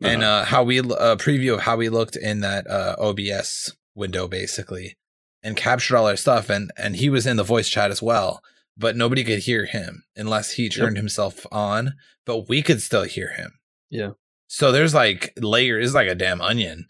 and 0.00 0.22
Uh-huh. 0.22 0.32
uh, 0.42 0.44
how 0.44 0.62
we 0.62 0.78
a 0.78 1.16
preview 1.16 1.54
of 1.54 1.60
how 1.60 1.76
we 1.76 1.88
looked 1.88 2.16
in 2.16 2.40
that 2.40 2.66
uh, 2.68 2.94
OBS 2.98 3.72
window 3.94 4.28
basically 4.28 4.96
and 5.42 5.56
captured 5.56 5.96
all 5.96 6.06
our 6.06 6.16
stuff 6.16 6.48
and 6.50 6.70
and 6.76 6.96
he 6.96 7.08
was 7.10 7.26
in 7.26 7.36
the 7.36 7.42
voice 7.44 7.68
chat 7.68 7.90
as 7.90 8.02
well 8.02 8.42
but 8.76 8.96
nobody 8.96 9.24
could 9.24 9.40
hear 9.40 9.64
him 9.66 10.04
unless 10.16 10.52
he 10.52 10.68
turned 10.68 10.96
himself 10.96 11.46
on 11.52 11.94
but 12.24 12.48
we 12.48 12.62
could 12.62 12.80
still 12.82 13.04
hear 13.04 13.32
him 13.34 13.52
Yeah. 13.90 14.10
so 14.46 14.72
there's 14.72 14.94
like 14.94 15.32
layers 15.40 15.86
it's 15.86 15.94
like 15.94 16.08
a 16.08 16.14
damn 16.14 16.40
onion 16.40 16.86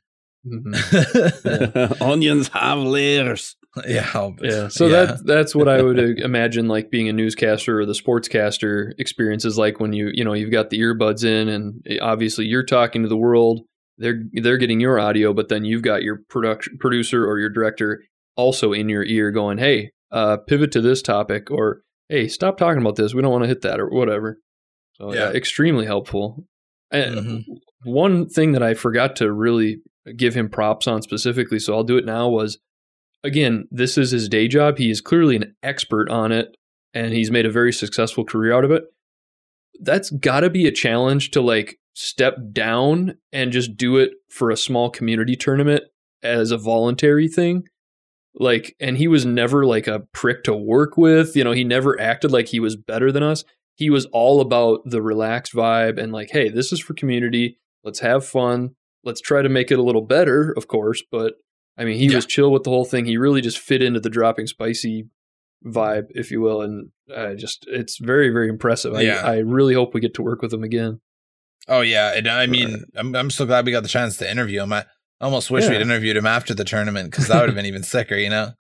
Mhm. 0.47 2.01
Onions 2.01 2.49
have 2.49 2.79
layers. 2.79 3.57
yeah 3.87 4.09
I'll- 4.15 4.37
Yeah, 4.41 4.69
so 4.69 4.89
that 4.89 5.25
that's 5.27 5.55
what 5.55 5.69
I 5.69 5.83
would 5.83 5.99
uh, 5.99 6.25
imagine 6.25 6.69
like 6.69 6.91
being 6.91 7.09
a 7.09 7.13
newscaster 7.13 7.81
or 7.81 7.85
the 7.87 7.93
sportscaster 7.93 8.93
experience 8.99 9.45
is 9.45 9.59
like 9.59 9.81
when 9.81 9.93
you 9.93 10.11
you 10.13 10.25
know 10.25 10.33
you've 10.35 10.53
got 10.53 10.71
the 10.71 10.79
earbuds 10.81 11.25
in 11.25 11.49
and 11.49 11.83
eh, 11.89 11.99
obviously 12.01 12.47
you're 12.47 12.63
talking 12.65 13.03
to 13.03 13.09
the 13.09 13.17
world. 13.17 13.61
They're 13.99 14.23
they're 14.33 14.57
getting 14.59 14.79
your 14.81 14.99
audio, 15.01 15.33
but 15.33 15.49
then 15.49 15.65
you've 15.65 15.83
got 15.83 16.03
your 16.03 16.21
production 16.29 16.77
producer 16.79 17.27
or 17.27 17.39
your 17.39 17.51
director 17.51 18.03
also 18.37 18.73
in 18.73 18.89
your 18.89 19.03
ear 19.05 19.31
going, 19.31 19.59
"Hey, 19.59 19.91
uh, 20.11 20.37
pivot 20.39 20.73
to 20.73 20.81
this 20.81 21.03
topic," 21.03 21.51
or 21.51 21.83
"Hey, 22.09 22.29
stop 22.29 22.59
talking 22.59 22.81
about 22.81 22.97
this. 22.97 23.15
We 23.15 23.23
don't 23.23 23.33
want 23.33 23.45
to 23.45 23.49
hit 23.49 23.63
that," 23.63 23.81
or 23.81 23.89
whatever. 23.91 24.41
So 24.95 25.13
yeah, 25.13 25.31
Yeah. 25.31 25.37
extremely 25.37 25.87
helpful. 25.87 26.47
And 26.91 27.17
Mhm. 27.17 27.43
one 27.85 28.29
thing 28.29 28.53
that 28.53 28.63
I 28.63 28.75
forgot 28.75 29.17
to 29.17 29.33
really 29.33 29.81
give 30.17 30.35
him 30.35 30.49
props 30.49 30.87
on 30.87 31.03
specifically, 31.03 31.59
so 31.59 31.75
I'll 31.75 31.83
do 31.85 31.97
it 31.99 32.05
now, 32.05 32.29
was 32.29 32.59
again, 33.25 33.67
this 33.73 33.99
is 33.99 34.13
his 34.13 34.29
day 34.29 34.47
job. 34.47 34.79
He 34.79 34.89
is 34.91 35.01
clearly 35.01 35.35
an 35.37 35.55
expert 35.63 36.09
on 36.09 36.31
it 36.31 36.57
and 36.95 37.13
he's 37.13 37.31
made 37.31 37.45
a 37.45 37.51
very 37.51 37.73
successful 37.73 38.25
career 38.25 38.53
out 38.53 38.65
of 38.65 38.71
it. 38.71 38.85
That's 39.81 40.11
got 40.11 40.41
to 40.41 40.51
be 40.51 40.67
a 40.67 40.73
challenge 40.73 41.33
to 41.33 41.41
like 41.41 41.77
step 41.95 42.37
down 42.53 43.19
and 43.33 43.51
just 43.53 43.77
do 43.77 43.97
it 43.97 44.13
for 44.31 44.51
a 44.51 44.57
small 44.57 44.91
community 44.91 45.35
tournament 45.35 45.83
as 46.23 46.53
a 46.53 46.57
voluntary 46.59 47.27
thing. 47.27 47.65
Like, 48.39 48.77
and 48.81 48.99
he 48.99 49.09
was 49.09 49.25
never 49.25 49.65
like 49.65 49.87
a 49.87 50.01
prick 50.13 50.45
to 50.45 50.55
work 50.55 50.97
with. 50.97 51.35
You 51.37 51.45
know, 51.45 51.53
he 51.53 51.65
never 51.65 51.99
acted 52.01 52.31
like 52.31 52.49
he 52.49 52.61
was 52.61 52.77
better 52.77 53.11
than 53.11 53.23
us. 53.23 53.45
He 53.77 53.89
was 53.91 54.07
all 54.07 54.41
about 54.41 54.81
the 54.85 55.03
relaxed 55.03 55.53
vibe 55.55 55.99
and 55.99 56.13
like, 56.13 56.31
hey, 56.31 56.49
this 56.51 56.73
is 56.73 56.81
for 56.81 56.95
community. 56.95 57.59
Let's 57.85 58.01
have 58.01 58.27
fun. 58.27 58.75
Let's 59.05 59.21
try 59.21 59.43
to 59.43 59.49
make 59.49 59.71
it 59.71 59.79
a 59.79 59.83
little 59.83 60.03
better, 60.03 60.53
of 60.57 60.69
course. 60.69 61.03
But 61.11 61.35
I 61.79 61.85
mean, 61.85 61.97
he 61.99 62.07
Yeah. 62.07 62.17
was 62.17 62.27
chill 62.27 62.51
with 62.53 62.65
the 62.65 62.71
whole 62.71 62.85
thing. 62.85 63.05
He 63.07 63.17
really 63.17 63.41
just 63.41 63.59
fit 63.59 63.83
into 63.83 64.01
the 64.01 64.11
dropping 64.11 64.47
spicy 64.47 65.09
vibe, 65.65 66.07
if 66.11 66.31
you 66.31 66.41
will. 66.41 66.61
And 66.63 66.91
I 67.15 67.35
just, 67.35 67.67
it's 67.69 67.99
very, 67.99 68.31
very 68.31 68.49
impressive. 68.49 69.01
Yeah. 69.01 69.23
I, 69.25 69.35
I 69.35 69.39
really 69.39 69.75
hope 69.75 69.95
we 69.95 70.01
get 70.01 70.15
to 70.15 70.23
work 70.23 70.43
with 70.43 70.53
him 70.53 70.63
again. 70.65 71.01
Oh 71.69 71.81
yeah, 71.81 72.13
and 72.15 72.29
I 72.29 72.47
mean, 72.47 72.85
I'm 72.95 73.17
I'm 73.17 73.29
so 73.29 73.45
glad 73.45 73.67
we 73.67 73.73
got 73.73 73.83
the 73.83 73.89
chance 73.89 74.17
to 74.19 74.31
interview 74.31 74.63
him. 74.63 74.73
I 74.73 74.85
almost 75.21 75.51
wish 75.51 75.65
Yeah. 75.65 75.71
we'd 75.73 75.81
interviewed 75.83 76.17
him 76.17 76.27
after 76.27 76.55
the 76.55 76.65
tournament 76.65 77.11
because 77.11 77.29
that 77.29 77.41
would 77.41 77.49
have 77.49 77.57
been 77.57 77.67
even 77.67 77.83
sicker, 77.83 78.17
you 78.17 78.31
know. 78.31 78.53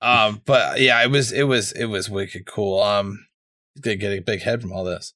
Um, 0.00 0.42
but 0.44 0.80
yeah, 0.80 1.02
it 1.02 1.10
was 1.10 1.30
it 1.32 1.44
was 1.44 1.70
it 1.72 1.84
was 1.84 2.10
wicked 2.10 2.46
cool. 2.46 2.82
Um, 2.82 3.24
gonna 3.80 3.96
get 3.96 4.12
a 4.18 4.20
big 4.20 4.42
head 4.42 4.60
from 4.60 4.72
all 4.72 4.82
this. 4.84 5.14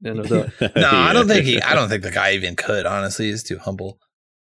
Yeah, 0.00 0.14
no. 0.14 0.22
No, 0.76 0.90
I 0.90 1.12
don't 1.12 1.28
think 1.28 1.44
he. 1.44 1.60
I 1.62 1.74
don't 1.74 1.88
think 1.88 2.02
the 2.02 2.10
guy 2.10 2.32
even 2.32 2.56
could. 2.56 2.84
Honestly, 2.86 3.26
he's 3.26 3.42
too 3.44 3.58
humble. 3.58 3.98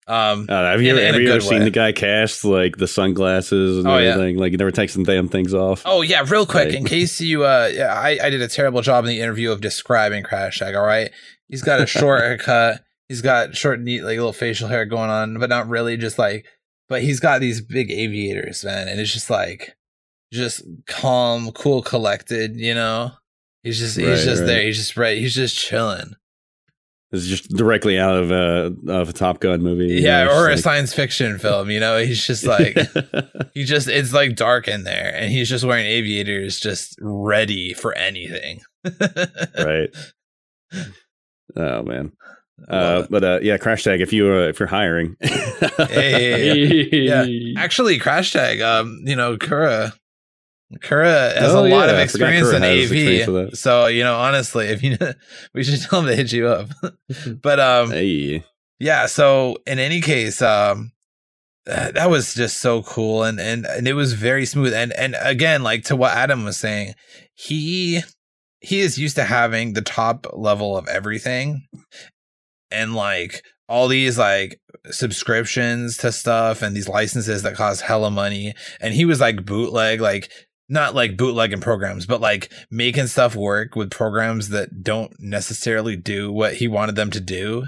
Um, 0.05 0.47
Uh, 0.49 0.53
have 0.71 0.81
you, 0.81 0.91
In- 0.91 0.97
in 0.99 1.13
have 1.13 1.21
you 1.23 1.31
ever 1.31 1.39
seen 1.39 1.63
the 1.63 1.69
guy 1.71 1.91
cast 1.93 2.43
like 2.43 2.75
the 2.75 2.87
sunglasses 2.87 3.77
and 3.77 3.87
Oh, 3.87 3.97
yeah. 3.97 4.11
everything? 4.11 4.37
Like 4.37 4.51
he 4.51 4.57
never 4.57 4.69
takes 4.71 4.93
the 4.95 5.03
damn 5.03 5.29
things 5.29 5.53
off. 5.53 5.81
Oh 5.85 6.01
yeah, 6.01 6.25
real 6.27 6.45
quick, 6.45 6.65
Right. 6.65 6.75
in 6.75 6.83
case 6.83 7.21
you, 7.21 7.45
uh, 7.45 7.71
yeah, 7.73 7.93
I, 7.93 8.19
I 8.21 8.29
did 8.29 8.41
a 8.41 8.47
terrible 8.49 8.81
job 8.81 9.05
in 9.05 9.09
the 9.09 9.21
interview 9.21 9.51
of 9.51 9.61
describing 9.61 10.23
Crashtag. 10.23 10.75
All 10.75 10.85
right, 10.85 11.09
he's 11.47 11.61
got 11.63 11.79
a 11.81 11.85
short 11.87 12.19
haircut. 12.21 12.81
He's 13.13 13.21
got 13.21 13.55
short, 13.55 13.79
neat, 13.79 14.01
like 14.01 14.17
little 14.17 14.33
facial 14.33 14.67
hair 14.69 14.85
going 14.85 15.11
on, 15.11 15.37
but 15.37 15.47
not 15.47 15.67
really. 15.69 15.97
Just 15.97 16.17
like, 16.17 16.47
but 16.89 17.03
he's 17.03 17.19
got 17.19 17.41
these 17.41 17.61
big 17.61 17.91
aviators, 17.91 18.65
man, 18.65 18.87
and 18.87 18.99
it's 18.99 19.13
just 19.13 19.29
like, 19.29 19.75
just 20.31 20.63
calm, 20.87 21.51
cool, 21.51 21.83
collected. 21.83 22.55
You 22.55 22.73
know, 22.73 23.11
he's 23.61 23.77
just, 23.77 23.97
he's 23.97 24.07
Right, 24.07 24.17
just 24.17 24.39
right. 24.41 24.47
there. 24.47 24.63
He's 24.63 24.77
just 24.77 24.97
right. 24.97 25.15
He's 25.19 25.35
just 25.35 25.55
chilling. 25.55 26.13
It's 27.11 27.27
just 27.27 27.47
directly 27.51 27.99
out 27.99 28.15
of 28.15 28.31
uh, 28.31 28.71
of 28.91 29.09
a 29.09 29.13
Top 29.13 29.39
Gun 29.39 29.61
movie. 29.61 30.01
Yeah, 30.01 30.23
know, 30.23 30.31
or 30.35 30.47
a 30.47 30.53
like- 30.53 30.59
science 30.63 30.91
fiction 30.95 31.37
film. 31.37 31.69
You 31.69 31.79
know, 31.79 31.99
he's 31.99 32.25
just 32.25 32.43
like. 32.47 32.75
He 33.53 33.63
just 33.65 33.87
it's 33.87 34.11
like 34.11 34.35
dark 34.35 34.67
in 34.67 34.85
there, 34.85 35.13
and 35.15 35.31
he's 35.31 35.47
just 35.49 35.63
wearing 35.63 35.85
aviators, 35.85 36.59
just 36.59 36.95
ready 36.99 37.73
for 37.75 37.93
anything. 37.93 38.61
right. 39.59 39.89
Oh 41.55 41.83
man. 41.83 42.13
I 42.69 42.75
love 42.75 43.03
Uh, 43.03 43.07
but 43.09 43.23
uh, 43.23 43.39
yeah, 43.41 43.57
Crashtag. 43.57 44.01
If 44.01 44.13
you 44.13 44.31
uh, 44.31 44.47
if 44.47 44.59
you're 44.59 44.67
hiring, 44.67 45.15
Hey, 45.21 46.87
Yeah. 46.91 47.25
Actually, 47.61 47.99
Crashtag, 47.99 48.61
um, 48.61 49.01
you 49.03 49.15
know, 49.15 49.37
Kura, 49.37 49.93
Kura 50.81 51.33
has 51.33 51.53
Oh, 51.53 51.65
a 51.65 51.67
lot 51.67 51.89
yeah, 51.89 51.95
of 51.95 51.99
experience 51.99 52.51
in 52.51 52.61
has 52.61 52.91
experience 52.91 53.53
AV. 53.53 53.57
So 53.57 53.87
you 53.87 54.03
know, 54.03 54.15
honestly, 54.15 54.67
if 54.67 54.83
you 54.83 54.97
we 55.53 55.63
should 55.63 55.81
tell 55.81 55.99
him 56.01 56.07
to 56.07 56.15
hit 56.15 56.31
you 56.31 56.47
up. 56.47 56.69
but 57.41 57.59
um, 57.59 57.91
hey, 57.91 58.43
yeah. 58.79 59.07
So 59.07 59.57
in 59.65 59.79
any 59.79 60.01
case, 60.01 60.41
um, 60.41 60.91
that 61.65 62.09
was 62.09 62.33
just 62.33 62.59
so 62.61 62.83
cool, 62.83 63.23
and 63.23 63.39
and 63.39 63.65
and 63.65 63.87
it 63.87 63.93
was 63.93 64.13
very 64.13 64.45
smooth. 64.45 64.73
And 64.73 64.93
and 64.93 65.15
again, 65.19 65.63
like 65.63 65.83
to 65.85 65.95
what 65.95 66.11
Adam 66.13 66.43
was 66.43 66.57
saying, 66.57 66.93
he 67.33 68.01
he 68.59 68.79
is 68.79 68.97
used 68.97 69.15
to 69.17 69.23
having 69.25 69.73
the 69.73 69.81
top 69.81 70.27
level 70.33 70.77
of 70.77 70.87
everything, 70.87 71.67
and 72.73 72.95
like 72.95 73.43
all 73.69 73.87
these 73.87 74.17
like 74.17 74.59
subscriptions 74.91 75.97
to 75.97 76.11
stuff 76.11 76.61
and 76.61 76.75
these 76.75 76.89
licenses 76.89 77.43
that 77.43 77.55
cost 77.55 77.81
hella 77.81 78.11
money. 78.11 78.53
And 78.81 78.93
he 78.93 79.05
was 79.05 79.19
like 79.21 79.45
bootleg, 79.45 80.01
like 80.01 80.29
not 80.69 80.95
like 80.95 81.17
bootlegging 81.17 81.61
programs, 81.61 82.05
but 82.05 82.21
like 82.21 82.51
making 82.69 83.07
stuff 83.07 83.35
work 83.35 83.75
with 83.75 83.91
programs 83.91 84.49
that 84.49 84.83
don't 84.83 85.13
necessarily 85.19 85.95
do 85.95 86.31
what 86.31 86.55
he 86.55 86.67
wanted 86.67 86.95
them 86.95 87.11
to 87.11 87.21
do. 87.21 87.65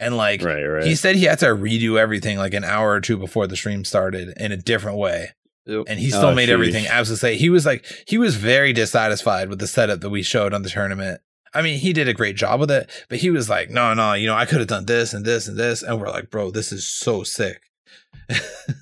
And 0.00 0.16
like 0.16 0.42
right, 0.42 0.64
right. 0.64 0.84
he 0.84 0.94
said 0.94 1.16
he 1.16 1.24
had 1.24 1.38
to 1.40 1.46
redo 1.46 1.98
everything 1.98 2.38
like 2.38 2.54
an 2.54 2.64
hour 2.64 2.90
or 2.90 3.00
two 3.00 3.16
before 3.16 3.46
the 3.46 3.56
stream 3.56 3.84
started 3.84 4.34
in 4.36 4.52
a 4.52 4.56
different 4.56 4.98
way. 4.98 5.30
Yep. 5.66 5.84
And 5.88 5.98
he 5.98 6.06
oh, 6.06 6.16
still 6.16 6.28
Oh, 6.30 6.34
made 6.34 6.50
everything 6.50 6.86
absolutely. 6.86 7.38
He 7.38 7.48
was 7.48 7.64
like, 7.64 7.86
he 8.06 8.18
was 8.18 8.36
very 8.36 8.72
dissatisfied 8.72 9.48
with 9.48 9.60
the 9.60 9.66
setup 9.66 10.00
that 10.00 10.10
we 10.10 10.22
showed 10.22 10.52
on 10.52 10.62
the 10.62 10.68
tournament. 10.68 11.20
I 11.54 11.62
mean, 11.62 11.78
he 11.78 11.92
did 11.92 12.08
a 12.08 12.14
great 12.14 12.36
job 12.36 12.60
with 12.60 12.70
it, 12.70 12.90
but 13.08 13.18
he 13.18 13.30
was 13.30 13.48
like, 13.48 13.70
no, 13.70 13.94
no, 13.94 14.12
you 14.14 14.26
know, 14.26 14.34
I 14.34 14.46
could 14.46 14.58
have 14.58 14.68
done 14.68 14.86
this 14.86 15.14
and 15.14 15.24
this 15.24 15.46
and 15.48 15.56
this. 15.56 15.82
And 15.82 16.00
we're 16.00 16.08
like, 16.10 16.30
bro, 16.30 16.50
this 16.50 16.72
is 16.72 16.86
so 16.90 17.22
sick. 17.22 17.60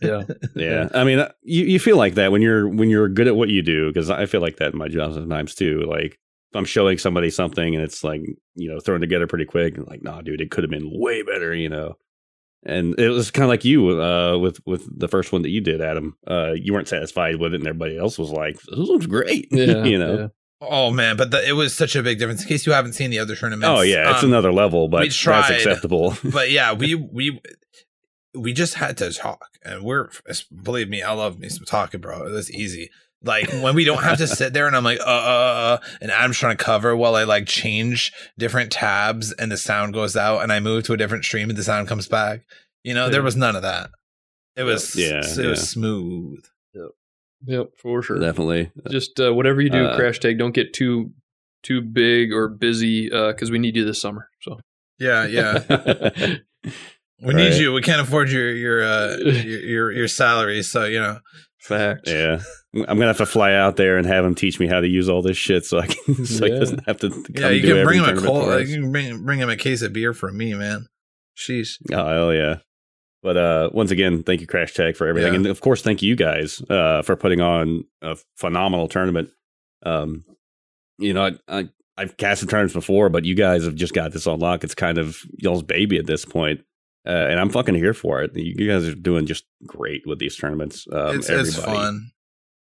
Yeah. 0.00 0.22
yeah, 0.54 0.88
I 0.94 1.04
mean, 1.04 1.18
uh, 1.18 1.32
you, 1.42 1.64
you 1.64 1.78
feel 1.78 1.96
like 1.96 2.14
that 2.14 2.32
when 2.32 2.42
you're 2.42 2.68
when 2.68 2.88
you're 2.90 3.08
good 3.08 3.26
at 3.26 3.36
what 3.36 3.48
you 3.48 3.62
do 3.62 3.88
because 3.88 4.10
I 4.10 4.26
feel 4.26 4.40
like 4.40 4.56
that 4.56 4.72
in 4.72 4.78
my 4.78 4.88
job 4.88 5.14
sometimes 5.14 5.54
too. 5.54 5.82
Like 5.88 6.12
if 6.12 6.56
I'm 6.56 6.64
showing 6.64 6.98
somebody 6.98 7.30
something 7.30 7.74
and 7.74 7.82
it's 7.82 8.04
like 8.04 8.20
you 8.54 8.70
know 8.70 8.78
thrown 8.80 9.00
together 9.00 9.26
pretty 9.26 9.44
quick, 9.46 9.76
and 9.76 9.86
like, 9.86 10.02
nah, 10.02 10.20
dude, 10.20 10.40
it 10.40 10.50
could 10.50 10.64
have 10.64 10.70
been 10.70 10.90
way 10.92 11.22
better, 11.22 11.54
you 11.54 11.68
know. 11.68 11.94
And 12.64 12.96
it 13.00 13.08
was 13.08 13.32
kind 13.32 13.42
of 13.42 13.48
like 13.48 13.64
you 13.64 14.00
uh, 14.00 14.38
with 14.38 14.60
with 14.64 14.86
the 14.96 15.08
first 15.08 15.32
one 15.32 15.42
that 15.42 15.50
you 15.50 15.60
did, 15.60 15.80
Adam. 15.80 16.16
Uh, 16.26 16.52
you 16.54 16.72
weren't 16.72 16.86
satisfied 16.88 17.36
with 17.36 17.54
it, 17.54 17.60
and 17.60 17.66
everybody 17.66 17.98
else 17.98 18.18
was 18.18 18.30
like, 18.30 18.54
"This 18.54 18.88
one's 18.88 19.06
great," 19.06 19.48
Yeah. 19.50 19.82
you 19.82 19.98
know. 19.98 20.30
Yeah. 20.62 20.68
Oh 20.70 20.90
man, 20.90 21.16
but 21.16 21.30
the, 21.30 21.46
it 21.46 21.52
was 21.52 21.74
such 21.74 21.96
a 21.96 22.02
big 22.02 22.18
difference. 22.18 22.42
In 22.42 22.48
case 22.48 22.66
you 22.66 22.72
haven't 22.72 22.92
seen 22.94 23.10
the 23.10 23.18
other 23.18 23.36
tournaments, 23.36 23.68
Oh 23.68 23.82
yeah, 23.82 24.12
it's 24.12 24.22
um, 24.22 24.30
another 24.30 24.52
level, 24.52 24.88
but 24.88 25.00
we 25.00 25.06
that's 25.08 25.16
tried. 25.16 25.50
acceptable. 25.50 26.16
but 26.24 26.50
yeah, 26.50 26.72
we 26.72 26.94
we 26.94 27.40
we 28.34 28.52
just 28.52 28.74
had 28.74 28.96
to 28.98 29.12
talk, 29.12 29.58
and 29.64 29.82
we're 29.82 30.08
believe 30.62 30.88
me, 30.88 31.02
I 31.02 31.12
love 31.12 31.38
me 31.38 31.48
some 31.48 31.64
talking, 31.64 32.00
bro. 32.00 32.30
That's 32.30 32.50
easy. 32.50 32.90
Like 33.24 33.50
when 33.52 33.74
we 33.76 33.84
don't 33.84 34.02
have 34.02 34.18
to 34.18 34.26
sit 34.26 34.52
there, 34.52 34.66
and 34.66 34.74
I'm 34.74 34.82
like, 34.82 34.98
uh, 35.00 35.04
uh, 35.04 35.06
uh, 35.06 35.78
uh, 35.78 35.78
and 36.00 36.10
Adam's 36.10 36.38
trying 36.38 36.56
to 36.56 36.64
cover 36.64 36.96
while 36.96 37.14
I 37.14 37.22
like 37.22 37.46
change 37.46 38.12
different 38.36 38.72
tabs, 38.72 39.32
and 39.32 39.52
the 39.52 39.56
sound 39.56 39.94
goes 39.94 40.16
out, 40.16 40.42
and 40.42 40.52
I 40.52 40.58
move 40.58 40.84
to 40.84 40.92
a 40.92 40.96
different 40.96 41.24
stream, 41.24 41.48
and 41.48 41.56
the 41.56 41.62
sound 41.62 41.86
comes 41.86 42.08
back. 42.08 42.40
You 42.82 42.94
know, 42.94 43.08
there 43.10 43.22
was 43.22 43.36
none 43.36 43.54
of 43.54 43.62
that. 43.62 43.90
It 44.56 44.64
was 44.64 44.96
Yeah, 44.96 45.20
it 45.24 45.36
yeah. 45.38 45.50
was 45.50 45.70
smooth. 45.70 46.44
Yep, 47.46 47.70
for 47.78 48.02
sure. 48.02 48.18
Definitely. 48.18 48.70
Just 48.90 49.18
uh, 49.20 49.32
whatever 49.34 49.60
you 49.60 49.70
do, 49.70 49.84
Uh, 49.86 49.96
Crashtag. 49.98 50.38
Don't 50.38 50.54
get 50.54 50.72
too 50.72 51.12
too 51.62 51.80
big 51.80 52.32
or 52.32 52.48
busy 52.48 53.08
because 53.08 53.50
we 53.50 53.58
need 53.58 53.76
you 53.76 53.84
this 53.84 54.00
summer. 54.00 54.28
So 54.42 54.58
Yeah, 54.98 55.26
yeah. 55.26 55.62
yeah. 55.68 56.36
We 57.24 57.34
need 57.34 57.50
Right. 57.50 57.60
you. 57.60 57.72
We 57.72 57.82
can't 57.82 58.00
afford 58.00 58.30
your 58.32 58.52
your 58.52 58.82
uh 58.82 59.16
your 59.24 59.60
your, 59.60 59.92
your 59.92 60.08
salary, 60.08 60.62
so 60.64 60.84
you 60.86 60.98
know. 60.98 61.20
facts. 61.60 62.10
Yeah. 62.10 62.40
I'm 62.74 62.84
gonna 62.98 63.06
have 63.06 63.18
to 63.18 63.26
fly 63.26 63.52
out 63.54 63.76
there 63.76 63.96
and 63.96 64.04
have 64.08 64.24
him 64.24 64.34
teach 64.34 64.58
me 64.58 64.66
how 64.66 64.80
to 64.80 64.88
use 64.88 65.08
all 65.08 65.22
this 65.22 65.36
shit, 65.36 65.64
so 65.64 65.78
I 65.78 65.86
can, 65.86 66.24
so 66.26 66.46
he 66.46 66.50
doesn't 66.50 66.84
have 66.88 66.96
to. 66.98 67.10
Come 67.10 67.24
Yeah, 67.36 67.50
you 67.50 67.62
do 67.62 67.74
can 67.74 67.84
bring 67.84 68.02
him 68.02 68.18
a 68.18 68.20
cold. 68.20 68.44
for 68.46 68.58
you 68.60 68.80
can 68.80 68.90
bring 68.90 69.24
bring 69.24 69.38
him 69.38 69.48
a 69.50 69.56
case 69.56 69.82
of 69.82 69.92
beer 69.92 70.12
for 70.12 70.32
me, 70.32 70.52
man. 70.54 70.86
Sheesh. 71.36 71.76
Oh 71.92 72.06
hell 72.08 72.34
yeah! 72.34 72.56
But 73.22 73.36
uh, 73.36 73.70
once 73.72 73.90
again, 73.92 74.22
thank 74.24 74.40
you, 74.40 74.46
Crashtag, 74.46 74.96
for 74.96 75.06
everything, 75.06 75.32
Yeah. 75.32 75.36
and 75.38 75.46
of 75.46 75.60
course, 75.60 75.80
thank 75.82 76.02
you 76.02 76.16
guys 76.16 76.60
uh, 76.68 77.02
for 77.02 77.14
putting 77.16 77.40
on 77.40 77.84
a 78.02 78.16
phenomenal 78.36 78.88
tournament. 78.88 79.30
Um, 79.84 80.24
you 80.98 81.12
know, 81.14 81.26
I, 81.26 81.32
I 81.60 81.68
I've 81.96 82.16
casted 82.16 82.48
tournaments 82.50 82.74
before, 82.74 83.08
but 83.10 83.24
you 83.24 83.34
guys 83.36 83.64
have 83.64 83.74
just 83.76 83.94
got 83.94 84.12
this 84.12 84.26
on 84.26 84.40
lock. 84.40 84.64
It's 84.64 84.74
kind 84.74 84.98
of 84.98 85.18
y'all's 85.38 85.62
baby 85.62 85.98
at 85.98 86.06
this 86.06 86.24
point. 86.24 86.60
Uh, 87.06 87.10
and 87.10 87.38
I'm 87.40 87.50
fucking 87.50 87.74
here 87.74 87.94
for 87.94 88.22
it. 88.22 88.34
You, 88.36 88.54
you 88.58 88.68
guys 88.68 88.86
are 88.86 88.94
doing 88.94 89.26
just 89.26 89.44
great 89.66 90.06
with 90.06 90.18
these 90.20 90.36
tournaments. 90.36 90.86
Um, 90.92 91.18
it's 91.18 91.28
it's 91.28 91.56
everybody- 91.58 91.76
fun. 91.78 92.10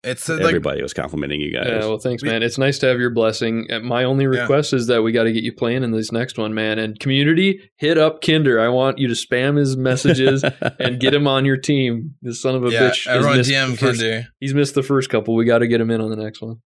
It's 0.04 0.28
uh, 0.30 0.34
like 0.38 0.45
Everybody 0.45 0.82
was 0.82 0.93
complimenting 0.93 1.41
you 1.41 1.52
guys. 1.54 1.68
Yeah, 1.68 1.80
well, 1.80 1.99
thanks, 1.99 2.24
man. 2.24 2.41
It's 2.41 2.58
nice 2.58 2.80
to 2.80 2.88
have 2.88 2.99
your 2.99 3.12
blessing. 3.12 3.68
Uh, 3.70 3.82
My 3.82 4.04
only 4.04 4.24
Yeah. 4.26 4.41
request 4.41 4.74
is 4.74 4.88
that 4.88 5.04
we 5.04 5.12
got 5.12 5.24
to 5.26 5.32
get 5.32 5.43
you 5.43 5.54
playing 5.54 5.84
in 5.84 5.91
this 5.91 6.12
next 6.12 6.39
one, 6.39 6.56
man. 6.56 6.80
And 6.80 6.99
community, 6.99 7.70
hit 7.78 7.99
up 7.99 8.22
Kinder. 8.22 8.60
I 8.60 8.70
want 8.70 8.97
you 8.97 9.08
to 9.08 9.14
spam 9.14 9.58
his 9.58 9.78
messages 9.78 10.43
and 10.80 10.99
get 10.99 11.14
him 11.14 11.28
on 11.28 11.45
your 11.45 11.58
team. 11.58 12.16
This 12.24 12.41
son 12.41 12.56
of 12.56 12.66
a 12.66 12.72
yeah, 12.72 12.89
bitch. 12.89 13.06
everyone 13.08 13.38
missed 13.38 13.52
DM 13.52 13.78
first- 13.78 14.02
Kinder. 14.02 14.28
He's 14.39 14.56
missed 14.56 14.74
the 14.74 14.82
first 14.84 15.10
couple. 15.12 15.36
We 15.36 15.45
got 15.45 15.60
to 15.60 15.68
get 15.68 15.80
him 15.80 15.91
in 15.91 16.02
on 16.02 16.10
the 16.10 16.16
next 16.16 16.41
one. 16.41 16.58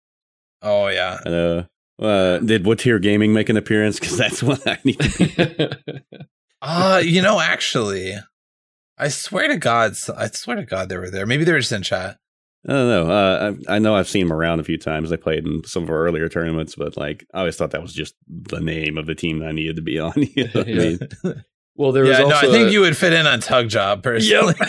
Oh 0.62 0.88
yeah. 0.88 1.18
And, 1.24 1.34
uh, 1.34 2.02
uh, 2.02 2.38
did 2.38 2.64
What 2.64 2.78
Tier 2.78 2.98
Gaming 2.98 3.34
make 3.34 3.50
an 3.50 3.56
appearance? 3.58 4.00
Because 4.00 4.16
that's 4.16 4.42
what 4.42 4.66
I 4.66 4.78
need 4.84 4.98
to 4.98 5.78
be. 5.82 5.96
Uh, 6.62 7.00
you 7.04 7.20
know, 7.20 7.38
actually, 7.38 8.14
I 8.98 9.08
swear 9.08 9.46
to 9.46 9.56
God, 9.58 9.92
I 10.16 10.26
swear 10.28 10.56
to 10.56 10.64
God, 10.64 10.88
they 10.88 10.96
were 10.96 11.10
there. 11.10 11.26
Maybe 11.26 11.44
they 11.44 11.52
were 11.52 11.60
just 11.60 11.70
in 11.70 11.82
chat. 11.82 12.16
I 12.68 12.72
don't 12.72 12.88
know. 12.88 13.10
Uh, 13.10 13.52
I, 13.68 13.76
I 13.76 13.78
know 13.78 13.94
I've 13.94 14.08
seen 14.08 14.26
them 14.26 14.36
around 14.36 14.58
a 14.60 14.64
few 14.64 14.76
times. 14.78 15.12
I 15.12 15.16
played 15.16 15.46
in 15.46 15.62
some 15.64 15.84
of 15.84 15.90
our 15.90 16.04
earlier 16.06 16.28
tournaments, 16.28 16.74
but 16.74 16.96
like 16.96 17.24
I 17.32 17.40
always 17.40 17.56
thought 17.56 17.70
that 17.70 17.82
was 17.82 17.92
just 17.94 18.14
the 18.28 18.60
name 18.60 18.98
of 18.98 19.06
the 19.06 19.14
team 19.14 19.38
that 19.38 19.48
I 19.48 19.52
needed 19.52 19.76
to 19.76 19.82
be 19.82 19.98
on. 20.00 20.12
You 20.16 20.44
know 20.44 20.50
what 20.52 20.66
I 20.66 20.70
Yeah. 20.70 20.78
mean? 20.78 20.98
well, 21.76 21.92
there 21.92 22.02
was 22.04 22.18
yeah, 22.18 22.24
no, 22.24 22.34
I 22.36 22.40
think 22.50 22.68
a- 22.68 22.72
you 22.72 22.80
would 22.80 22.96
fit 22.96 23.12
in 23.12 23.26
on 23.26 23.38
Tug 23.40 23.68
Job 23.68 24.02
personally. 24.02 24.54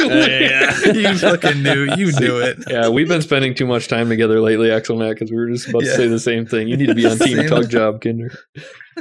Yeah. 0.00 0.92
you 0.92 1.16
fucking 1.18 1.62
knew. 1.62 1.84
You 1.96 2.12
knew 2.18 2.38
it. 2.38 2.58
Yeah, 2.68 2.88
we've 2.88 3.08
been 3.08 3.22
spending 3.22 3.54
too 3.54 3.66
much 3.66 3.88
time 3.88 4.08
together 4.08 4.40
lately, 4.40 4.70
Axel 4.70 4.96
Matt, 4.98 5.14
because 5.14 5.30
we 5.30 5.36
were 5.36 5.48
just 5.50 5.68
about 5.68 5.84
Yeah. 5.84 5.90
to 5.92 5.96
say 5.96 6.08
the 6.08 6.18
same 6.20 6.44
thing. 6.46 6.68
You 6.68 6.76
need 6.76 6.86
to 6.88 6.94
be 6.94 7.06
on 7.06 7.18
Team 7.18 7.36
Same. 7.38 7.48
Tug 7.48 7.70
Job, 7.70 8.00
Kinder. 8.00 8.30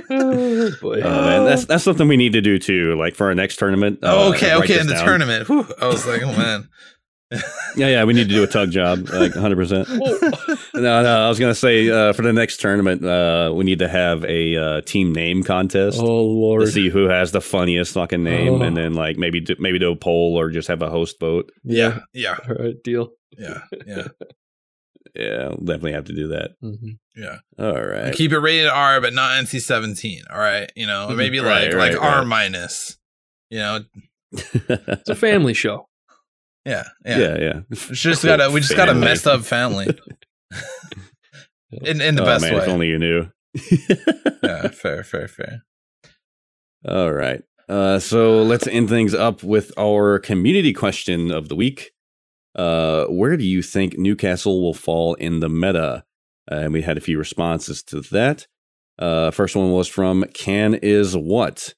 Oh, 0.10 0.72
boy. 0.82 1.02
Oh 1.02 1.22
man, 1.26 1.46
that's 1.46 1.66
that's 1.66 1.84
something 1.84 2.08
we 2.08 2.18
need 2.18 2.34
to 2.34 2.42
do 2.42 2.58
too. 2.60 2.96
Like 2.98 3.16
for 3.16 3.28
our 3.28 3.36
next 3.36 3.58
tournament. 3.58 4.00
Oh, 4.04 4.28
uh, 4.28 4.30
okay, 4.36 4.52
write 4.52 4.64
okay. 4.64 4.74
this 4.74 4.82
In 4.82 4.88
the 4.88 4.94
down. 4.94 5.06
tournament, 5.06 5.50
Whew, 5.50 5.68
I 5.82 5.88
was 5.88 6.08
like, 6.08 6.22
oh 6.24 6.32
man. 6.32 6.70
Yeah, 7.78 7.88
yeah, 7.88 8.04
we 8.04 8.14
need 8.14 8.28
to 8.28 8.34
do 8.36 8.44
a 8.44 8.48
tug 8.48 8.72
job, 8.72 9.08
like 9.10 9.34
100. 9.34 9.56
percent. 9.56 9.88
No, 10.74 11.04
no, 11.04 11.26
I 11.26 11.30
was 11.30 11.40
gonna 11.40 11.54
say 11.56 11.90
uh, 11.90 12.12
for 12.14 12.22
the 12.24 12.34
next 12.34 12.60
tournament, 12.60 13.06
uh, 13.06 13.52
we 13.56 13.64
need 13.66 13.80
to 13.80 13.88
have 13.88 14.24
a 14.26 14.56
uh, 14.58 14.82
team 14.82 15.14
name 15.14 15.44
contest. 15.44 16.00
oh, 16.02 16.24
lord, 16.24 16.62
to 16.62 16.68
see 16.72 16.90
who 16.90 17.08
has 17.08 17.32
the 17.32 17.42
funniest 17.42 17.94
fucking 17.94 18.24
name, 18.24 18.54
Oh. 18.56 18.62
and 18.62 18.76
then 18.76 18.94
like 18.96 19.18
maybe 19.18 19.40
do, 19.42 19.56
maybe 19.60 19.80
do 19.80 19.92
a 19.92 19.96
poll 19.96 20.36
or 20.40 20.50
just 20.50 20.68
have 20.70 20.82
a 20.82 20.90
host 20.90 21.20
vote. 21.20 21.52
Yeah, 21.64 22.00
yeah, 22.14 22.36
All 22.50 22.56
right, 22.56 22.76
deal. 22.84 23.12
yeah, 23.38 23.60
yeah, 23.86 24.08
Yeah, 25.16 25.48
we'll 25.50 25.58
definitely 25.58 25.92
have 25.94 26.06
to 26.06 26.14
do 26.16 26.30
that. 26.30 26.52
Mhm. 26.64 26.98
yeah. 27.16 27.38
All 27.60 27.74
right. 27.82 28.14
Keep 28.14 28.32
it 28.32 28.40
rated 28.40 28.68
R, 28.70 29.02
but 29.02 29.14
not 29.14 29.32
NC 29.44 29.62
seventeen. 29.62 30.24
All 30.32 30.40
right, 30.40 30.72
you 30.76 30.88
know, 30.88 31.10
maybe 31.10 31.40
Right, 31.40 31.66
like 31.66 31.74
right, 31.76 31.94
like 31.94 32.02
R 32.02 32.26
minus. 32.26 32.98
You 33.50 33.60
know, 33.60 33.80
It's 34.32 35.10
a 35.10 35.16
family 35.16 35.54
show. 35.54 35.88
Yeah, 36.66 36.84
yeah. 37.06 37.18
yeah, 37.18 37.38
yeah. 37.40 37.60
It's 37.72 37.88
just 37.88 38.24
got 38.24 38.40
a 38.40 38.50
we 38.52 38.62
just 38.62 38.76
got 38.76 38.90
a 38.90 38.94
messed 38.94 39.28
up 39.28 39.42
family. 39.42 39.88
in 41.72 42.02
in 42.02 42.16
the 42.16 42.24
oh, 42.24 42.26
best 42.26 42.44
man, 42.44 42.56
way. 42.56 42.64
If 42.64 42.70
only 42.70 42.88
you 42.88 43.00
knew. 43.00 43.28
yeah, 44.44 44.68
fair, 44.70 45.04
fair, 45.04 45.28
fair. 45.28 45.64
All 46.88 47.12
right. 47.12 47.44
Uh, 47.70 48.00
so 48.00 48.44
let's 48.44 48.68
end 48.68 48.90
things 48.90 49.14
up 49.14 49.44
with 49.44 49.72
our 49.78 50.20
community 50.20 50.74
question 50.74 51.32
of 51.32 51.48
the 51.48 51.56
week. 51.56 51.92
Uh, 52.56 53.06
where 53.06 53.38
do 53.38 53.46
you 53.46 53.62
think 53.62 53.98
Newcastle 53.98 54.62
will 54.62 54.74
fall 54.74 55.14
in 55.16 55.40
the 55.40 55.48
meta? 55.48 56.04
Uh, 56.52 56.56
and 56.56 56.74
we 56.74 56.82
had 56.82 56.98
a 56.98 57.02
few 57.02 57.18
responses 57.18 57.82
to 57.84 58.02
that. 58.02 58.46
Uh, 59.00 59.32
first 59.32 59.56
one 59.56 59.72
was 59.72 59.88
from 59.88 60.26
Can 60.34 60.74
is 60.74 61.16
what? 61.16 61.74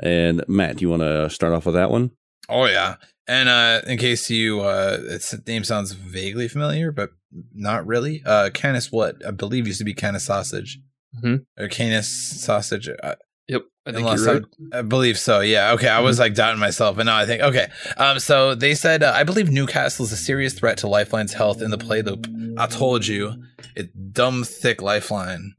And 0.00 0.42
Matt, 0.48 0.76
do 0.76 0.82
you 0.82 0.90
want 0.90 1.02
to 1.02 1.28
start 1.28 1.52
off 1.52 1.66
with 1.66 1.74
that 1.74 1.90
one? 1.90 2.12
Oh 2.48 2.64
yeah. 2.64 2.96
And 3.28 3.48
uh 3.48 3.82
in 3.86 3.98
case 3.98 4.30
you 4.30 4.60
uh 4.60 4.98
its 5.02 5.34
name 5.46 5.64
sounds 5.64 5.92
vaguely 5.92 6.48
familiar, 6.48 6.92
but 6.92 7.10
not 7.54 7.86
really. 7.86 8.22
Uh 8.24 8.50
Canis 8.52 8.92
what 8.92 9.16
I 9.26 9.30
believe 9.30 9.66
used 9.66 9.78
to 9.78 9.84
be 9.84 9.94
Canis 9.94 10.24
sausage. 10.24 10.78
Mhm. 11.22 11.46
Or 11.58 11.68
Canis 11.68 12.08
sausage. 12.08 12.88
Uh, 12.88 13.14
Yep, 13.48 13.62
I 13.86 13.92
think 13.92 14.08
you're 14.16 14.34
right. 14.34 14.42
I, 14.72 14.78
I 14.78 14.82
believe 14.82 15.16
so. 15.16 15.38
Yeah. 15.38 15.70
Okay. 15.74 15.86
I 15.88 16.00
was 16.00 16.18
like 16.18 16.34
doubting 16.34 16.58
myself, 16.58 16.96
but 16.96 17.06
now 17.06 17.16
I 17.16 17.26
think 17.26 17.42
okay. 17.42 17.68
Um. 17.96 18.18
So 18.18 18.56
they 18.56 18.74
said 18.74 19.04
uh, 19.04 19.12
I 19.14 19.22
believe 19.22 19.48
Newcastle 19.50 20.04
is 20.04 20.10
a 20.10 20.16
serious 20.16 20.52
threat 20.52 20.78
to 20.78 20.88
Lifeline's 20.88 21.32
health 21.32 21.62
in 21.62 21.70
the 21.70 21.78
play 21.78 22.02
loop. 22.02 22.26
I 22.58 22.66
told 22.66 23.06
you, 23.06 23.34
it 23.76 24.12
dumb 24.12 24.42
thick 24.42 24.82
Lifeline. 24.82 25.54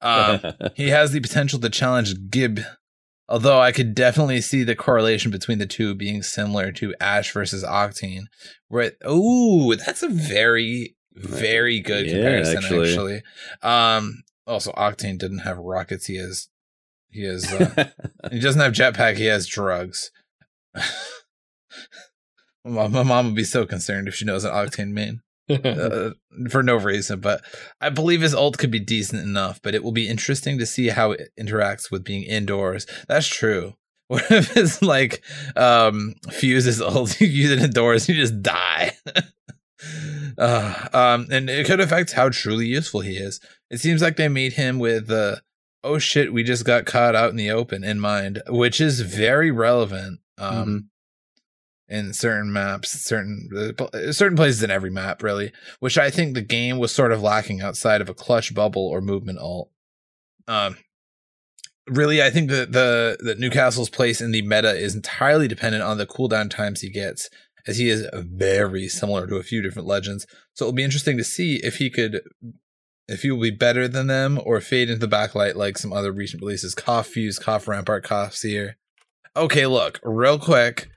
Um. 0.00 0.40
he 0.74 0.88
has 0.88 1.12
the 1.12 1.20
potential 1.20 1.60
to 1.60 1.70
challenge 1.70 2.28
Gib, 2.28 2.58
although 3.32 3.60
I 3.60 3.72
could 3.72 3.94
definitely 3.94 4.42
see 4.42 4.62
the 4.62 4.76
correlation 4.76 5.30
between 5.30 5.56
the 5.58 5.66
two 5.66 5.94
being 5.94 6.22
similar 6.22 6.70
to 6.72 6.94
Ash 7.00 7.32
versus 7.32 7.64
Octane. 7.64 8.24
Right? 8.68 8.92
Oh, 9.02 9.74
that's 9.74 10.02
a 10.02 10.08
very, 10.08 10.94
very 11.14 11.80
good 11.80 12.06
Yeah, 12.06 12.12
comparison. 12.12 12.56
actually. 12.58 12.90
Actually. 12.90 13.22
um. 13.62 14.22
Also, 14.44 14.72
Octane 14.72 15.18
didn't 15.18 15.38
have 15.40 15.56
rockets. 15.56 16.06
He 16.06 16.16
has, 16.16 16.48
he 17.10 17.22
has, 17.22 17.50
uh, 17.52 17.90
he 18.32 18.40
doesn't 18.40 18.60
have 18.60 18.72
jetpack. 18.72 19.16
He 19.16 19.26
has 19.26 19.46
drugs. 19.46 20.10
my, 22.64 22.88
my 22.88 23.04
mom 23.04 23.26
would 23.26 23.34
be 23.36 23.44
so 23.44 23.64
concerned 23.64 24.08
if 24.08 24.16
she 24.16 24.24
knows 24.24 24.42
an 24.44 24.50
Octane 24.52 24.90
main 24.90 25.20
uh, 25.50 26.10
for 26.50 26.62
no 26.62 26.76
reason. 26.76 27.20
But 27.20 27.42
I 27.80 27.90
believe 27.90 28.20
his 28.20 28.34
ult 28.34 28.58
could 28.58 28.70
be 28.70 28.80
decent 28.80 29.22
enough. 29.22 29.60
But 29.62 29.74
it 29.74 29.82
will 29.82 29.92
be 29.92 30.08
interesting 30.08 30.58
to 30.58 30.66
see 30.66 30.88
how 30.88 31.12
it 31.12 31.30
interacts 31.38 31.90
with 31.90 32.04
being 32.04 32.22
indoors. 32.22 32.86
That's 33.08 33.26
true. 33.26 33.74
What 34.08 34.30
if 34.30 34.58
it's 34.58 34.82
like 34.82 35.22
um, 35.56 36.16
fuses 36.30 36.82
ult? 36.82 37.18
You 37.20 37.28
use 37.28 37.50
it 37.50 37.62
indoors, 37.62 38.10
you 38.10 38.14
just 38.14 38.42
die. 38.42 38.94
uh, 40.36 40.88
um, 40.92 41.28
and 41.30 41.48
it 41.48 41.64
could 41.66 41.80
affect 41.80 42.12
how 42.12 42.28
truly 42.28 42.66
useful 42.66 43.00
he 43.00 43.16
is. 43.16 43.40
It 43.70 43.80
seems 43.80 44.02
like 44.02 44.16
they 44.16 44.28
made 44.28 44.52
him 44.52 44.78
with 44.78 45.06
the 45.06 45.40
oh 45.82 45.98
shit, 45.98 46.32
we 46.32 46.42
just 46.42 46.64
got 46.64 46.84
caught 46.84 47.14
out 47.14 47.30
in 47.30 47.36
the 47.36 47.50
open 47.50 47.84
in 47.84 48.00
mind, 48.00 48.42
which 48.48 48.82
is 48.82 49.00
very 49.00 49.50
relevant. 49.50 50.20
Um, 50.36 50.90
in 51.92 52.14
certain 52.14 52.50
maps, 52.50 52.90
certain 52.90 53.50
uh, 53.54 54.12
certain 54.12 54.36
places 54.36 54.62
in 54.62 54.70
every 54.70 54.88
map, 54.88 55.22
really, 55.22 55.52
which 55.78 55.98
I 55.98 56.08
think 56.10 56.32
the 56.32 56.40
game 56.40 56.78
was 56.78 56.90
sort 56.90 57.12
of 57.12 57.22
lacking 57.22 57.60
outside 57.60 58.00
of 58.00 58.08
a 58.08 58.14
clutch 58.14 58.54
bubble 58.54 58.88
or 58.88 59.02
movement 59.02 59.38
ult. 59.38 59.70
Um, 60.48 60.78
really, 61.86 62.22
I 62.22 62.30
think 62.30 62.48
that 62.48 62.72
the 62.72 63.18
that 63.20 63.38
Newcastle's 63.38 63.90
place 63.90 64.22
in 64.22 64.30
the 64.30 64.40
meta 64.40 64.74
is 64.74 64.94
entirely 64.94 65.46
dependent 65.46 65.84
on 65.84 65.98
the 65.98 66.06
cooldown 66.06 66.48
times 66.48 66.80
he 66.80 66.88
gets, 66.88 67.28
as 67.66 67.76
he 67.76 67.90
is 67.90 68.08
very 68.14 68.88
similar 68.88 69.26
to 69.26 69.36
a 69.36 69.42
few 69.42 69.60
different 69.60 69.86
legends. 69.86 70.26
So 70.54 70.64
it'll 70.64 70.72
be 70.72 70.84
interesting 70.84 71.18
to 71.18 71.24
see 71.24 71.56
if 71.56 71.76
he 71.76 71.90
could. 71.90 72.22
If 73.08 73.22
he 73.22 73.30
will 73.30 73.42
be 73.42 73.50
better 73.50 73.86
than 73.88 74.06
them 74.06 74.40
or 74.42 74.60
fade 74.60 74.88
into 74.88 75.04
the 75.04 75.14
backlight 75.14 75.56
like 75.56 75.76
some 75.76 75.92
other 75.92 76.12
recent 76.12 76.40
releases, 76.40 76.74
Cough 76.74 77.08
Fuse, 77.08 77.38
Cough 77.38 77.68
Rampart, 77.68 78.04
Cough 78.04 78.32
Seer. 78.32 78.78
Okay, 79.36 79.66
look, 79.66 80.00
real 80.02 80.38
quick. 80.38 80.88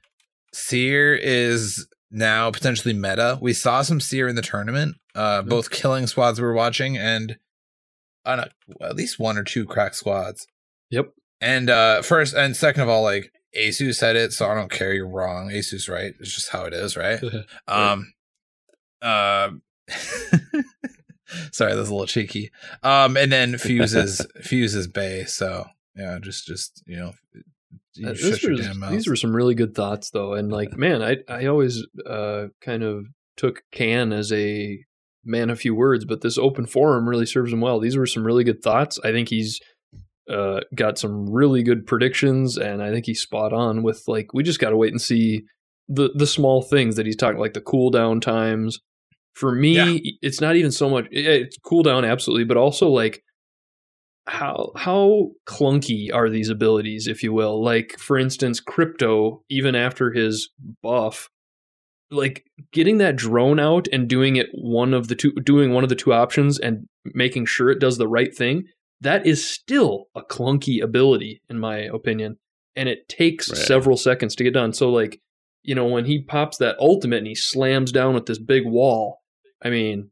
Seer 0.55 1.13
is 1.13 1.85
now 2.11 2.49
potentially 2.49 2.93
meta. 2.93 3.37
We 3.41 3.51
saw 3.53 3.81
some 3.81 3.99
Seer 3.99 4.27
in 4.27 4.35
the 4.35 4.41
tournament, 4.41 4.95
uh, 5.13 5.41
Mhm. 5.41 5.49
both 5.49 5.69
killing 5.69 6.07
squads 6.07 6.39
we 6.39 6.45
were 6.45 6.53
watching 6.53 6.97
and 6.97 7.37
on 8.25 8.39
a, 8.39 8.49
at 8.81 8.95
least 8.95 9.19
one 9.19 9.37
or 9.37 9.43
two 9.43 9.65
crack 9.65 9.93
squads. 9.93 10.47
Yep. 10.91 11.11
And 11.41 11.69
uh, 11.69 12.01
first 12.01 12.33
and 12.33 12.55
second 12.55 12.83
of 12.83 12.89
all, 12.89 13.03
like 13.03 13.31
Asus 13.55 13.95
said 13.95 14.15
it, 14.15 14.31
so 14.33 14.49
I 14.49 14.55
don't 14.55 14.71
care. 14.71 14.93
You're 14.93 15.07
wrong. 15.09 15.49
Asus 15.49 15.89
right. 15.89 16.13
It's 16.19 16.33
just 16.33 16.49
how 16.49 16.63
it 16.65 16.73
is, 16.73 16.95
right? 16.95 17.19
Um, 17.67 18.13
uh, 19.01 19.49
sorry, 21.51 21.75
that's 21.75 21.89
a 21.89 21.91
little 21.91 22.05
cheeky. 22.07 22.51
Um, 22.83 23.17
and 23.17 23.31
then 23.31 23.57
fuses 23.57 24.25
fuses 24.41 24.87
Bay. 24.87 25.25
So 25.25 25.65
yeah, 25.95 26.17
just 26.21 26.45
just 26.45 26.81
you 26.85 26.97
know, 26.97 27.13
you 27.97 28.07
Uh, 28.09 28.13
shut 28.13 28.41
your 28.43 28.51
was- 28.53 28.61
damn 28.67 28.79
mouth. 28.79 28.91
these 28.91 29.07
were 29.07 29.15
some 29.15 29.35
really 29.35 29.55
good 29.55 29.73
thoughts, 29.75 30.09
though, 30.11 30.33
and 30.33 30.51
like, 30.51 30.73
man, 30.77 31.01
I 31.01 31.17
I 31.27 31.45
always 31.45 31.85
uh, 32.05 32.47
kind 32.61 32.83
of 32.83 33.05
took 33.37 33.61
Can 33.71 34.13
as 34.13 34.31
a 34.31 34.79
man 35.23 35.49
of 35.49 35.59
few 35.59 35.73
words, 35.75 36.05
but 36.05 36.21
this 36.21 36.37
open 36.37 36.65
forum 36.65 37.09
really 37.09 37.25
serves 37.25 37.51
him 37.51 37.59
well. 37.61 37.79
These 37.79 37.97
were 37.97 38.05
some 38.05 38.25
really 38.25 38.43
good 38.43 38.61
thoughts. 38.61 38.99
I 39.03 39.11
think 39.11 39.29
he's 39.29 39.59
uh, 40.29 40.61
got 40.73 40.97
some 40.97 41.29
really 41.29 41.61
good 41.63 41.85
predictions, 41.85 42.57
and 42.57 42.81
I 42.81 42.91
think 42.91 43.05
he's 43.05 43.21
spot 43.21 43.53
on 43.53 43.83
with 43.83 44.03
like 44.07 44.33
we 44.33 44.43
just 44.43 44.59
got 44.59 44.69
to 44.71 44.77
wait 44.77 44.91
and 44.93 45.01
see 45.01 45.43
the 45.87 46.09
the 46.15 46.25
small 46.27 46.61
things 46.63 46.95
that 46.95 47.05
he's 47.05 47.15
talking 47.15 47.39
like 47.39 47.53
the 47.53 47.61
cooldown 47.61 48.21
times. 48.21 48.79
For 49.35 49.51
me, 49.51 49.75
Yeah. 49.75 50.11
it's 50.21 50.39
not 50.39 50.55
even 50.55 50.71
so 50.71 50.89
much 50.89 51.07
yeah, 51.11 51.31
it's 51.31 51.57
cooldown 51.59 52.09
absolutely, 52.09 52.45
but 52.45 52.55
also 52.57 52.87
like 52.89 53.21
how 54.27 54.71
how 54.75 55.31
clunky 55.45 56.13
are 56.13 56.29
these 56.29 56.49
abilities, 56.49 57.07
if 57.07 57.21
you 57.23 57.33
will? 57.33 57.63
Like 57.63 57.97
for 57.99 58.17
instance, 58.17 58.59
crypto, 58.59 59.43
even 59.49 59.75
after 59.75 60.11
his 60.11 60.49
buff, 60.81 61.29
like 62.11 62.45
getting 62.71 62.97
that 62.99 63.15
drone 63.15 63.59
out 63.59 63.87
and 63.91 64.07
doing 64.07 64.35
it 64.35 64.47
one 64.53 64.93
of 64.93 65.07
the 65.07 65.15
two 65.15 65.31
doing 65.33 65.73
one 65.73 65.83
of 65.83 65.89
the 65.89 65.95
two 65.95 66.13
options 66.13 66.59
and 66.59 66.87
making 67.13 67.45
sure 67.45 67.69
it 67.69 67.79
does 67.79 67.97
the 67.97 68.07
right 68.07 68.35
thing, 68.35 68.65
that 69.01 69.25
is 69.25 69.47
still 69.47 70.05
a 70.15 70.21
clunky 70.21 70.81
ability, 70.81 71.41
in 71.49 71.59
my 71.59 71.77
opinion. 71.77 72.37
And 72.75 72.89
it 72.89 73.07
takes 73.07 73.49
Right. 73.49 73.57
several 73.57 73.95
seconds 73.95 74.35
to 74.35 74.43
get 74.43 74.53
done. 74.53 74.73
So 74.73 74.91
like, 74.91 75.21
you 75.63 75.75
know, 75.75 75.85
when 75.87 76.05
he 76.05 76.21
pops 76.21 76.57
that 76.57 76.77
ultimate 76.79 77.19
and 77.19 77.27
he 77.27 77.35
slams 77.35 77.91
down 77.91 78.13
with 78.13 78.25
this 78.25 78.39
big 78.39 78.65
wall, 78.65 79.21
I 79.63 79.69
mean, 79.69 80.09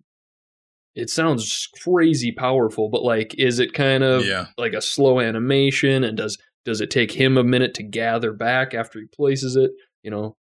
it 0.96 1.10
sounds 1.10 1.68
crazy 1.82 2.32
powerful, 2.32 2.90
but 2.90 3.04
like, 3.04 3.36
is 3.38 3.60
it 3.60 3.74
kind 3.74 4.04
of 4.04 4.26
yeah. 4.26 4.48
like 4.58 4.74
a 4.74 4.82
slow 4.82 5.20
animation? 5.20 6.04
And 6.04 6.18
does 6.18 6.38
does 6.66 6.82
it 6.82 6.92
take 6.92 7.12
him 7.12 7.38
a 7.38 7.44
minute 7.44 7.74
to 7.76 7.84
gather 7.84 8.32
back 8.32 8.74
after 8.74 9.00
he 9.00 9.06
places 9.06 9.56
it? 9.56 9.72
You 10.04 10.12
know, 10.12 10.38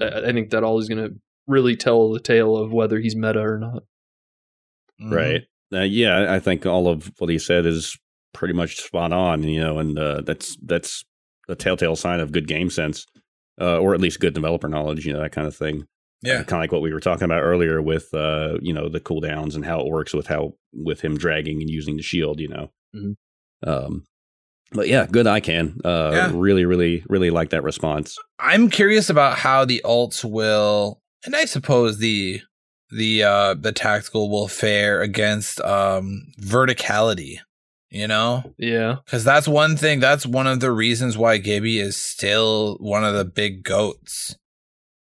I, 0.00 0.28
I 0.28 0.32
think 0.32 0.50
that 0.50 0.64
all 0.64 0.78
is 0.78 0.88
going 0.88 1.04
to 1.04 1.14
really 1.46 1.76
tell 1.76 2.12
the 2.12 2.20
tale 2.20 2.56
of 2.56 2.72
whether 2.72 2.98
he's 2.98 3.16
meta 3.16 3.40
or 3.40 3.58
not. 3.58 3.84
Mhm. 5.00 5.14
Right. 5.14 5.42
Uh, 5.72 5.82
yeah, 5.82 6.32
I 6.32 6.40
think 6.40 6.66
all 6.66 6.88
of 6.88 7.10
what 7.18 7.30
he 7.30 7.38
said 7.38 7.66
is 7.66 7.96
pretty 8.32 8.54
much 8.54 8.76
spot 8.76 9.12
on. 9.12 9.42
You 9.42 9.60
know, 9.60 9.78
and 9.78 9.98
uh, 9.98 10.22
that's 10.22 10.56
that's 10.62 11.04
a 11.48 11.54
telltale 11.54 11.96
sign 11.96 12.20
of 12.20 12.32
good 12.32 12.48
game 12.48 12.70
sense, 12.70 13.06
uh, 13.60 13.78
or 13.78 13.94
at 13.94 14.00
least 14.00 14.20
good 14.20 14.34
developer 14.34 14.68
knowledge. 14.68 15.06
You 15.06 15.12
know, 15.12 15.20
that 15.20 15.32
kind 15.32 15.46
of 15.46 15.56
thing. 15.56 15.86
Yeah. 16.22 16.42
kind 16.42 16.52
of 16.54 16.58
like 16.60 16.72
what 16.72 16.82
we 16.82 16.92
were 16.92 17.00
talking 17.00 17.24
about 17.24 17.42
earlier 17.42 17.80
with 17.80 18.12
uh, 18.12 18.58
you 18.60 18.72
know 18.72 18.88
the 18.88 19.00
cooldowns 19.00 19.54
and 19.54 19.64
how 19.64 19.80
it 19.80 19.86
works 19.86 20.12
with 20.12 20.26
how 20.26 20.54
with 20.72 21.00
him 21.00 21.16
dragging 21.16 21.60
and 21.60 21.70
using 21.70 21.96
the 21.96 22.02
shield. 22.02 22.40
You 22.40 22.48
know. 22.48 22.70
Mhm. 22.94 23.14
Um, 23.66 24.04
but 24.72 24.88
yeah, 24.88 25.06
good 25.10 25.26
I 25.26 25.40
can. 25.40 25.78
Uh, 25.84 26.10
Yeah. 26.12 26.30
really, 26.34 26.64
really, 26.64 27.02
really 27.08 27.30
like 27.30 27.50
that 27.50 27.62
response. 27.62 28.16
I'm 28.38 28.68
curious 28.68 29.08
about 29.10 29.38
how 29.38 29.64
the 29.64 29.80
ults 29.84 30.24
will, 30.24 31.00
and 31.24 31.34
I 31.36 31.44
suppose 31.46 31.98
the 31.98 32.40
the 32.90 33.22
uh 33.22 33.54
the 33.54 33.72
tactical 33.72 34.30
will 34.30 34.48
fare 34.48 35.00
against 35.02 35.60
um 35.60 36.22
verticality. 36.40 37.38
You 37.90 38.06
know, 38.06 38.54
Yeah, 38.58 38.96
because 39.06 39.24
that's 39.24 39.48
one 39.48 39.76
thing. 39.78 39.98
That's 40.00 40.26
one 40.26 40.46
of 40.46 40.60
the 40.60 40.70
reasons 40.70 41.16
why 41.16 41.38
Gibby 41.38 41.78
is 41.78 41.96
still 41.96 42.76
one 42.80 43.02
of 43.02 43.14
the 43.14 43.24
big 43.24 43.62
goats 43.62 44.36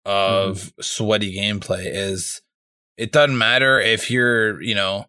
of 0.04 0.72
sweaty 0.80 1.36
gameplay. 1.36 1.84
Is 1.86 2.40
it 2.96 3.12
doesn't 3.12 3.38
matter 3.38 3.80
if 3.80 4.10
you're 4.10 4.60
you 4.62 4.74
know 4.74 5.06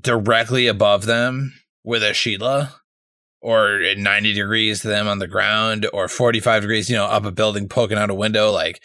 directly 0.00 0.66
above 0.66 1.06
them 1.06 1.54
with 1.84 2.02
a 2.02 2.14
Sheila 2.14 2.74
or 3.40 3.80
at 3.82 3.98
90 3.98 4.32
degrees 4.32 4.80
to 4.80 4.88
them 4.88 5.06
on 5.06 5.18
the 5.18 5.28
ground 5.28 5.86
or 5.92 6.08
45 6.08 6.62
degrees, 6.62 6.88
you 6.88 6.96
know, 6.96 7.04
up 7.04 7.26
a 7.26 7.30
building 7.30 7.68
poking 7.68 7.98
out 7.98 8.08
a 8.08 8.14
window, 8.14 8.50
like 8.50 8.80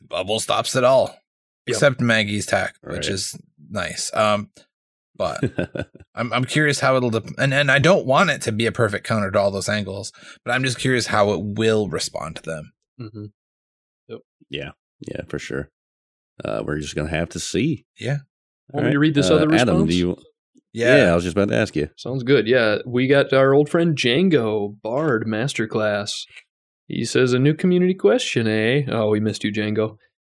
the 0.00 0.06
bubble 0.06 0.38
stops 0.38 0.76
it 0.76 0.84
all. 0.84 1.08
Yep. 1.66 1.74
Except 1.74 2.00
Maggie's 2.00 2.46
tack, 2.46 2.76
which 2.82 3.08
is 3.08 3.38
nice. 3.68 4.14
Um 4.14 4.50
but 5.16 5.42
I'm 6.14 6.32
I'm 6.32 6.44
curious 6.44 6.78
how 6.80 6.96
it'll 6.96 7.10
dep- 7.10 7.26
and 7.38 7.52
and 7.52 7.70
I 7.70 7.80
don't 7.80 8.06
want 8.06 8.30
it 8.30 8.40
to 8.42 8.52
be 8.52 8.66
a 8.66 8.72
perfect 8.72 9.06
counter 9.06 9.30
to 9.32 9.38
all 9.38 9.50
those 9.50 9.68
angles, 9.68 10.12
but 10.44 10.52
I'm 10.52 10.62
just 10.62 10.78
curious 10.78 11.08
how 11.08 11.32
it 11.32 11.40
will 11.42 11.88
respond 11.88 12.36
to 12.36 12.42
them. 12.42 12.72
Hmm 14.08 14.16
Yeah, 14.50 14.70
yeah, 15.00 15.22
for 15.28 15.38
sure. 15.38 15.70
Uh, 16.44 16.62
we're 16.64 16.78
just 16.78 16.94
gonna 16.94 17.08
have 17.10 17.30
to 17.30 17.40
see. 17.40 17.84
Yeah. 17.98 18.18
Want 18.72 18.86
me 18.86 18.92
to 18.92 18.98
read 18.98 19.14
this 19.14 19.30
other 19.30 19.52
Adam, 19.54 19.86
do 19.86 19.96
you? 19.96 20.16
Yeah. 20.72 20.96
Yeah. 20.96 21.12
I 21.12 21.14
was 21.14 21.24
just 21.24 21.34
about 21.34 21.48
to 21.48 21.56
ask 21.56 21.74
you. 21.74 21.88
Sounds 21.96 22.22
good. 22.22 22.46
Yeah, 22.46 22.78
we 22.86 23.06
got 23.06 23.32
our 23.32 23.54
old 23.54 23.68
friend 23.68 23.96
Django 23.96 24.76
Bard 24.82 25.24
Masterclass. 25.26 26.12
He 26.86 27.04
says 27.04 27.32
a 27.32 27.38
new 27.38 27.54
community 27.54 27.94
question, 27.94 28.46
eh? 28.46 28.82
Oh, 28.88 29.10
we 29.10 29.20
missed 29.20 29.44
you, 29.44 29.52
Django. 29.52 29.96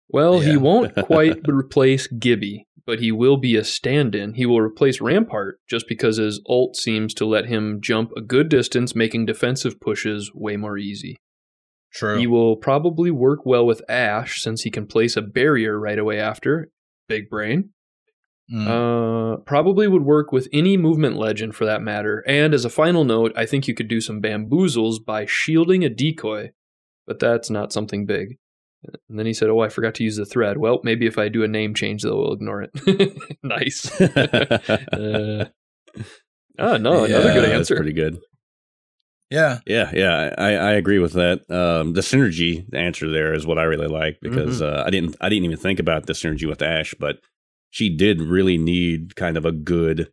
Well, 0.10 0.40
he 0.40 0.58
won't 0.58 0.94
quite 0.96 1.40
replace 1.48 2.08
Gibby, 2.08 2.68
but 2.86 3.00
he 3.00 3.12
will 3.14 3.38
be 3.38 3.56
a 3.56 3.64
stand-in. 3.64 4.34
He 4.34 4.46
will 4.46 4.60
replace 4.60 5.00
Rampart 5.00 5.60
just 5.70 5.88
because 5.88 6.18
his 6.18 6.42
ult 6.50 6.76
seems 6.76 7.14
to 7.16 7.26
let 7.26 7.46
him 7.46 7.80
jump 7.82 8.12
a 8.18 8.22
good 8.22 8.50
distance, 8.50 8.94
making 8.94 9.26
defensive 9.26 9.80
pushes 9.80 10.32
way 10.34 10.58
more 10.58 10.78
easy. 10.78 11.18
True. 11.94 12.18
He 12.18 12.28
will 12.28 12.56
probably 12.56 13.12
work 13.12 13.46
well 13.46 13.66
with 13.66 13.82
Ash 13.90 14.42
since 14.42 14.62
he 14.62 14.72
can 14.72 14.88
place 14.88 15.18
a 15.18 15.22
barrier 15.22 15.80
right 15.80 16.00
away 16.00 16.20
after. 16.20 16.70
Big 17.08 17.30
brain. 17.30 17.72
Mm. 18.54 18.68
Uh, 18.68 19.38
probably 19.46 19.88
would 19.88 20.04
work 20.04 20.32
with 20.32 20.48
any 20.52 20.76
movement 20.78 21.16
legend 21.16 21.56
for 21.56 21.66
that 21.66 21.82
matter. 21.82 22.24
And 22.28 22.54
as 22.54 22.66
a 22.66 22.70
final 22.70 23.04
note, 23.06 23.32
I 23.36 23.46
think 23.46 23.68
you 23.68 23.74
could 23.74 23.88
do 23.88 24.02
some 24.02 24.22
bamboozles 24.22 25.04
by 25.04 25.26
shielding 25.26 25.84
a 25.86 25.90
decoy, 25.90 26.52
but 27.08 27.20
that's 27.20 27.50
not 27.50 27.72
something 27.72 28.06
big. 28.06 28.38
And 29.10 29.20
then 29.20 29.26
he 29.28 29.34
said, 29.34 29.50
"Oh, 29.50 29.60
I 29.60 29.70
forgot 29.70 29.94
to 29.96 30.04
use 30.04 30.16
the 30.18 30.26
thread. 30.26 30.58
Well, 30.58 30.82
maybe 30.84 31.06
if 31.06 31.18
I 31.20 31.30
do 31.30 31.44
a 31.44 31.48
name 31.48 31.76
change, 31.76 32.02
they'll 32.04 32.34
ignore 32.34 32.64
it." 32.64 33.38
nice. 33.44 34.02
uh, 34.02 35.46
oh 36.58 36.78
no, 36.78 37.04
another 37.06 37.08
Yeah, 37.08 37.34
good 37.34 37.44
that's 37.44 37.54
answer. 37.54 37.76
pretty 37.76 37.94
good. 37.94 38.18
Yeah. 39.32 39.60
Yeah, 39.66 39.92
yeah, 39.94 40.36
I, 40.38 40.50
I 40.56 40.72
agree 40.74 41.00
with 41.00 41.14
that. 41.14 41.50
Um, 41.50 41.94
the 41.94 42.02
synergy 42.02 42.66
answer 42.74 43.10
there 43.10 43.34
is 43.34 43.48
what 43.48 43.58
I 43.58 43.64
really 43.64 43.88
like 43.88 44.20
because 44.22 44.62
uh, 44.62 44.84
I 44.86 44.90
didn't 44.90 45.16
I 45.22 45.30
didn't 45.30 45.46
even 45.46 45.58
think 45.58 45.80
about 45.80 46.06
the 46.06 46.14
synergy 46.14 46.48
with 46.48 46.62
Ash, 46.62 46.94
but 47.00 47.18
she 47.70 47.90
did 47.90 48.22
really 48.22 48.58
need 48.58 49.16
kind 49.16 49.38
of 49.38 49.46
a 49.46 49.52
good 49.52 50.12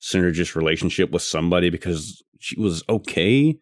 synergist 0.00 0.54
relationship 0.54 1.10
with 1.10 1.22
somebody 1.22 1.70
because 1.70 2.22
she 2.38 2.60
was 2.60 2.84
okay 2.88 3.58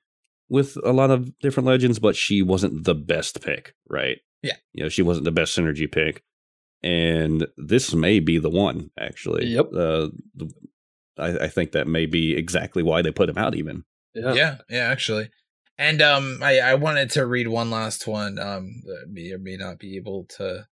with 0.48 0.76
a 0.84 0.92
lot 0.92 1.11
of 1.11 1.36
different 1.38 1.66
legends, 1.66 1.98
but 1.98 2.16
she 2.16 2.42
wasn't 2.42 2.84
the 2.84 2.94
best 2.94 3.42
pick, 3.42 3.74
right? 3.88 4.18
Yeah. 4.42 4.57
you 4.72 4.82
know, 4.82 4.88
she 4.88 5.02
wasn't 5.02 5.24
the 5.24 5.32
best 5.32 5.57
synergy 5.57 5.90
pick, 5.90 6.22
and 6.82 7.46
this 7.57 7.94
may 7.94 8.20
be 8.20 8.38
the 8.38 8.50
one 8.50 8.90
actually. 8.98 9.46
Yep. 9.46 9.70
Uh, 9.74 10.09
I, 11.18 11.44
I 11.44 11.48
think 11.48 11.72
that 11.72 11.86
may 11.86 12.07
be 12.07 12.36
exactly 12.36 12.82
why 12.82 13.02
they 13.02 13.12
put 13.12 13.28
him 13.28 13.38
out 13.38 13.54
even. 13.54 13.84
Yeah. 14.17 14.33
Yeah, 14.33 14.57
yeah, 14.71 14.89
actually. 14.89 15.31
And 15.79 16.01
um 16.01 16.41
I, 16.43 16.59
I 16.61 16.75
wanted 16.75 17.11
to 17.12 17.27
read 17.27 17.49
one 17.49 17.71
last 17.71 18.07
one. 18.07 18.39
Um 18.39 18.83
may 19.09 19.31
or 19.33 19.39
may 19.39 19.57
not 19.57 19.79
be 19.79 19.97
able 19.97 20.25
to 20.37 20.67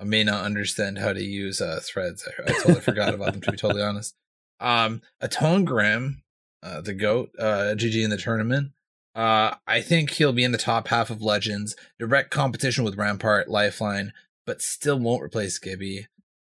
I 0.00 0.04
may 0.04 0.24
not 0.24 0.44
understand 0.44 0.98
how 0.98 1.12
to 1.12 1.22
use 1.22 1.60
uh 1.60 1.80
threads. 1.82 2.26
I, 2.26 2.50
I 2.50 2.54
totally 2.54 2.80
forgot 2.80 3.14
about 3.14 3.32
them 3.32 3.40
to 3.42 3.50
be 3.52 3.56
totally 3.56 3.82
honest. 3.82 4.14
Um 4.60 5.02
Atone 5.22 6.16
uh 6.62 6.80
the 6.80 6.94
GOAT, 6.94 7.30
uh 7.38 7.74
GG 7.76 8.02
in 8.02 8.10
the 8.10 8.16
tournament. 8.16 8.72
Uh 9.14 9.54
I 9.66 9.80
think 9.80 10.10
he'll 10.10 10.32
be 10.32 10.44
in 10.44 10.52
the 10.52 10.58
top 10.58 10.88
half 10.88 11.10
of 11.10 11.22
Legends, 11.22 11.76
direct 11.98 12.30
competition 12.30 12.84
with 12.84 12.98
Rampart, 12.98 13.48
Lifeline, 13.48 14.12
but 14.44 14.60
still 14.60 14.98
won't 14.98 15.22
replace 15.22 15.58
Gibby. 15.58 16.08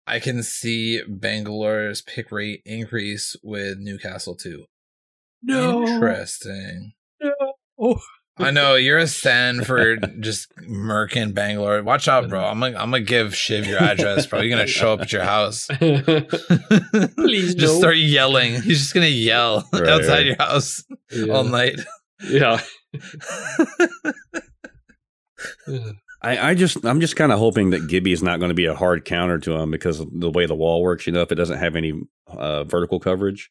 I 0.07 0.19
can 0.19 0.41
see 0.41 1.03
Bangalore's 1.07 2.01
pick 2.01 2.31
rate 2.31 2.63
increase 2.65 3.35
with 3.43 3.77
Newcastle 3.77 4.35
too. 4.35 4.65
Interesting. 5.47 6.93
Oh. 7.79 7.99
I 8.37 8.51
know 8.51 8.75
you're 8.75 8.97
a 8.97 9.07
stan 9.07 9.63
for 9.63 9.97
just 9.97 10.51
murking 10.57 11.33
Bangalore. 11.33 11.83
Watch 11.83 12.07
out, 12.07 12.29
bro. 12.29 12.43
I'm 12.43 12.59
gonna 12.59 12.77
I'm 12.77 12.89
gonna 12.91 13.01
give 13.01 13.35
Shiv 13.35 13.67
your 13.67 13.77
address, 13.79 14.25
bro. 14.25 14.39
You're 14.41 14.57
gonna 14.57 14.67
show 14.67 14.93
up 14.93 15.01
at 15.01 15.11
your 15.11 15.23
house. 15.23 15.67
Please 15.77 17.55
just 17.55 17.73
no. 17.73 17.79
start 17.79 17.97
yelling. 17.97 18.53
He's 18.61 18.79
just 18.79 18.93
gonna 18.93 19.07
yell 19.07 19.67
Right, 19.73 19.87
outside 19.87 20.09
right. 20.09 20.25
your 20.25 20.37
house 20.37 20.83
yeah. 21.11 21.33
all 21.33 21.43
night. 21.43 21.79
yeah. 22.23 22.61
I, 26.23 26.49
I 26.49 26.55
just 26.55 26.85
I'm 26.85 27.01
just 27.01 27.15
kind 27.15 27.31
of 27.31 27.39
hoping 27.39 27.71
that 27.71 27.87
Gibby 27.87 28.11
is 28.11 28.21
not 28.21 28.39
going 28.39 28.49
to 28.49 28.55
be 28.55 28.65
a 28.65 28.75
hard 28.75 29.05
counter 29.05 29.39
to 29.39 29.53
him 29.53 29.71
because 29.71 29.99
of 29.99 30.07
the 30.11 30.29
way 30.29 30.45
the 30.45 30.55
wall 30.55 30.81
works. 30.83 31.07
You 31.07 31.13
know, 31.13 31.21
if 31.21 31.31
it 31.31 31.35
doesn't 31.35 31.57
have 31.57 31.75
any 31.75 31.99
uh, 32.27 32.63
vertical 32.63 32.99
coverage, 32.99 33.49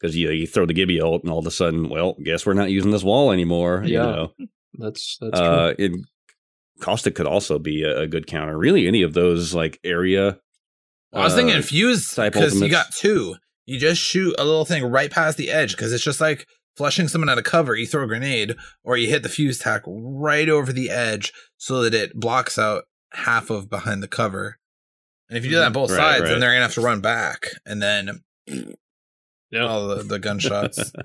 because 0.00 0.16
you 0.16 0.30
you 0.30 0.46
throw 0.46 0.66
the 0.66 0.72
Gibby 0.72 1.00
ult 1.00 1.22
and 1.22 1.30
all 1.32 1.38
of 1.38 1.46
a 1.46 1.50
sudden, 1.50 1.88
well, 1.88 2.16
guess 2.24 2.46
we're 2.46 2.54
not 2.54 2.70
using 2.70 2.90
this 2.90 3.02
wall 3.04 3.30
anymore. 3.32 3.82
You 3.84 3.94
Yeah, 3.94 4.02
know, 4.06 4.32
That's 4.74 5.18
that's 5.20 5.38
uh, 5.38 5.74
it, 5.78 5.92
Caustic 6.80 7.14
could 7.14 7.26
also 7.26 7.58
be 7.58 7.82
a, 7.82 8.00
a 8.00 8.06
good 8.06 8.26
counter. 8.26 8.56
Really, 8.56 8.86
any 8.88 9.02
of 9.02 9.12
those 9.14 9.54
like 9.54 9.78
area. 9.84 10.38
I 11.12 11.24
was 11.24 11.34
thinking 11.34 11.56
uh, 11.56 11.62
fuse 11.62 12.08
type 12.14 12.32
because 12.32 12.60
you 12.60 12.68
got 12.68 12.92
two. 12.94 13.34
You 13.66 13.78
just 13.78 14.00
shoot 14.00 14.34
a 14.38 14.44
little 14.44 14.64
thing 14.64 14.84
right 14.84 15.10
past 15.10 15.36
the 15.36 15.50
edge 15.50 15.76
because 15.76 15.92
it's 15.92 16.04
just 16.04 16.20
like 16.20 16.46
flushing 16.76 17.08
someone 17.08 17.28
out 17.28 17.38
of 17.38 17.44
cover. 17.44 17.74
You 17.74 17.86
throw 17.86 18.04
a 18.04 18.06
grenade 18.06 18.54
or 18.84 18.96
you 18.96 19.08
hit 19.08 19.22
the 19.22 19.28
fuse 19.28 19.58
tack 19.58 19.82
right 19.86 20.48
over 20.48 20.72
the 20.72 20.88
edge 20.90 21.32
so 21.56 21.82
that 21.82 21.94
it 21.94 22.14
blocks 22.14 22.58
out 22.58 22.84
half 23.12 23.50
of 23.50 23.68
behind 23.68 24.02
the 24.02 24.08
cover. 24.08 24.58
And 25.28 25.36
if 25.36 25.44
you 25.44 25.50
do 25.50 25.56
that 25.56 25.66
on 25.66 25.72
both 25.72 25.90
Right, 25.90 25.96
sides, 25.96 26.22
right. 26.22 26.28
then 26.30 26.40
they're 26.40 26.50
gonna 26.52 26.62
have 26.62 26.74
to 26.74 26.80
run 26.80 27.00
back 27.00 27.46
and 27.66 27.82
then 27.82 28.20
Yeah. 29.50 29.66
all 29.66 29.88
the, 29.88 30.02
the 30.02 30.18
gunshots. 30.18 30.92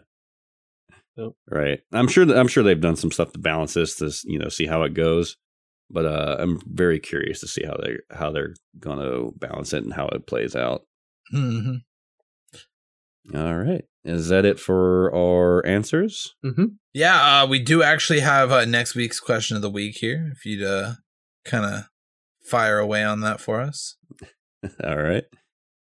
Right. 1.49 1.79
I'm 1.93 2.09
sure 2.09 2.25
that 2.25 2.37
I'm 2.37 2.49
sure 2.49 2.61
they've 2.61 2.79
done 2.79 2.97
some 2.97 3.09
stuff 3.11 3.31
to 3.31 3.39
balance 3.39 3.73
this 3.73 3.95
to 3.99 4.11
you 4.29 4.37
know 4.37 4.49
see 4.49 4.65
how 4.65 4.83
it 4.83 4.93
goes. 4.93 5.37
But 5.89 6.05
uh, 6.05 6.35
I'm 6.39 6.59
very 6.65 6.99
curious 6.99 7.39
to 7.39 7.47
see 7.47 7.63
how 7.65 7.77
they 7.81 7.97
how 8.13 8.31
they're 8.31 8.53
gonna 8.79 9.31
balance 9.31 9.71
it 9.71 9.83
and 9.85 9.93
how 9.93 10.07
it 10.09 10.27
plays 10.27 10.57
out. 10.57 10.81
Mhm. 11.33 11.83
All 13.33 13.55
right. 13.55 13.85
Is 14.03 14.27
that 14.27 14.43
it 14.45 14.59
for 14.59 15.09
our 15.15 15.65
answers? 15.65 16.35
hmm 16.43 16.65
Yeah, 16.93 17.43
uh, 17.43 17.47
we 17.47 17.59
do 17.59 17.81
actually 17.81 18.19
have 18.19 18.51
uh, 18.51 18.65
next 18.65 18.93
week's 18.93 19.21
question 19.21 19.55
of 19.55 19.61
the 19.61 19.69
week 19.69 19.95
here. 19.99 20.31
If 20.35 20.45
you'd 20.45 20.63
uh, 20.67 20.95
kind 21.45 21.63
of 21.65 21.83
fire 22.49 22.77
away 22.77 23.03
on 23.05 23.21
that 23.21 23.39
for 23.39 23.61
us. 23.61 23.95
All 24.83 25.01
right. 25.01 25.23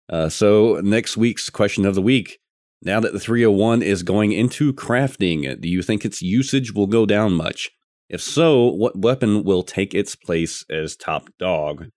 Uh, 0.09 0.29
so 0.29 0.79
next 0.81 1.17
week's 1.17 1.49
question 1.49 1.85
of 1.85 1.93
the 1.93 2.01
week. 2.01 2.39
Now 2.85 2.99
that 2.99 3.13
the 3.13 3.19
301 3.19 3.81
is 3.81 4.03
going 4.03 4.31
into 4.31 4.71
crafting, 4.71 5.59
do 5.59 5.67
you 5.67 5.81
think 5.81 6.05
its 6.05 6.21
usage 6.21 6.71
will 6.71 6.85
go 6.85 7.07
down 7.07 7.33
much? 7.33 7.71
If 8.09 8.21
so, 8.21 8.67
what 8.67 8.99
weapon 8.99 9.43
will 9.43 9.63
take 9.63 9.95
its 9.95 10.15
place 10.15 10.63
as 10.69 10.95
top 10.95 11.29
dog? 11.39 11.87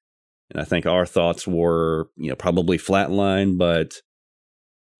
And 0.50 0.58
I 0.60 0.64
think 0.64 0.86
our 0.86 1.04
thoughts 1.04 1.46
were, 1.46 2.08
you 2.16 2.30
know, 2.30 2.36
probably 2.36 2.78
flatline, 2.78 3.58
but 3.58 4.00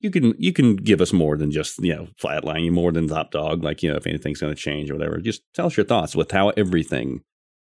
you 0.01 0.11
can 0.11 0.35
you 0.39 0.53
can 0.53 0.77
give 0.77 1.01
us 1.01 1.13
more 1.13 1.39
than 1.39 1.51
just 1.51 1.83
you 1.83 1.95
know 1.95 2.09
flatline, 2.23 2.67
you 2.67 2.71
more 2.71 2.93
than 2.93 3.09
top 3.09 3.31
dog. 3.31 3.65
Like 3.65 3.83
you 3.83 3.91
know, 3.91 3.97
if 3.97 4.07
anything's 4.07 4.41
going 4.41 4.55
to 4.55 4.61
change 4.61 4.91
or 4.91 4.95
whatever, 4.95 5.19
just 5.19 5.43
tell 5.55 5.67
us 5.67 5.77
your 5.77 5.87
thoughts 5.87 6.15
with 6.15 6.31
how 6.31 6.51
everything 6.51 7.23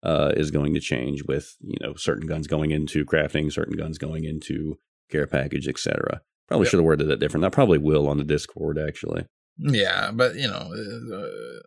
uh, 0.03 0.33
is 0.37 0.51
going 0.51 0.75
to 0.75 0.81
change 0.81 1.25
with 1.25 1.57
you 1.63 1.79
know 1.81 1.95
certain 1.95 2.27
guns 2.27 2.47
going 2.47 2.71
into 2.71 3.07
crafting, 3.07 3.51
certain 3.51 3.77
guns 3.77 3.97
going 3.97 4.25
into 4.25 4.79
care 5.11 5.27
package, 5.27 5.67
etc. 5.67 6.21
Probably 6.49 6.65
Yep. 6.67 6.71
should 6.71 6.79
have 6.79 6.85
worded 6.85 7.09
that 7.09 7.21
different. 7.21 7.45
I 7.45 7.49
probably 7.49 7.79
will 7.79 8.09
on 8.09 8.19
the 8.19 8.25
Discord 8.25 8.79
actually. 8.79 9.25
Yeah, 9.59 10.11
but 10.13 10.35
you 10.35 10.49
know, 10.49 10.73
uh, 10.73 11.61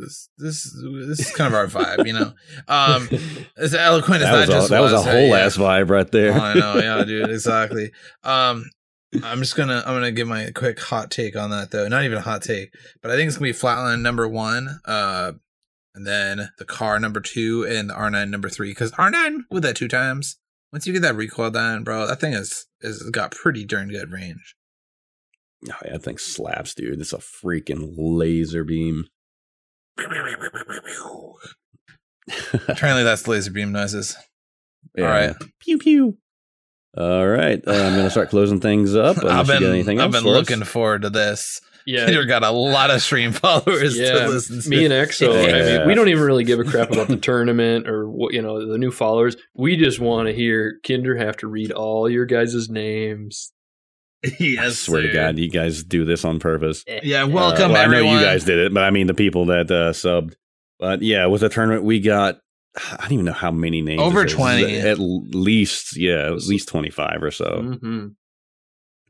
this 0.00 0.28
this 0.38 0.72
this 1.08 1.20
is 1.20 1.30
kind 1.32 1.52
of 1.52 1.54
our 1.54 1.66
vibe, 1.66 2.06
you 2.06 2.12
know. 2.12 2.32
Um, 2.68 3.08
as 3.56 3.74
eloquent 3.74 4.22
as 4.22 4.30
That 4.30 4.38
was, 4.38 4.48
just 4.48 4.66
a, 4.68 4.70
that 4.70 4.80
was 4.80 4.92
a 4.92 4.96
was, 4.96 5.06
uh, 5.06 5.10
whole 5.10 5.28
yeah. 5.28 5.38
ass 5.38 5.56
vibe 5.56 5.90
right 5.90 6.10
there. 6.10 6.32
Oh, 6.32 6.40
I 6.40 6.54
know, 6.54 6.76
yeah, 6.76 7.04
dude, 7.06 7.30
exactly. 7.30 7.90
Um, 8.22 8.64
I'm 9.22 9.38
just 9.38 9.56
gonna 9.56 9.82
I'm 9.86 9.94
gonna 9.94 10.12
give 10.12 10.28
my 10.28 10.50
quick 10.54 10.80
hot 10.80 11.10
take 11.10 11.36
on 11.36 11.50
that 11.50 11.70
though. 11.70 11.86
Not 11.88 12.04
even 12.04 12.18
a 12.18 12.22
hot 12.22 12.42
take, 12.42 12.72
but 13.02 13.10
I 13.10 13.16
think 13.16 13.28
it's 13.28 13.36
gonna 13.36 13.50
be 13.50 13.56
flatline 13.56 14.00
number 14.00 14.28
one, 14.28 14.80
uh, 14.86 15.32
and 15.94 16.06
then 16.06 16.48
the 16.58 16.64
car 16.64 16.98
number 16.98 17.20
two, 17.20 17.64
and 17.64 17.90
the 17.90 17.94
R9 17.94 18.30
number 18.30 18.48
three. 18.48 18.70
Because 18.70 18.90
R9 18.92 19.42
with 19.50 19.62
that 19.62 19.76
two 19.76 19.88
times, 19.88 20.38
once 20.74 20.88
you 20.88 20.92
get 20.92 21.02
that 21.02 21.14
recoil 21.14 21.52
down, 21.52 21.84
bro, 21.84 22.04
that 22.08 22.18
thing 22.18 22.32
is 22.32 22.66
is 22.80 23.08
got 23.10 23.30
pretty 23.30 23.64
darn 23.64 23.88
good 23.88 24.10
range. 24.10 24.56
Oh, 25.70 25.74
yeah, 25.84 25.92
that 25.92 26.02
thing 26.02 26.18
slaps, 26.18 26.74
dude. 26.74 27.00
It's 27.00 27.12
a 27.12 27.18
freaking 27.18 27.94
laser 27.96 28.64
beam. 28.64 29.04
Apparently, 32.66 33.04
that's 33.04 33.28
laser 33.28 33.52
beam 33.52 33.70
noises. 33.70 34.16
Yeah. 34.96 35.04
All 35.04 35.10
right. 35.10 35.36
Pew 35.60 35.78
pew. 35.78 36.18
All 36.96 37.28
right. 37.28 37.62
Uh, 37.64 37.70
I'm 37.70 37.92
going 37.92 38.04
to 38.04 38.10
start 38.10 38.30
closing 38.30 38.58
things 38.58 38.96
up. 38.96 39.18
I've 39.24 39.46
been 39.46 39.62
anything 39.62 40.00
I've 40.00 40.10
been 40.10 40.26
us. 40.26 40.50
looking 40.50 40.64
forward 40.64 41.02
to 41.02 41.10
this. 41.10 41.60
Yeah. 41.86 42.06
Peter 42.06 42.24
got 42.24 42.42
a 42.42 42.50
lot 42.50 42.90
of 42.90 43.02
stream 43.02 43.32
followers 43.32 43.96
yeah, 43.96 44.12
to 44.12 44.28
listen 44.28 44.60
to. 44.60 44.68
me 44.68 44.84
and 44.84 44.92
Exo. 44.92 45.28
I 45.32 45.78
mean, 45.78 45.86
we 45.86 45.94
don't 45.94 46.08
even 46.08 46.22
really 46.22 46.44
give 46.44 46.60
a 46.60 46.64
crap 46.64 46.90
about 46.90 47.08
the 47.08 47.16
tournament 47.30 47.88
or 47.88 48.08
what 48.08 48.32
you 48.34 48.42
know 48.42 48.66
the 48.70 48.78
new 48.78 48.90
followers. 48.90 49.36
We 49.54 49.76
just 49.76 50.00
want 50.00 50.28
to 50.28 50.34
hear 50.34 50.78
Kinder 50.86 51.16
have 51.16 51.36
to 51.38 51.46
read 51.46 51.72
all 51.72 52.08
your 52.08 52.26
guys' 52.26 52.68
names. 52.68 53.52
yes, 54.40 54.64
I 54.66 54.70
swear 54.70 55.02
to. 55.02 55.12
God, 55.12 55.38
you 55.38 55.50
guys 55.50 55.84
do 55.84 56.04
this 56.04 56.24
on 56.24 56.38
purpose. 56.38 56.84
Yeah, 57.02 57.24
Uh, 57.24 57.28
welcome 57.28 57.72
well, 57.72 57.82
everyone. 57.82 58.08
I 58.08 58.12
know 58.14 58.18
you 58.20 58.24
guys 58.24 58.44
did 58.44 58.58
it, 58.58 58.72
but 58.72 58.82
I 58.82 58.90
mean 58.90 59.06
the 59.06 59.14
people 59.14 59.46
that 59.46 59.70
uh, 59.70 59.92
subbed. 59.92 60.34
But 60.78 61.02
yeah, 61.02 61.26
with 61.26 61.42
the 61.42 61.48
tournament, 61.48 61.84
we 61.84 62.00
got 62.00 62.38
I 62.92 62.96
don't 63.02 63.12
even 63.12 63.24
know 63.26 63.32
how 63.32 63.50
many 63.50 63.82
names. 63.82 64.00
Over 64.00 64.24
20. 64.24 64.78
At 64.80 64.98
least, 64.98 65.96
yeah, 65.96 66.26
at 66.32 66.42
least 66.44 66.68
25 66.68 67.22
or 67.22 67.30
so. 67.30 67.78
hmm 67.80 68.06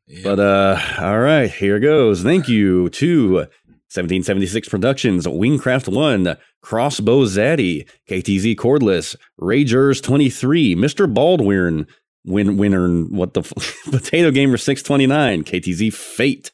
Yeah. 0.06 0.20
But 0.24 0.40
uh 0.40 0.80
all 1.00 1.18
right, 1.20 1.50
here 1.50 1.78
goes. 1.80 2.22
Thank 2.22 2.48
you 2.48 2.88
to 2.90 3.46
1776 3.92 4.68
Productions, 4.68 5.26
Wingcraft 5.26 5.88
1, 5.92 6.36
Crossbow 6.62 7.24
Zaddy, 7.26 7.88
KTZ 8.10 8.56
Cordless, 8.56 9.14
Ragers 9.40 10.02
23, 10.02 10.74
Mr. 10.74 11.12
Baldwin, 11.12 11.86
Win 12.26 12.56
Winner, 12.56 12.88
what 13.04 13.34
the 13.34 13.40
f- 13.42 13.52
Potato 13.90 14.30
Gamer 14.32 14.56
629, 14.56 15.44
KTZ 15.44 15.92
Fate, 15.94 16.50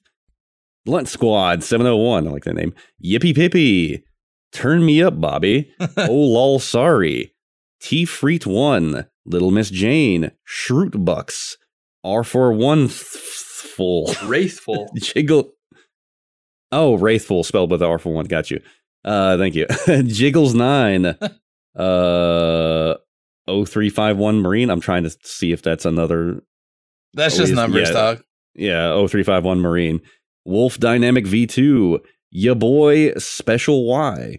Blunt 0.84 1.08
Squad 1.08 1.64
701, 1.64 2.28
I 2.28 2.30
like 2.30 2.44
that 2.44 2.54
name. 2.56 2.74
Yippee 3.02 3.34
Pippy, 3.34 4.02
Turn 4.52 4.84
Me 4.84 5.02
Up, 5.02 5.18
Bobby, 5.20 5.72
Oh 5.96 6.12
Lol 6.12 6.58
Sorry, 6.58 7.32
T 7.80 8.04
Freet 8.04 8.46
1, 8.46 9.06
Little 9.24 9.50
Miss 9.50 9.70
Jane, 9.70 10.32
Shroot 10.46 11.04
Bucks, 11.06 11.56
R41 12.04 12.90
full. 12.90 14.12
Wraithful. 14.26 14.88
Jiggle. 14.96 15.52
Oh, 16.72 16.94
Wraithful 16.96 17.44
spelled 17.44 17.70
with 17.70 17.82
R 17.82 17.98
for 17.98 18.12
one. 18.12 18.26
Got 18.26 18.50
you. 18.50 18.60
Uh, 19.04 19.36
thank 19.38 19.54
you. 19.54 19.66
Jiggles 20.04 20.54
nine. 20.54 21.06
uh, 21.76 22.94
0351 23.48 24.40
Marine. 24.40 24.70
I'm 24.70 24.80
trying 24.80 25.04
to 25.04 25.10
see 25.24 25.52
if 25.52 25.62
that's 25.62 25.84
another. 25.84 26.42
That's 27.14 27.34
Oh, 27.36 27.38
just 27.38 27.52
numbers, 27.54 27.88
yeah. 27.88 27.94
dog. 27.94 28.22
Yeah, 28.54 28.88
0351 28.94 29.60
Marine. 29.60 30.00
Wolf 30.44 30.78
Dynamic 30.78 31.24
V2. 31.24 31.98
Ya 32.30 32.54
boy 32.54 33.12
Special 33.14 33.84
Y. 33.86 34.38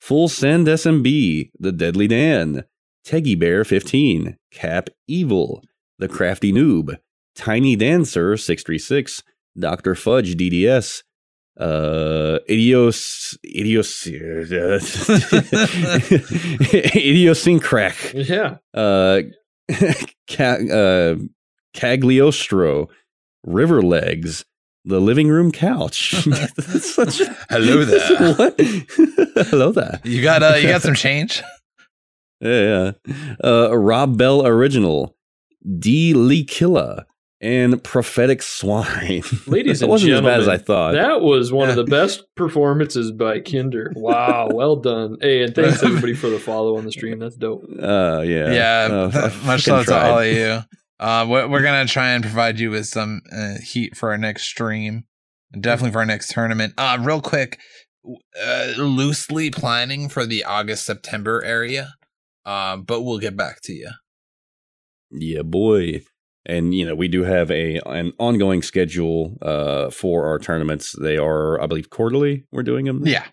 Full 0.00 0.28
Send 0.28 0.66
SMB. 0.68 1.50
The 1.58 1.72
Deadly 1.72 2.06
Dan. 2.06 2.64
Teggy 3.04 3.34
Bear 3.34 3.64
15. 3.64 4.36
Cap 4.52 4.90
Evil. 5.08 5.62
The 5.98 6.08
Crafty 6.08 6.52
Noob. 6.52 6.98
Tiny 7.34 7.76
Dancer 7.76 8.36
636. 8.36 9.22
Dr. 9.58 9.94
Fudge 9.94 10.34
DDS. 10.36 11.02
Uh, 11.56 12.40
Idios, 12.50 13.38
Idios, 13.46 14.08
Idiosyncrack, 16.94 18.28
yeah. 18.28 18.56
uh, 18.74 19.20
Ca- 20.28 20.74
uh, 20.74 21.14
Cagliostro, 21.72 22.88
River 23.44 23.82
Legs, 23.82 24.44
the 24.84 25.00
living 25.00 25.28
room 25.28 25.52
couch. 25.52 26.10
Such 26.58 27.22
Hello 27.48 27.84
there. 27.84 28.34
What? 28.34 28.54
Hello 29.48 29.70
there. 29.70 30.00
You 30.02 30.22
got 30.22 30.42
uh, 30.42 30.56
you 30.56 30.68
got 30.68 30.82
some 30.82 30.94
change? 30.96 31.40
Yeah, 32.40 32.92
yeah. 33.06 33.14
Uh, 33.44 33.76
Rob 33.76 34.18
Bell 34.18 34.44
original, 34.44 35.13
D. 35.78 36.14
Lee 36.14 36.44
Killer 36.44 37.04
and 37.40 37.82
Prophetic 37.84 38.42
Swine. 38.42 39.22
Ladies 39.46 39.82
it 39.82 39.84
and 39.84 39.90
wasn't 39.90 40.12
as 40.12 40.20
bad 40.22 40.40
as 40.40 40.48
I 40.48 40.56
thought. 40.58 40.92
That 40.94 41.20
was 41.20 41.52
one 41.52 41.68
of 41.68 41.76
the 41.76 41.84
best 41.98 42.22
performances 42.36 43.12
by 43.12 43.40
Kinder. 43.40 43.92
Wow, 43.96 44.48
well 44.52 44.76
done. 44.76 45.16
Hey, 45.20 45.42
and 45.42 45.54
thanks 45.54 45.82
everybody 45.82 46.14
for 46.14 46.28
the 46.28 46.38
follow 46.38 46.76
on 46.78 46.84
the 46.84 46.92
stream. 46.92 47.18
That's 47.18 47.36
dope. 47.36 47.64
uh, 47.82 48.22
yeah, 48.24 48.52
Yeah, 48.52 48.88
Uh, 48.94 49.10
th- 49.10 49.42
much 49.44 49.64
fucking 49.64 49.72
love 49.74 49.86
to 49.86 49.96
all 50.06 50.18
of 50.20 50.26
you. 50.26 50.58
Uh, 51.00 51.26
we're, 51.28 51.48
we're 51.48 51.62
gonna 51.62 51.86
try 51.86 52.10
and 52.10 52.22
provide 52.24 52.58
you 52.58 52.70
with 52.70 52.86
some 52.86 53.20
uh, 53.32 53.54
heat 53.62 53.96
for 53.96 54.10
our 54.10 54.16
next 54.18 54.44
stream, 54.44 55.04
definitely 55.60 55.90
for 55.92 55.98
our 55.98 56.06
next 56.06 56.30
tournament. 56.30 56.72
Uh, 56.78 56.96
real 57.00 57.20
quick, 57.20 57.58
uh, 58.42 58.72
loosely 58.78 59.50
planning 59.50 60.08
for 60.08 60.24
the 60.24 60.44
August 60.44 60.86
September 60.86 61.42
area, 61.44 61.94
um, 62.46 62.82
but 62.84 63.02
we'll 63.02 63.18
get 63.18 63.36
back 63.36 63.60
to 63.62 63.72
you. 63.72 63.90
Yeah, 65.14 65.42
boy. 65.42 66.02
And 66.46 66.74
you 66.74 66.84
know, 66.84 66.94
we 66.94 67.08
do 67.08 67.22
have 67.22 67.50
a 67.50 67.80
an 67.86 68.12
ongoing 68.18 68.62
schedule 68.62 69.38
uh 69.40 69.90
for 69.90 70.26
our 70.26 70.38
tournaments. 70.38 70.94
They 71.00 71.16
are, 71.16 71.60
I 71.60 71.66
believe, 71.66 71.88
quarterly. 71.90 72.44
We're 72.52 72.62
doing 72.62 72.84
them. 72.84 73.06
Yeah, 73.06 73.24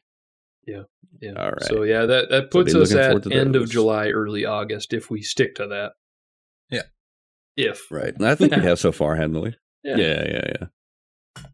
Yeah. 0.65 0.83
yeah. 1.19 1.33
All 1.33 1.51
right. 1.51 1.63
So 1.63 1.83
yeah, 1.83 2.05
that 2.05 2.29
that 2.29 2.51
puts 2.51 2.73
be 2.73 2.81
us 2.81 2.93
at 2.93 3.23
to 3.23 3.31
end 3.33 3.55
of. 3.57 3.69
July, 3.69 4.09
early 4.09 4.45
August 4.45 4.93
if 4.93 5.09
we 5.09 5.21
stick 5.21 5.55
to 5.55 5.67
that. 5.67 5.91
Yeah. 6.69 6.83
If. 7.57 7.91
right. 7.91 8.15
And 8.15 8.25
I 8.25 8.35
think 8.35 8.55
we 8.55 8.61
have 8.63 8.79
so 8.79 8.93
far, 8.93 9.15
haven't 9.15 9.41
we? 9.41 9.55
Yeah. 9.83 9.97
Yeah, 9.97 10.23
yeah, 10.25 10.51
yeah. 10.59 11.45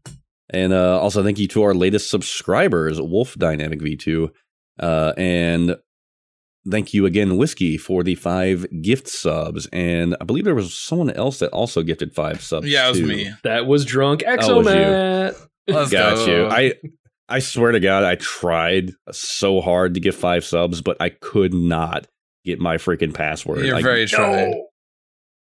And 0.50 0.72
uh, 0.72 0.98
also 1.00 1.22
thank 1.24 1.38
you 1.38 1.48
to 1.48 1.62
our 1.64 1.74
latest 1.74 2.08
subscribers, 2.08 3.00
Wolf 3.00 3.34
Dynamic 3.34 3.80
V2. 3.80 4.30
Uh, 4.78 5.12
and 5.18 5.76
thank 6.70 6.94
you 6.94 7.06
again, 7.06 7.36
Whiskey, 7.36 7.76
for 7.78 8.02
the 8.02 8.14
five 8.14 8.66
gift 8.82 9.08
subs. 9.08 9.66
And 9.72 10.16
I 10.20 10.24
believe 10.24 10.44
there 10.44 10.54
was 10.54 10.76
someone 10.78 11.10
else 11.10 11.38
that 11.40 11.50
also 11.52 11.82
gifted 11.82 12.14
five 12.14 12.42
subs. 12.42 12.66
yeah, 12.68 12.86
it 12.86 12.90
was 12.90 12.98
too. 13.00 13.06
me. 13.06 13.30
That 13.44 13.66
was 13.66 13.84
drunk 13.84 14.22
oh, 14.26 14.36
was 14.36 14.66
you. 14.66 14.72
Exomat. 14.72 15.46
Let's 15.68 15.90
Got 15.90 16.16
go. 16.16 16.26
you. 16.26 16.46
I 16.48 16.74
I 17.28 17.40
swear 17.40 17.72
to 17.72 17.80
God, 17.80 18.04
I 18.04 18.14
tried 18.14 18.92
so 19.12 19.60
hard 19.60 19.94
to 19.94 20.00
get 20.00 20.14
five 20.14 20.44
subs, 20.44 20.80
but 20.80 20.96
I 21.00 21.10
could 21.10 21.52
not 21.52 22.06
get 22.44 22.58
my 22.58 22.76
freaking 22.78 23.12
password. 23.12 23.66
You're 23.66 23.76
I, 23.76 23.82
very 23.82 24.06
tried. 24.06 24.54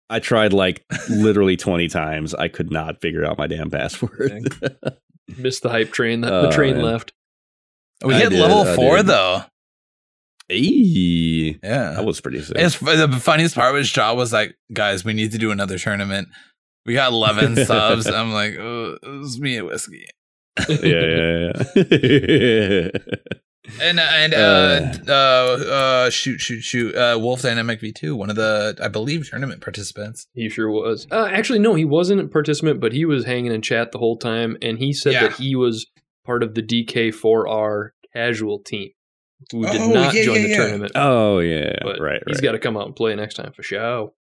I 0.10 0.20
tried 0.20 0.54
like 0.54 0.84
literally 1.10 1.58
20 1.58 1.88
times. 1.88 2.34
I 2.36 2.50
could 2.50 2.70
not 2.72 3.02
figure 3.02 3.26
out 3.26 3.38
my 3.38 3.48
damn 3.48 3.72
password. 3.72 4.54
Missed 5.38 5.64
the 5.64 5.70
hype 5.70 5.92
train. 5.92 6.22
The, 6.22 6.32
Oh, 6.32 6.42
the 6.44 6.52
train 6.52 6.76
man. 6.76 6.84
left. 6.84 7.14
We 8.04 8.14
I 8.14 8.20
hit 8.20 8.30
did, 8.32 8.40
level 8.40 8.62
I 8.64 8.76
four 8.76 8.98
did. 8.98 9.08
though. 9.08 9.44
Eee. 10.52 11.58
Yeah, 11.64 11.94
That 11.94 12.06
was 12.06 12.20
pretty 12.22 12.42
sick. 12.42 12.58
It's 12.58 12.78
the 12.80 13.20
funniest 13.22 13.56
part 13.56 13.74
was 13.74 13.90
Jaw 13.92 14.14
was 14.14 14.34
like, 14.34 14.56
"Guys, 14.74 15.04
we 15.06 15.14
need 15.14 15.32
to 15.32 15.38
do 15.38 15.52
another 15.52 15.78
tournament. 15.78 16.28
We 16.86 16.94
got 16.94 17.12
eleven 17.12 17.56
subs." 17.66 18.08
I'm 18.08 18.32
like, 18.34 18.58
oh, 18.60 18.98
"It 19.02 19.08
was 19.20 19.40
me 19.40 19.58
and 19.58 19.68
whiskey." 19.68 20.06
yeah, 20.70 21.54
yeah, 21.76 21.84
yeah. 21.96 22.90
And 23.80 24.00
and 24.00 24.34
uh, 24.34 24.92
uh 25.08 25.12
uh 25.12 26.10
shoot 26.10 26.40
shoot 26.42 26.62
shoot 26.62 26.94
uh 26.96 27.18
Wolf 27.22 27.42
Dynamic 27.44 27.80
V 27.80 27.92
two 27.94 28.16
one 28.16 28.30
of 28.30 28.36
the 28.36 28.76
I 28.84 28.88
believe 28.90 29.30
tournament 29.30 29.62
participants. 29.62 30.28
He 30.34 30.50
sure 30.50 30.70
was. 30.70 31.08
Uh, 31.12 31.30
actually, 31.32 31.60
no, 31.60 31.76
he 31.76 31.86
wasn't 31.86 32.22
a 32.22 32.28
participant, 32.28 32.82
but 32.82 32.92
he 32.92 33.06
was 33.06 33.24
hanging 33.26 33.52
in 33.54 33.62
chat 33.62 33.92
the 33.92 34.00
whole 34.00 34.18
time, 34.18 34.58
and 34.62 34.80
he 34.80 34.92
said 34.92 35.14
Yeah. 35.14 35.22
that 35.28 35.34
he 35.34 35.56
was 35.56 35.86
part 36.26 36.44
of 36.44 36.56
the 36.56 36.62
DK4R 36.64 37.92
casual 38.14 38.60
team 38.60 38.90
who 39.52 39.66
did 39.66 39.82
Oh, 39.82 39.92
not 39.92 40.14
yeah, 40.14 40.24
join 40.24 40.36
yeah, 40.36 40.42
the 40.44 40.48
yeah. 40.50 40.58
tournament. 40.58 40.92
oh, 40.96 41.40
yeah. 41.40 41.74
but 41.82 42.00
right, 42.00 42.22
He's 42.28 42.38
right. 42.38 42.44
got 42.44 42.52
to 42.54 42.60
come 42.60 42.78
out 42.78 42.86
and 42.88 42.96
play 42.96 43.16
next 43.16 43.36
time 43.36 43.52
for 43.54 43.64
show. 43.64 44.14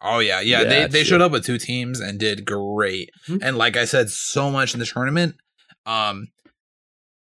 Oh 0.00 0.18
yeah, 0.18 0.40
yeah. 0.40 0.64
They 0.64 0.80
they 0.86 1.00
Gotcha. 1.00 1.04
showed 1.04 1.20
up 1.20 1.30
with 1.32 1.44
two 1.46 1.58
teams 1.58 2.00
and 2.00 2.18
did 2.18 2.44
great. 2.44 3.10
Hmm. 3.26 3.36
And 3.40 3.56
like 3.56 3.76
I 3.76 3.84
said, 3.84 4.10
so 4.10 4.50
much 4.50 4.74
in 4.74 4.80
the 4.80 4.86
tournament. 4.86 5.36
Um, 5.86 6.28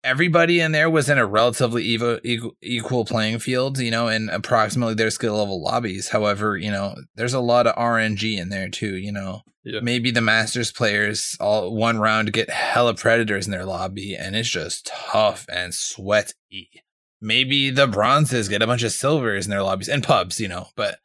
everybody 0.03 0.59
in 0.59 0.71
there 0.71 0.89
was 0.89 1.09
in 1.09 1.17
a 1.17 1.25
relatively 1.25 1.83
equal 1.87 2.19
equal, 2.23 2.51
equal 2.61 3.05
playing 3.05 3.39
field, 3.39 3.79
you 3.79 3.91
know, 3.91 4.07
in 4.07 4.29
approximately 4.29 4.93
their 4.93 5.09
skill 5.09 5.37
level 5.37 5.61
lobbies. 5.63 6.09
However, 6.09 6.57
you 6.57 6.71
know, 6.71 6.95
there's 7.15 7.33
a 7.33 7.39
lot 7.39 7.65
of 7.67 7.75
RNG 7.75 8.37
in 8.37 8.49
there 8.49 8.69
too. 8.69 8.95
You 8.97 9.11
know, 9.13 9.41
Yeah. 9.63 9.79
maybe 9.81 10.11
the 10.11 10.21
Masters 10.21 10.71
players 10.71 11.37
all 11.39 11.73
one 11.73 11.97
round 11.97 12.33
get 12.33 12.49
hella 12.49 12.93
predators 12.93 13.45
in 13.45 13.51
their 13.51 13.65
lobby, 13.65 14.15
and 14.15 14.35
it's 14.35 14.49
just 14.49 14.85
tough 15.11 15.45
and 15.49 15.73
sweaty. 15.73 16.83
Maybe 17.21 17.69
the 17.69 17.87
bronzes 17.87 18.49
get 18.49 18.61
a 18.61 18.67
bunch 18.67 18.83
of 18.83 18.91
silvers 18.91 19.45
in 19.45 19.51
their 19.51 19.63
lobbies 19.63 19.89
and 19.89 20.03
pubs, 20.03 20.39
you 20.39 20.47
know, 20.47 20.67
but 20.75 20.99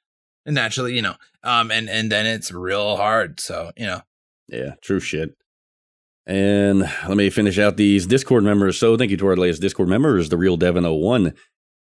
naturally, 0.47 0.95
you 0.95 1.03
know, 1.03 1.15
um, 1.43 1.71
and 1.71 1.89
and 1.89 2.11
then 2.11 2.27
it's 2.27 2.53
real 2.53 2.97
hard. 2.97 3.41
So 3.41 3.73
you 3.77 3.87
know, 3.87 4.03
Yeah, 4.49 4.75
true 4.83 5.01
shit. 5.01 5.37
And 6.27 6.81
let 7.09 7.17
me 7.17 7.31
finish 7.31 7.59
out 7.59 7.77
these 7.77 8.07
Discord 8.07 8.45
members. 8.45 8.79
So 8.79 8.97
thank 8.97 9.11
you 9.11 9.17
to 9.17 9.27
our 9.27 9.37
latest 9.37 9.63
Discord 9.63 9.89
members, 9.89 10.29
the 10.29 10.37
real 10.37 10.57
Devon 10.57 10.85
01, 10.85 11.33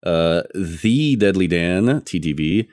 uh, 0.03 0.43
the 0.55 1.15
Deadly 1.15 1.47
Dan, 1.47 2.01
TTV, 2.01 2.67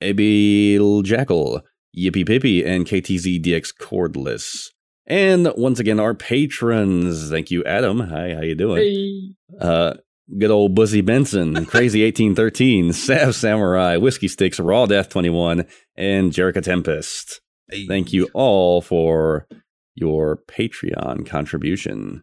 Abil 0.00 1.02
Jackal, 1.02 1.62
Yippee 1.96 2.26
Pippy, 2.26 2.64
and 2.64 2.86
KTZ 2.86 3.42
DX 3.44 3.74
Cordless. 3.78 4.68
And 5.06 5.52
once 5.56 5.80
again, 5.80 6.00
our 6.00 6.14
patrons. 6.14 7.28
Thank 7.28 7.50
you, 7.50 7.64
Adam. 7.64 8.00
Hi, 8.00 8.34
how 8.34 8.42
you 8.42 8.54
doing? 8.54 8.82
Hey. 8.82 9.34
Uh, 9.60 9.94
good 10.38 10.50
old 10.50 10.74
Buzzy 10.74 11.00
Benson, 11.00 11.66
Crazy 11.66 12.04
1813, 12.04 12.92
Sav 12.92 13.34
Samurai, 13.34 13.96
Whiskey 13.96 14.28
Sticks, 14.28 14.60
Raw 14.60 14.86
Death 14.86 15.08
21, 15.08 15.66
and 15.96 16.32
Jerica 16.32 16.62
Tempest. 16.62 17.40
Thank 17.88 18.12
you 18.12 18.28
all 18.34 18.82
for 18.82 19.46
your 19.94 20.38
Patreon 20.48 21.26
contribution. 21.26 22.22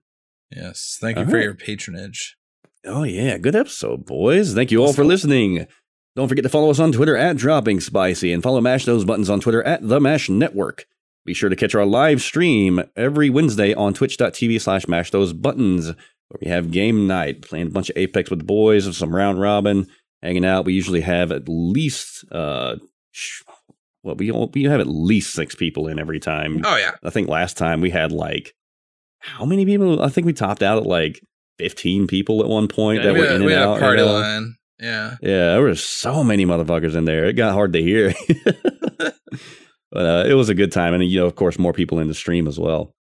Yes, 0.51 0.97
thank 0.99 1.17
you 1.17 1.23
All 1.23 1.29
for 1.29 1.35
right. 1.35 1.43
your 1.43 1.55
patronage. 1.55 2.35
Oh, 2.85 3.03
yeah. 3.03 3.37
Good 3.37 3.55
episode, 3.55 4.05
boys. 4.05 4.53
Thank 4.53 4.71
you 4.71 4.83
all 4.83 4.93
for 4.93 5.03
listening. 5.03 5.67
Don't 6.15 6.27
forget 6.27 6.43
to 6.43 6.49
follow 6.49 6.71
us 6.71 6.79
on 6.79 6.91
Twitter 6.91 7.15
at 7.15 7.37
Dropping 7.37 7.79
Spicy 7.79 8.31
and 8.33 8.41
follow 8.41 8.61
Mash 8.61 8.85
Those 8.85 9.05
Buttons 9.05 9.29
on 9.29 9.39
Twitter 9.39 9.61
at 9.63 9.87
The 9.87 9.99
Mash 9.99 10.29
Network. 10.29 10.85
Be 11.25 11.33
sure 11.33 11.49
to 11.49 11.55
catch 11.55 11.75
our 11.75 11.85
live 11.85 12.21
stream 12.21 12.81
every 12.95 13.29
Wednesday 13.29 13.73
on 13.73 13.93
twitch.tv 13.93 14.59
slash 14.59 14.87
mash 14.87 15.11
those 15.11 15.33
buttons, 15.33 15.91
where 16.29 16.39
we 16.41 16.49
have 16.49 16.71
game 16.71 17.05
night, 17.07 17.41
playing 17.41 17.67
a 17.67 17.71
bunch 17.71 17.89
of 17.89 17.97
Apex 17.97 18.29
with 18.29 18.39
the 18.39 18.45
boys 18.45 18.87
of 18.87 18.95
some 18.95 19.13
round 19.13 19.39
robin. 19.41 19.87
hanging 20.23 20.45
out. 20.45 20.65
We 20.65 20.73
usually 20.73 21.01
have 21.01 21.31
at 21.31 21.43
least 21.47 22.25
uh, 22.31 22.77
sh- 23.11 23.41
well, 24.03 24.15
we 24.15 24.31
we 24.31 24.63
have 24.63 24.79
at 24.79 24.87
least 24.87 25.33
six 25.33 25.55
people 25.55 25.87
in 25.87 25.99
every 25.99 26.19
time. 26.19 26.61
Oh 26.63 26.77
yeah. 26.77 26.91
I 27.03 27.09
think 27.09 27.27
last 27.27 27.57
time 27.57 27.81
we 27.81 27.89
had 27.89 28.11
like 28.11 28.53
how 29.19 29.43
many 29.45 29.65
people? 29.65 30.01
I 30.01 30.07
think 30.09 30.25
we 30.25 30.33
topped 30.33 30.63
out 30.63 30.77
at 30.77 30.85
like 30.85 31.19
fifteen 31.57 32.07
people 32.07 32.41
at 32.41 32.47
one 32.47 32.67
point 32.69 32.99
Yeah, 33.03 33.07
that 33.07 33.13
we 33.13 33.19
were 33.19 33.25
had, 33.27 33.35
in 33.35 33.45
we 33.45 33.53
and 33.53 33.61
out. 33.63 33.79
party 33.79 34.01
you 34.01 34.07
know? 34.07 34.13
line. 34.13 34.55
Yeah. 34.79 35.15
Yeah, 35.21 35.51
there 35.51 35.61
were 35.61 35.75
so 35.75 36.23
many 36.23 36.45
motherfuckers 36.45 36.95
in 36.95 37.03
there. 37.03 37.25
It 37.25 37.33
got 37.33 37.51
hard 37.53 37.73
to 37.73 37.81
hear. 37.81 38.13
but 38.97 40.05
uh, 40.05 40.23
it 40.27 40.35
was 40.35 40.47
a 40.49 40.55
good 40.55 40.71
time. 40.71 40.93
And, 40.93 41.03
you 41.03 41.19
know, 41.19 41.25
of 41.25 41.35
course, 41.35 41.59
more 41.59 41.73
people 41.73 41.99
in 41.99 42.07
the 42.07 42.13
stream 42.13 42.47
as 42.47 42.59
well. 42.59 42.93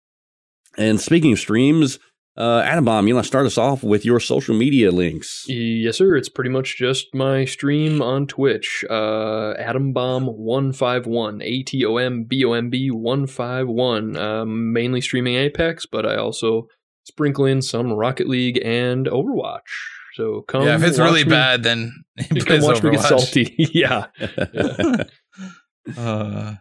And 0.78 0.98
speaking 1.00 1.32
of 1.34 1.38
streams, 1.38 1.98
uh, 2.36 2.62
Atombomb, 2.62 3.08
you 3.08 3.14
want 3.14 3.24
to 3.24 3.28
start 3.28 3.46
us 3.46 3.56
off 3.58 3.82
with 3.82 4.04
your 4.04 4.20
social 4.20 4.54
media 4.54 4.90
links? 4.90 5.44
Yes, 5.48 5.96
sir. 5.98 6.16
It's 6.16 6.28
pretty 6.28 6.50
much 6.50 6.76
just 6.76 7.14
my 7.14 7.44
stream 7.44 8.02
on 8.02 8.26
Twitch. 8.26 8.84
Uh, 8.90 9.54
AtomBomb151. 9.58 11.42
A 11.42 11.62
T 11.62 11.84
O 11.84 11.96
M 11.96 12.24
B 12.24 12.44
O 12.44 12.52
M 12.52 12.70
B 12.70 12.90
151. 12.90 14.16
Um, 14.16 14.72
mainly 14.72 15.00
streaming 15.00 15.36
Apex, 15.36 15.86
but 15.86 16.04
I 16.06 16.16
also 16.16 16.68
sprinkle 17.04 17.44
in 17.46 17.62
some 17.62 17.92
Rocket 17.92 18.28
League 18.28 18.60
and 18.64 19.06
Overwatch. 19.06 19.60
So 20.14 20.42
come. 20.48 20.64
yeah. 20.64 20.76
If 20.76 20.82
it's 20.82 20.98
really 20.98 21.24
me- 21.24 21.30
bad, 21.30 21.62
then 21.62 21.92
he 22.16 22.40
Come 22.40 22.46
plays 22.46 22.62
watch 22.64 22.82
me 22.82 22.90
get 22.92 23.00
Overwatch. 23.00 23.08
salty. 23.08 23.54
yeah. 23.74 24.06
Uh, 25.96 26.54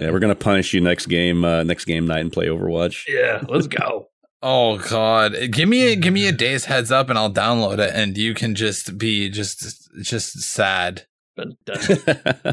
yeah, 0.00 0.10
we're 0.10 0.18
gonna 0.18 0.34
punish 0.34 0.72
you 0.74 0.80
next 0.80 1.06
game, 1.06 1.44
uh, 1.44 1.62
next 1.62 1.84
game 1.84 2.06
night, 2.06 2.20
and 2.20 2.32
play 2.32 2.46
Overwatch. 2.46 3.04
Yeah. 3.08 3.42
Let's 3.48 3.66
go. 3.66 4.08
Oh 4.42 4.78
God! 4.78 5.34
Give 5.50 5.68
me 5.68 5.92
a 5.92 5.96
give 5.96 6.12
me 6.12 6.28
a 6.28 6.32
day's 6.32 6.66
heads 6.66 6.92
up, 6.92 7.08
and 7.08 7.18
I'll 7.18 7.32
download 7.32 7.78
it, 7.78 7.92
and 7.94 8.16
you 8.16 8.34
can 8.34 8.54
just 8.54 8.98
be 8.98 9.30
just 9.30 9.88
just 10.02 10.40
sad. 10.42 11.06
Fantastic. 11.36 12.06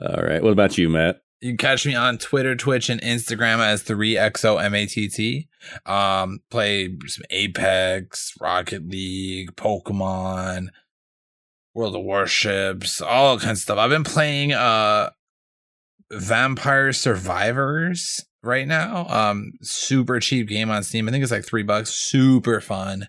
All 0.00 0.22
right. 0.22 0.42
What 0.42 0.52
about 0.52 0.78
you, 0.78 0.88
Matt? 0.88 1.22
You 1.40 1.50
can 1.50 1.58
catch 1.58 1.84
me 1.84 1.94
on 1.94 2.18
Twitter, 2.18 2.54
Twitch, 2.54 2.88
and 2.88 3.00
Instagram 3.00 3.58
as 3.58 3.82
three 3.82 4.14
XOMATT. 4.14 5.48
Um, 5.86 6.40
play 6.50 6.88
some 7.06 7.24
Apex, 7.30 8.34
Rocket 8.40 8.88
League, 8.88 9.54
Pokemon, 9.56 10.68
World 11.74 11.96
of 11.96 12.02
Warships, 12.02 13.00
all 13.00 13.38
kinds 13.38 13.58
of 13.58 13.62
stuff. 13.62 13.78
I've 13.78 13.90
been 13.90 14.04
playing 14.04 14.52
uh 14.52 15.10
Vampire 16.10 16.92
Survivors 16.92 18.24
right 18.42 18.66
now. 18.66 19.06
Um, 19.08 19.52
super 19.62 20.20
cheap 20.20 20.48
game 20.48 20.70
on 20.70 20.82
Steam. 20.82 21.08
I 21.08 21.12
think 21.12 21.22
it's 21.22 21.32
like 21.32 21.44
three 21.44 21.62
bucks. 21.62 21.90
Super 21.90 22.60
fun. 22.60 23.08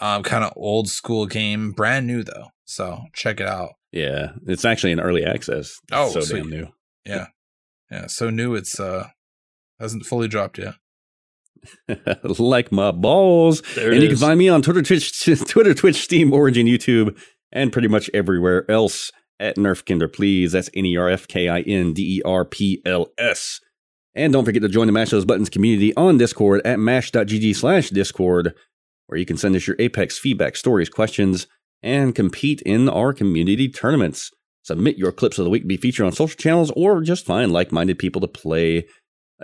Um, 0.00 0.22
kind 0.22 0.44
of 0.44 0.52
old 0.56 0.88
school 0.88 1.26
game, 1.26 1.72
brand 1.72 2.06
new 2.06 2.24
though. 2.24 2.48
So 2.64 3.02
check 3.14 3.40
it 3.40 3.46
out. 3.46 3.70
Yeah, 3.92 4.32
it's 4.46 4.64
actually 4.64 4.92
in 4.92 5.00
early 5.00 5.24
access. 5.24 5.78
Oh, 5.92 6.10
so 6.10 6.20
sweet. 6.20 6.42
damn 6.42 6.50
new. 6.50 6.68
Yeah, 7.04 7.26
yeah. 7.90 8.06
So 8.08 8.30
new. 8.30 8.54
It's 8.54 8.80
uh 8.80 9.08
hasn't 9.78 10.06
fully 10.06 10.28
dropped 10.28 10.58
yet. 10.58 10.74
like 12.38 12.72
my 12.72 12.90
balls. 12.90 13.62
There 13.74 13.92
and 13.92 14.02
you 14.02 14.08
can 14.08 14.16
find 14.16 14.38
me 14.38 14.48
on 14.48 14.62
Twitter, 14.62 14.82
Twitch, 14.82 15.24
Twitter, 15.48 15.74
Twitch, 15.74 15.96
Steam, 15.96 16.32
Origin, 16.32 16.66
YouTube, 16.66 17.16
and 17.52 17.72
pretty 17.72 17.88
much 17.88 18.10
everywhere 18.12 18.68
else 18.70 19.12
at 19.38 19.56
Nerf 19.56 19.84
Kinder, 19.84 20.08
please. 20.08 20.52
That's 20.52 20.70
N 20.74 20.86
E 20.86 20.96
R 20.96 21.08
F 21.08 21.28
K 21.28 21.48
I 21.48 21.60
N 21.60 21.92
D 21.92 22.18
E 22.18 22.22
R 22.24 22.44
P 22.44 22.82
L 22.84 23.08
S. 23.18 23.60
And 24.14 24.32
don't 24.32 24.44
forget 24.44 24.62
to 24.62 24.68
join 24.68 24.86
the 24.86 24.92
Mash 24.92 25.10
Those 25.10 25.24
Buttons 25.24 25.48
community 25.48 25.94
on 25.96 26.18
Discord 26.18 26.60
at 26.66 26.78
mash.gg 26.78 27.56
slash 27.56 27.90
Discord, 27.90 28.54
where 29.06 29.18
you 29.18 29.24
can 29.24 29.38
send 29.38 29.56
us 29.56 29.66
your 29.66 29.76
Apex 29.78 30.18
feedback, 30.18 30.54
stories, 30.56 30.90
questions, 30.90 31.46
and 31.82 32.14
compete 32.14 32.60
in 32.62 32.88
our 32.88 33.12
community 33.12 33.68
tournaments. 33.68 34.30
Submit 34.62 34.98
your 34.98 35.12
clips 35.12 35.38
of 35.38 35.44
the 35.44 35.50
week 35.50 35.62
to 35.62 35.68
be 35.68 35.76
featured 35.76 36.06
on 36.06 36.12
social 36.12 36.36
channels 36.36 36.70
or 36.76 37.00
just 37.00 37.26
find 37.26 37.52
like 37.52 37.72
minded 37.72 37.98
people 37.98 38.20
to 38.20 38.28
play 38.28 38.86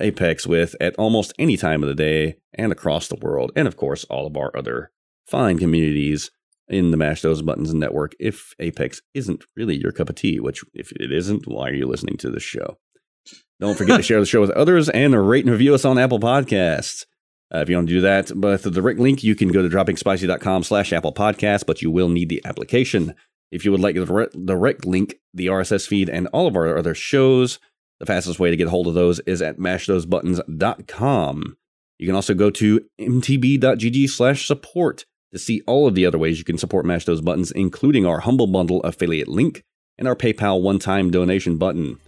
Apex 0.00 0.46
with 0.46 0.76
at 0.80 0.94
almost 0.96 1.32
any 1.38 1.56
time 1.56 1.82
of 1.82 1.88
the 1.88 1.94
day 1.94 2.36
and 2.54 2.70
across 2.70 3.08
the 3.08 3.16
world. 3.16 3.50
And 3.56 3.66
of 3.66 3.76
course, 3.76 4.04
all 4.04 4.26
of 4.26 4.36
our 4.36 4.56
other 4.56 4.92
fine 5.26 5.58
communities 5.58 6.30
in 6.68 6.90
the 6.90 6.96
Mash 6.96 7.22
Those 7.22 7.42
Buttons 7.42 7.74
network 7.74 8.12
if 8.20 8.54
Apex 8.60 9.00
isn't 9.14 9.44
really 9.56 9.76
your 9.76 9.92
cup 9.92 10.10
of 10.10 10.16
tea, 10.16 10.38
which 10.38 10.62
if 10.74 10.92
it 10.92 11.10
isn't, 11.10 11.48
why 11.48 11.70
are 11.70 11.74
you 11.74 11.86
listening 11.86 12.18
to 12.18 12.30
this 12.30 12.42
show? 12.42 12.78
Don't 13.60 13.76
forget 13.76 13.96
to 13.96 14.02
share 14.02 14.20
the 14.20 14.26
show 14.26 14.40
with 14.40 14.50
others 14.50 14.88
and 14.88 15.28
rate 15.28 15.44
and 15.44 15.52
review 15.52 15.74
us 15.74 15.84
on 15.84 15.98
Apple 15.98 16.20
Podcasts. 16.20 17.04
Uh, 17.52 17.58
if 17.58 17.68
you 17.68 17.76
want 17.76 17.88
to 17.88 17.94
do 17.94 18.00
that, 18.02 18.30
but 18.36 18.62
the 18.62 18.70
direct 18.70 19.00
link, 19.00 19.24
you 19.24 19.34
can 19.34 19.48
go 19.48 19.62
to 19.62 19.68
droppingspicy.com 19.68 20.62
slash 20.62 20.92
Apple 20.92 21.14
Podcast, 21.14 21.64
but 21.66 21.80
you 21.80 21.90
will 21.90 22.08
need 22.08 22.28
the 22.28 22.44
application. 22.44 23.14
If 23.50 23.64
you 23.64 23.72
would 23.72 23.80
like 23.80 23.94
the 23.94 24.28
direct, 24.44 24.84
link, 24.84 25.14
the 25.32 25.46
RSS 25.46 25.88
feed, 25.88 26.10
and 26.10 26.26
all 26.28 26.46
of 26.46 26.56
our 26.56 26.76
other 26.76 26.94
shows, 26.94 27.58
the 27.98 28.06
fastest 28.06 28.38
way 28.38 28.50
to 28.50 28.56
get 28.56 28.66
a 28.66 28.70
hold 28.70 28.86
of 28.86 28.94
those 28.94 29.20
is 29.20 29.40
at 29.40 29.56
mashthosebuttons.com. 29.56 31.56
You 31.98 32.06
can 32.06 32.14
also 32.14 32.34
go 32.34 32.50
to 32.50 32.80
mtb.gg 33.00 34.10
slash 34.10 34.46
support 34.46 35.06
to 35.32 35.38
see 35.38 35.62
all 35.66 35.88
of 35.88 35.94
the 35.94 36.06
other 36.06 36.18
ways 36.18 36.38
you 36.38 36.44
can 36.44 36.58
support 36.58 36.84
Mash 36.84 37.04
Those 37.04 37.20
Buttons, 37.20 37.50
including 37.50 38.06
our 38.06 38.20
Humble 38.20 38.46
Bundle 38.46 38.80
affiliate 38.82 39.28
link 39.28 39.64
and 39.98 40.06
our 40.06 40.14
PayPal 40.14 40.62
one-time 40.62 41.10
donation 41.10 41.56
button. 41.56 41.98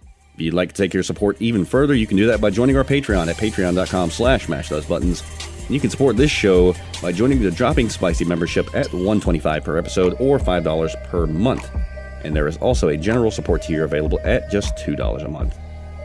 If 0.41 0.45
you'd 0.45 0.55
like 0.55 0.73
to 0.73 0.81
take 0.81 0.91
your 0.91 1.03
support 1.03 1.39
even 1.39 1.65
further, 1.65 1.93
you 1.93 2.07
can 2.07 2.17
do 2.17 2.25
that 2.25 2.41
by 2.41 2.49
joining 2.49 2.75
our 2.75 2.83
Patreon 2.83 3.27
at 3.27 3.35
patreon.com 3.35 4.09
slash 4.09 4.49
mash 4.49 4.69
those 4.69 4.87
buttons. 4.87 5.21
You 5.69 5.79
can 5.79 5.91
support 5.91 6.17
this 6.17 6.31
show 6.31 6.73
by 6.99 7.11
joining 7.11 7.43
the 7.43 7.51
Dropping 7.51 7.89
Spicy 7.91 8.25
membership 8.25 8.65
at 8.73 8.91
125 8.91 9.63
per 9.63 9.77
episode 9.77 10.15
or 10.19 10.39
$5 10.39 11.03
per 11.11 11.27
month. 11.27 11.69
And 12.23 12.35
there 12.35 12.47
is 12.47 12.57
also 12.57 12.87
a 12.87 12.97
general 12.97 13.29
support 13.29 13.61
tier 13.61 13.83
available 13.83 14.19
at 14.23 14.49
just 14.49 14.75
$2 14.77 15.23
a 15.23 15.27
month. 15.27 15.55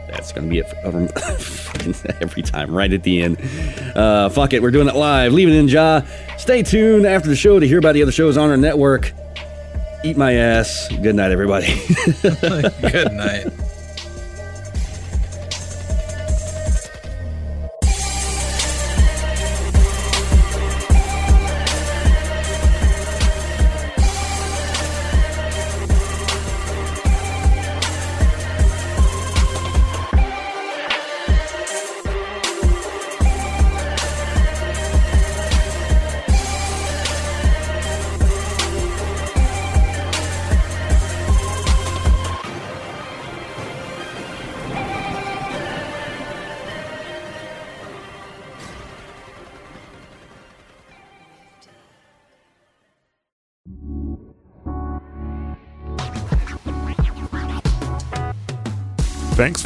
That's 0.07 0.31
going 0.31 0.47
to 0.47 0.51
be 0.51 0.59
it 0.59 0.69
for 0.69 2.13
every 2.21 2.43
time, 2.43 2.75
right 2.75 2.93
at 2.93 3.01
the 3.01 3.23
end. 3.23 3.41
Uh, 3.95 4.29
fuck 4.29 4.53
it, 4.53 4.61
we're 4.61 4.69
doing 4.69 4.87
it 4.87 4.95
live. 4.95 5.33
Leave 5.33 5.47
it 5.47 5.55
in, 5.55 5.67
Ja. 5.67 6.01
Stay 6.37 6.61
tuned 6.61 7.07
after 7.07 7.27
the 7.27 7.35
show 7.35 7.59
to 7.59 7.67
hear 7.67 7.79
about 7.79 7.93
the 7.93 8.03
other 8.03 8.11
shows 8.11 8.37
on 8.37 8.51
our 8.51 8.57
network. 8.57 9.13
Eat 10.03 10.15
my 10.15 10.33
ass. 10.33 10.89
Good 11.01 11.15
night, 11.15 11.31
everybody. 11.31 11.65
Good 12.21 13.13
night. 13.13 13.47